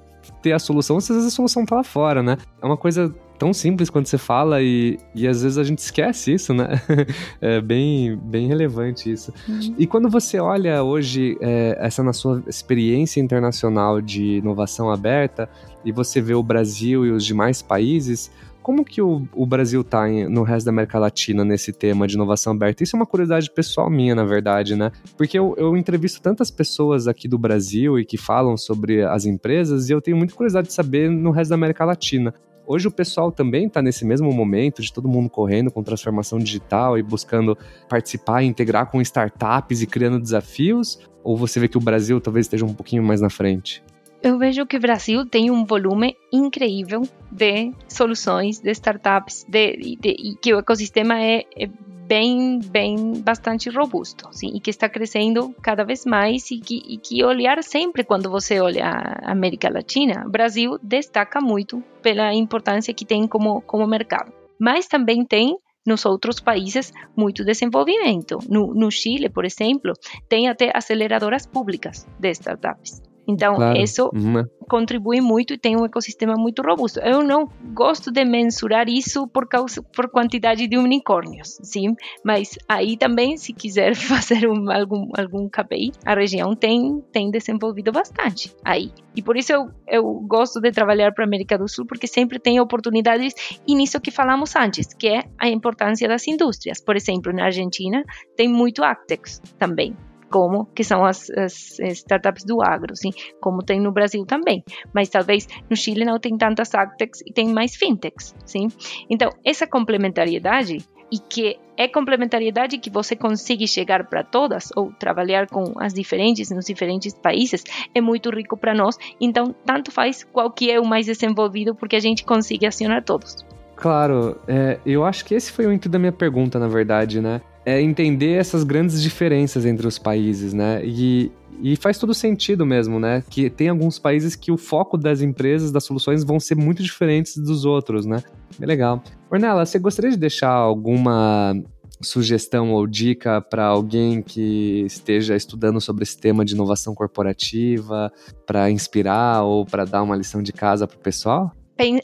ter 0.40 0.52
a 0.52 0.58
solução, 0.58 0.96
às 0.96 1.08
vezes 1.08 1.26
a 1.26 1.30
solução 1.30 1.66
tá 1.66 1.76
lá 1.76 1.84
fora, 1.84 2.22
né? 2.22 2.36
É 2.62 2.66
uma 2.66 2.76
coisa 2.76 3.14
tão 3.40 3.54
simples 3.54 3.88
quando 3.88 4.06
você 4.06 4.18
fala 4.18 4.60
e, 4.60 4.98
e 5.14 5.26
às 5.26 5.42
vezes 5.42 5.56
a 5.56 5.64
gente 5.64 5.78
esquece 5.78 6.34
isso, 6.34 6.52
né? 6.52 6.78
é 7.40 7.58
bem, 7.58 8.14
bem 8.14 8.46
relevante 8.46 9.10
isso. 9.10 9.32
Uhum. 9.48 9.74
E 9.78 9.86
quando 9.86 10.10
você 10.10 10.38
olha 10.38 10.82
hoje 10.84 11.38
é, 11.40 11.74
essa 11.80 12.02
na 12.02 12.12
sua 12.12 12.42
experiência 12.46 13.18
internacional 13.18 14.02
de 14.02 14.36
inovação 14.36 14.90
aberta 14.90 15.48
e 15.82 15.90
você 15.90 16.20
vê 16.20 16.34
o 16.34 16.42
Brasil 16.42 17.06
e 17.06 17.10
os 17.12 17.24
demais 17.24 17.62
países, 17.62 18.30
como 18.62 18.84
que 18.84 19.00
o, 19.00 19.26
o 19.34 19.46
Brasil 19.46 19.80
está 19.80 20.06
no 20.06 20.42
resto 20.42 20.66
da 20.66 20.70
América 20.70 20.98
Latina 20.98 21.42
nesse 21.42 21.72
tema 21.72 22.06
de 22.06 22.16
inovação 22.16 22.52
aberta? 22.52 22.82
Isso 22.82 22.94
é 22.94 22.98
uma 22.98 23.06
curiosidade 23.06 23.50
pessoal 23.50 23.88
minha, 23.88 24.14
na 24.14 24.24
verdade, 24.24 24.76
né? 24.76 24.92
Porque 25.16 25.38
eu, 25.38 25.54
eu 25.56 25.74
entrevisto 25.78 26.20
tantas 26.20 26.50
pessoas 26.50 27.08
aqui 27.08 27.26
do 27.26 27.38
Brasil 27.38 27.98
e 27.98 28.04
que 28.04 28.18
falam 28.18 28.58
sobre 28.58 29.02
as 29.02 29.24
empresas 29.24 29.88
e 29.88 29.94
eu 29.94 30.00
tenho 30.02 30.18
muita 30.18 30.34
curiosidade 30.34 30.68
de 30.68 30.74
saber 30.74 31.10
no 31.10 31.30
resto 31.30 31.48
da 31.48 31.54
América 31.54 31.86
Latina. 31.86 32.34
Hoje 32.72 32.86
o 32.86 32.90
pessoal 32.92 33.32
também 33.32 33.66
está 33.66 33.82
nesse 33.82 34.04
mesmo 34.04 34.32
momento 34.32 34.80
de 34.80 34.92
todo 34.92 35.08
mundo 35.08 35.28
correndo 35.28 35.72
com 35.72 35.82
transformação 35.82 36.38
digital 36.38 36.96
e 36.96 37.02
buscando 37.02 37.58
participar 37.88 38.44
integrar 38.44 38.88
com 38.88 39.00
startups 39.00 39.82
e 39.82 39.88
criando 39.88 40.20
desafios? 40.20 40.96
Ou 41.24 41.36
você 41.36 41.58
vê 41.58 41.66
que 41.66 41.76
o 41.76 41.80
Brasil 41.80 42.20
talvez 42.20 42.46
esteja 42.46 42.64
um 42.64 42.72
pouquinho 42.72 43.02
mais 43.02 43.20
na 43.20 43.28
frente? 43.28 43.82
Eu 44.22 44.38
vejo 44.38 44.64
que 44.66 44.76
o 44.76 44.80
Brasil 44.80 45.26
tem 45.26 45.50
um 45.50 45.64
volume 45.64 46.16
incrível 46.32 47.02
de 47.28 47.72
soluções, 47.88 48.60
de 48.60 48.70
startups, 48.70 49.44
de, 49.48 49.96
de, 50.00 50.10
e 50.10 50.36
que 50.40 50.54
o 50.54 50.60
ecossistema 50.60 51.20
é, 51.20 51.42
é 51.56 51.68
bem, 52.10 52.58
bem, 52.58 53.22
bastante 53.22 53.70
robusto, 53.70 54.28
sim, 54.32 54.50
e 54.52 54.58
que 54.58 54.70
está 54.70 54.88
crescendo 54.88 55.54
cada 55.62 55.84
vez 55.84 56.04
mais 56.04 56.50
e 56.50 56.58
que, 56.58 56.82
e 56.84 56.98
que 56.98 57.24
olhar 57.24 57.62
sempre 57.62 58.02
quando 58.02 58.28
você 58.28 58.58
olha 58.60 58.84
a 58.84 59.30
América 59.30 59.70
Latina, 59.72 60.28
Brasil 60.28 60.76
destaca 60.82 61.40
muito 61.40 61.80
pela 62.02 62.34
importância 62.34 62.92
que 62.92 63.04
tem 63.04 63.28
como, 63.28 63.60
como 63.60 63.86
mercado. 63.86 64.32
Mas 64.58 64.88
também 64.88 65.24
tem 65.24 65.56
nos 65.86 66.04
outros 66.04 66.40
países 66.40 66.92
muito 67.16 67.44
desenvolvimento. 67.44 68.38
No, 68.48 68.74
no 68.74 68.90
Chile, 68.90 69.28
por 69.28 69.44
exemplo, 69.44 69.92
tem 70.28 70.48
até 70.48 70.72
aceleradoras 70.74 71.46
públicas 71.46 72.08
de 72.18 72.30
startups. 72.32 73.09
Então, 73.30 73.54
claro. 73.54 73.78
isso 73.78 74.10
uhum. 74.12 74.44
contribui 74.68 75.20
muito 75.20 75.54
e 75.54 75.58
tem 75.58 75.76
um 75.76 75.84
ecossistema 75.84 76.34
muito 76.36 76.62
robusto. 76.62 76.98
Eu 77.00 77.22
não 77.22 77.48
gosto 77.72 78.10
de 78.10 78.24
mensurar 78.24 78.88
isso 78.88 79.28
por 79.28 79.46
causa 79.48 79.82
por 79.82 80.10
quantidade 80.10 80.66
de 80.66 80.76
unicórnios, 80.76 81.58
sim, 81.62 81.94
mas 82.24 82.58
aí 82.68 82.96
também, 82.96 83.36
se 83.36 83.52
quiser 83.52 83.94
fazer 83.96 84.48
um, 84.48 84.70
algum 84.70 85.08
algum 85.16 85.48
KPI, 85.48 85.92
a 86.04 86.14
região 86.14 86.54
tem 86.54 87.02
tem 87.12 87.30
desenvolvido 87.30 87.92
bastante 87.92 88.54
aí. 88.64 88.90
E 89.14 89.22
por 89.22 89.36
isso 89.36 89.52
eu, 89.52 89.70
eu 89.86 90.02
gosto 90.26 90.60
de 90.60 90.70
trabalhar 90.72 91.12
para 91.12 91.24
a 91.24 91.26
América 91.26 91.56
do 91.56 91.68
Sul, 91.68 91.86
porque 91.86 92.06
sempre 92.06 92.38
tem 92.38 92.60
oportunidades 92.60 93.34
e 93.66 93.74
nisso 93.74 94.00
que 94.00 94.10
falamos 94.10 94.54
antes, 94.56 94.92
que 94.94 95.08
é 95.08 95.24
a 95.38 95.48
importância 95.48 96.08
das 96.08 96.26
indústrias. 96.26 96.80
Por 96.80 96.96
exemplo, 96.96 97.32
na 97.32 97.44
Argentina 97.44 98.04
tem 98.36 98.48
muito 98.48 98.82
Actex 98.82 99.40
também 99.58 99.96
como 100.30 100.66
que 100.66 100.84
são 100.84 101.04
as, 101.04 101.28
as, 101.30 101.78
startups 101.80 102.44
do 102.44 102.62
agro, 102.62 102.94
sim, 102.94 103.10
como 103.40 103.62
tem 103.62 103.80
no 103.80 103.92
Brasil 103.92 104.24
também. 104.24 104.62
Mas 104.94 105.08
talvez 105.08 105.46
no 105.68 105.76
Chile 105.76 106.04
não 106.04 106.18
tem 106.18 106.36
tantas 106.36 106.74
agtechs 106.74 107.20
e 107.26 107.32
tem 107.32 107.48
mais 107.48 107.76
fintechs, 107.76 108.34
sim. 108.44 108.68
Então 109.08 109.30
essa 109.44 109.66
complementariedade 109.66 110.78
e 111.12 111.18
que 111.18 111.58
é 111.76 111.88
complementariedade 111.88 112.78
que 112.78 112.90
você 112.90 113.16
consegue 113.16 113.66
chegar 113.66 114.06
para 114.06 114.22
todas 114.22 114.68
ou 114.76 114.92
trabalhar 114.92 115.48
com 115.48 115.72
as 115.78 115.92
diferentes 115.92 116.50
nos 116.50 116.66
diferentes 116.66 117.12
países 117.14 117.64
é 117.94 118.00
muito 118.00 118.30
rico 118.30 118.56
para 118.56 118.74
nós. 118.74 118.96
Então, 119.20 119.54
tanto 119.64 119.90
faz 119.90 120.22
qual 120.22 120.50
que 120.50 120.70
é 120.70 120.78
o 120.78 120.86
mais 120.86 121.06
desenvolvido, 121.06 121.74
porque 121.74 121.96
a 121.96 122.00
gente 122.00 122.24
consegue 122.24 122.66
acionar 122.66 123.02
todos. 123.02 123.44
Claro, 123.74 124.38
é, 124.46 124.78
eu 124.84 125.04
acho 125.04 125.24
que 125.24 125.34
esse 125.34 125.50
foi 125.50 125.66
o 125.66 125.72
intuito 125.72 125.88
da 125.88 125.98
minha 125.98 126.12
pergunta, 126.12 126.58
na 126.58 126.68
verdade, 126.68 127.18
né? 127.18 127.40
É 127.70 127.80
entender 127.80 128.32
essas 128.32 128.64
grandes 128.64 129.00
diferenças 129.02 129.64
entre 129.64 129.86
os 129.86 129.98
países, 129.98 130.52
né? 130.52 130.82
E, 130.84 131.30
e 131.62 131.76
faz 131.76 131.98
todo 131.98 132.12
sentido 132.12 132.66
mesmo, 132.66 132.98
né? 132.98 133.22
Que 133.28 133.48
tem 133.48 133.68
alguns 133.68 133.98
países 133.98 134.34
que 134.34 134.50
o 134.50 134.56
foco 134.56 134.96
das 134.98 135.20
empresas, 135.20 135.70
das 135.70 135.84
soluções, 135.84 136.24
vão 136.24 136.40
ser 136.40 136.56
muito 136.56 136.82
diferentes 136.82 137.36
dos 137.36 137.64
outros, 137.64 138.06
né? 138.06 138.22
É 138.60 138.66
legal. 138.66 139.02
Ornella, 139.30 139.64
você 139.64 139.78
gostaria 139.78 140.10
de 140.10 140.16
deixar 140.16 140.50
alguma 140.50 141.54
sugestão 142.02 142.72
ou 142.72 142.86
dica 142.86 143.40
para 143.40 143.66
alguém 143.66 144.22
que 144.22 144.82
esteja 144.86 145.36
estudando 145.36 145.80
sobre 145.80 146.02
esse 146.02 146.18
tema 146.18 146.44
de 146.44 146.54
inovação 146.54 146.94
corporativa, 146.94 148.10
para 148.46 148.70
inspirar 148.70 149.42
ou 149.42 149.66
para 149.66 149.84
dar 149.84 150.02
uma 150.02 150.16
lição 150.16 150.42
de 150.42 150.52
casa 150.52 150.86
para 150.86 150.96
o 150.96 151.00
pessoal? 151.00 151.52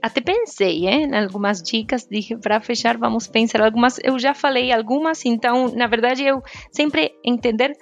Até 0.02 0.20
pensei 0.20 0.86
hein, 0.86 1.08
em 1.10 1.14
algumas 1.14 1.62
dicas, 1.62 2.06
dije 2.10 2.36
para 2.36 2.60
fechar, 2.60 2.96
vamos 2.96 3.26
pensar 3.26 3.60
algumas. 3.62 3.98
Eu 4.02 4.18
já 4.18 4.34
falei 4.34 4.72
algumas, 4.72 5.24
então, 5.24 5.68
na 5.68 5.86
verdade, 5.86 6.24
eu 6.24 6.42
sempre 6.72 7.12
entender 7.24 7.72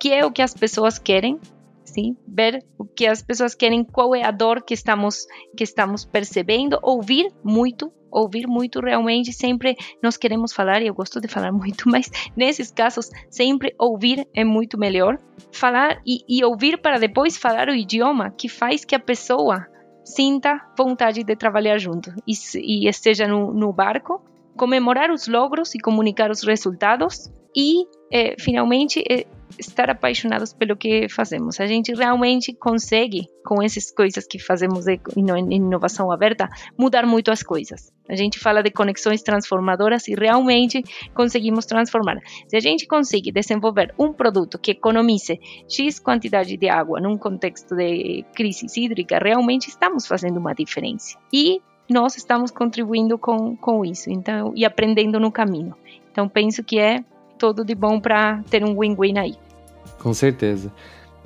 que 0.00 0.12
é 0.12 0.24
o 0.24 0.32
que 0.32 0.42
as 0.42 0.54
pessoas 0.54 0.98
querem, 0.98 1.38
sim, 1.84 2.16
ver 2.26 2.64
o 2.78 2.84
que 2.84 3.06
as 3.06 3.22
pessoas 3.22 3.54
querem, 3.54 3.84
qual 3.84 4.14
é 4.14 4.24
a 4.24 4.30
dor 4.30 4.62
que 4.62 4.74
estamos 4.74 5.26
que 5.56 5.64
estamos 5.64 6.04
percebendo, 6.04 6.78
ouvir 6.82 7.28
muito 7.44 7.92
ouvir 8.10 8.46
muito 8.46 8.78
realmente 8.78 9.32
sempre 9.32 9.74
nós 10.02 10.18
queremos 10.18 10.52
falar 10.52 10.82
e 10.82 10.86
eu 10.86 10.94
gosto 10.94 11.18
de 11.18 11.28
falar 11.28 11.50
muito 11.62 11.88
mas 11.88 12.10
nesses 12.36 12.70
casos 12.70 13.08
sempre 13.30 13.74
ouvir 13.78 14.28
é 14.34 14.44
muito 14.44 14.76
melhor 14.78 15.18
falar 15.50 15.98
e, 16.06 16.22
e 16.28 16.44
ouvir 16.44 16.76
para 16.76 16.98
depois 16.98 17.38
falar 17.38 17.70
o 17.70 17.74
idioma 17.74 18.30
que 18.30 18.50
faz 18.50 18.84
que 18.84 18.94
a 18.94 19.00
pessoa 19.00 19.66
sinta 20.04 20.60
vontade 20.76 21.22
de 21.22 21.36
trabalhar 21.36 21.78
junto 21.78 22.12
e, 22.26 22.32
e 22.56 22.88
esteja 22.88 23.26
no, 23.26 23.52
no 23.52 23.72
barco 23.72 24.22
comemorar 24.56 25.10
os 25.10 25.26
logros 25.26 25.74
e 25.74 25.78
comunicar 25.78 26.30
os 26.30 26.42
resultados 26.42 27.30
e 27.54 27.86
eh, 28.10 28.34
finalmente 28.38 29.02
eh, 29.08 29.26
estar 29.58 29.90
apaixonados 29.90 30.52
pelo 30.52 30.76
que 30.76 31.08
fazemos. 31.08 31.60
A 31.60 31.66
gente 31.66 31.94
realmente 31.94 32.52
consegue, 32.54 33.26
com 33.44 33.62
essas 33.62 33.90
coisas 33.90 34.26
que 34.26 34.38
fazemos 34.38 34.84
de 34.84 35.00
inovação 35.16 36.10
aberta, 36.10 36.48
mudar 36.78 37.06
muito 37.06 37.30
as 37.30 37.42
coisas. 37.42 37.92
A 38.08 38.16
gente 38.16 38.38
fala 38.38 38.62
de 38.62 38.70
conexões 38.70 39.22
transformadoras 39.22 40.08
e 40.08 40.14
realmente 40.14 40.82
conseguimos 41.14 41.66
transformar. 41.66 42.18
Se 42.48 42.56
a 42.56 42.60
gente 42.60 42.86
consegue 42.86 43.30
desenvolver 43.32 43.94
um 43.98 44.12
produto 44.12 44.58
que 44.58 44.72
economize 44.72 45.38
X 45.68 45.98
quantidade 45.98 46.56
de 46.56 46.68
água 46.68 47.00
num 47.00 47.16
contexto 47.16 47.74
de 47.74 48.24
crise 48.34 48.66
hídrica, 48.76 49.18
realmente 49.18 49.68
estamos 49.68 50.06
fazendo 50.06 50.38
uma 50.38 50.54
diferença. 50.54 51.18
E 51.32 51.60
nós 51.88 52.16
estamos 52.16 52.50
contribuindo 52.50 53.18
com, 53.18 53.56
com 53.56 53.84
isso 53.84 54.10
então, 54.10 54.52
e 54.56 54.64
aprendendo 54.64 55.20
no 55.20 55.30
caminho. 55.30 55.74
Então, 56.10 56.28
penso 56.28 56.62
que 56.62 56.78
é 56.78 57.02
todo 57.42 57.64
de 57.64 57.74
bom 57.74 57.98
para 57.98 58.40
ter 58.48 58.62
um 58.64 58.78
win-win 58.78 59.18
aí. 59.18 59.34
Com 59.98 60.14
certeza. 60.14 60.72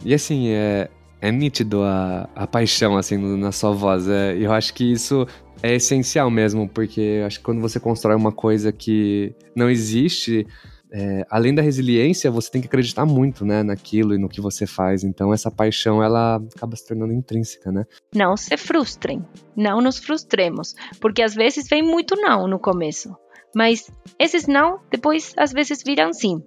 E 0.02 0.14
assim, 0.14 0.48
é, 0.48 0.88
é 1.20 1.30
nítido 1.30 1.82
a, 1.82 2.26
a 2.34 2.46
paixão 2.46 2.96
assim 2.96 3.18
na 3.36 3.52
sua 3.52 3.72
voz. 3.72 4.08
É, 4.08 4.34
eu 4.34 4.50
acho 4.50 4.72
que 4.72 4.90
isso 4.90 5.26
é 5.62 5.74
essencial 5.74 6.30
mesmo, 6.30 6.66
porque 6.66 7.22
acho 7.26 7.38
que 7.38 7.44
quando 7.44 7.60
você 7.60 7.78
constrói 7.78 8.16
uma 8.16 8.32
coisa 8.32 8.72
que 8.72 9.34
não 9.54 9.68
existe, 9.68 10.46
é, 10.90 11.26
além 11.28 11.54
da 11.54 11.60
resiliência, 11.60 12.30
você 12.30 12.50
tem 12.50 12.62
que 12.62 12.66
acreditar 12.66 13.04
muito, 13.04 13.44
né, 13.44 13.62
naquilo 13.62 14.14
e 14.14 14.18
no 14.18 14.30
que 14.30 14.40
você 14.40 14.66
faz. 14.66 15.04
Então 15.04 15.34
essa 15.34 15.50
paixão 15.50 16.02
ela 16.02 16.36
acaba 16.56 16.74
se 16.76 16.86
tornando 16.86 17.12
intrínseca, 17.12 17.70
né? 17.70 17.84
Não 18.14 18.38
se 18.38 18.56
frustrem, 18.56 19.22
não 19.54 19.82
nos 19.82 19.98
frustremos, 19.98 20.74
porque 20.98 21.20
às 21.20 21.34
vezes 21.34 21.68
vem 21.68 21.82
muito 21.82 22.16
não 22.16 22.48
no 22.48 22.58
começo. 22.58 23.14
Mas 23.56 23.90
esses 24.18 24.46
não, 24.46 24.80
depois 24.90 25.32
às 25.34 25.50
vezes 25.50 25.82
viram 25.82 26.12
sim. 26.12 26.42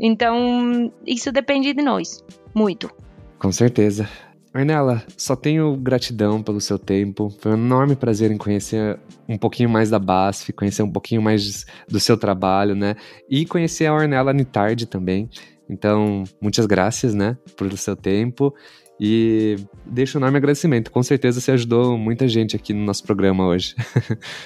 Então, 0.00 0.90
isso 1.06 1.30
depende 1.30 1.74
de 1.74 1.82
nós, 1.82 2.24
muito. 2.54 2.90
Com 3.38 3.52
certeza. 3.52 4.08
Arnella, 4.54 5.04
só 5.18 5.36
tenho 5.36 5.76
gratidão 5.76 6.42
pelo 6.42 6.58
seu 6.58 6.78
tempo. 6.78 7.28
Foi 7.40 7.52
um 7.52 7.56
enorme 7.56 7.94
prazer 7.94 8.30
em 8.30 8.38
conhecer 8.38 8.98
um 9.28 9.36
pouquinho 9.36 9.68
mais 9.68 9.90
da 9.90 9.98
BASF, 9.98 10.50
conhecer 10.54 10.82
um 10.82 10.90
pouquinho 10.90 11.20
mais 11.20 11.66
do 11.86 12.00
seu 12.00 12.16
trabalho, 12.16 12.74
né? 12.74 12.96
E 13.28 13.44
conhecer 13.44 13.84
a 13.84 13.92
Ornella 13.92 14.32
Nitardi 14.32 14.86
também. 14.86 15.28
Então, 15.68 16.24
muitas 16.40 16.64
graças, 16.64 17.14
né, 17.14 17.36
pelo 17.54 17.76
seu 17.76 17.94
tempo. 17.94 18.54
E 18.98 19.56
deixo 19.84 20.16
um 20.16 20.20
enorme 20.20 20.38
agradecimento. 20.38 20.90
Com 20.90 21.02
certeza 21.02 21.40
você 21.40 21.52
ajudou 21.52 21.98
muita 21.98 22.26
gente 22.26 22.56
aqui 22.56 22.72
no 22.72 22.84
nosso 22.84 23.04
programa 23.04 23.46
hoje. 23.46 23.74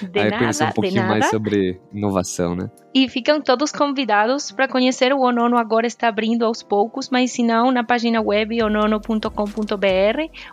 De 0.01 0.19
Aí 0.19 0.25
nada, 0.25 0.37
conhecer 0.39 0.63
um 0.65 0.71
pouquinho 0.71 1.07
mais 1.07 1.29
sobre 1.29 1.79
inovação, 1.93 2.55
né? 2.55 2.69
E 2.93 3.07
ficam 3.07 3.41
todos 3.41 3.71
convidados 3.71 4.51
para 4.51 4.67
conhecer 4.67 5.13
o 5.13 5.21
Onono 5.21 5.57
agora 5.57 5.87
está 5.87 6.09
abrindo 6.09 6.43
aos 6.43 6.61
poucos, 6.61 7.09
mas 7.09 7.31
se 7.31 7.43
não, 7.43 7.71
na 7.71 7.83
página 7.83 8.21
web 8.21 8.61
onono.com.br 8.61 9.27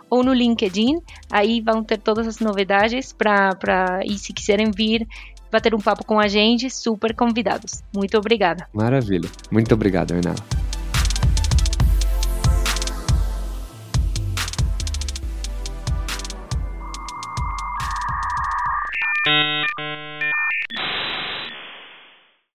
ou 0.09 0.23
no 0.23 0.33
LinkedIn, 0.33 0.99
aí 1.29 1.59
vão 1.59 1.83
ter 1.83 1.97
todas 1.97 2.25
as 2.25 2.39
novidades 2.39 3.11
para 3.11 3.99
e 4.05 4.17
se 4.17 4.31
quiserem 4.31 4.71
vir 4.71 5.05
bater 5.51 5.73
um 5.73 5.79
papo 5.79 6.05
com 6.05 6.19
a 6.19 6.27
gente, 6.27 6.69
super 6.69 7.13
convidados. 7.13 7.83
Muito 7.93 8.17
obrigada. 8.17 8.67
Maravilha. 8.73 9.29
Muito 9.51 9.73
obrigado, 9.73 10.13
Arnaldo. 10.13 10.68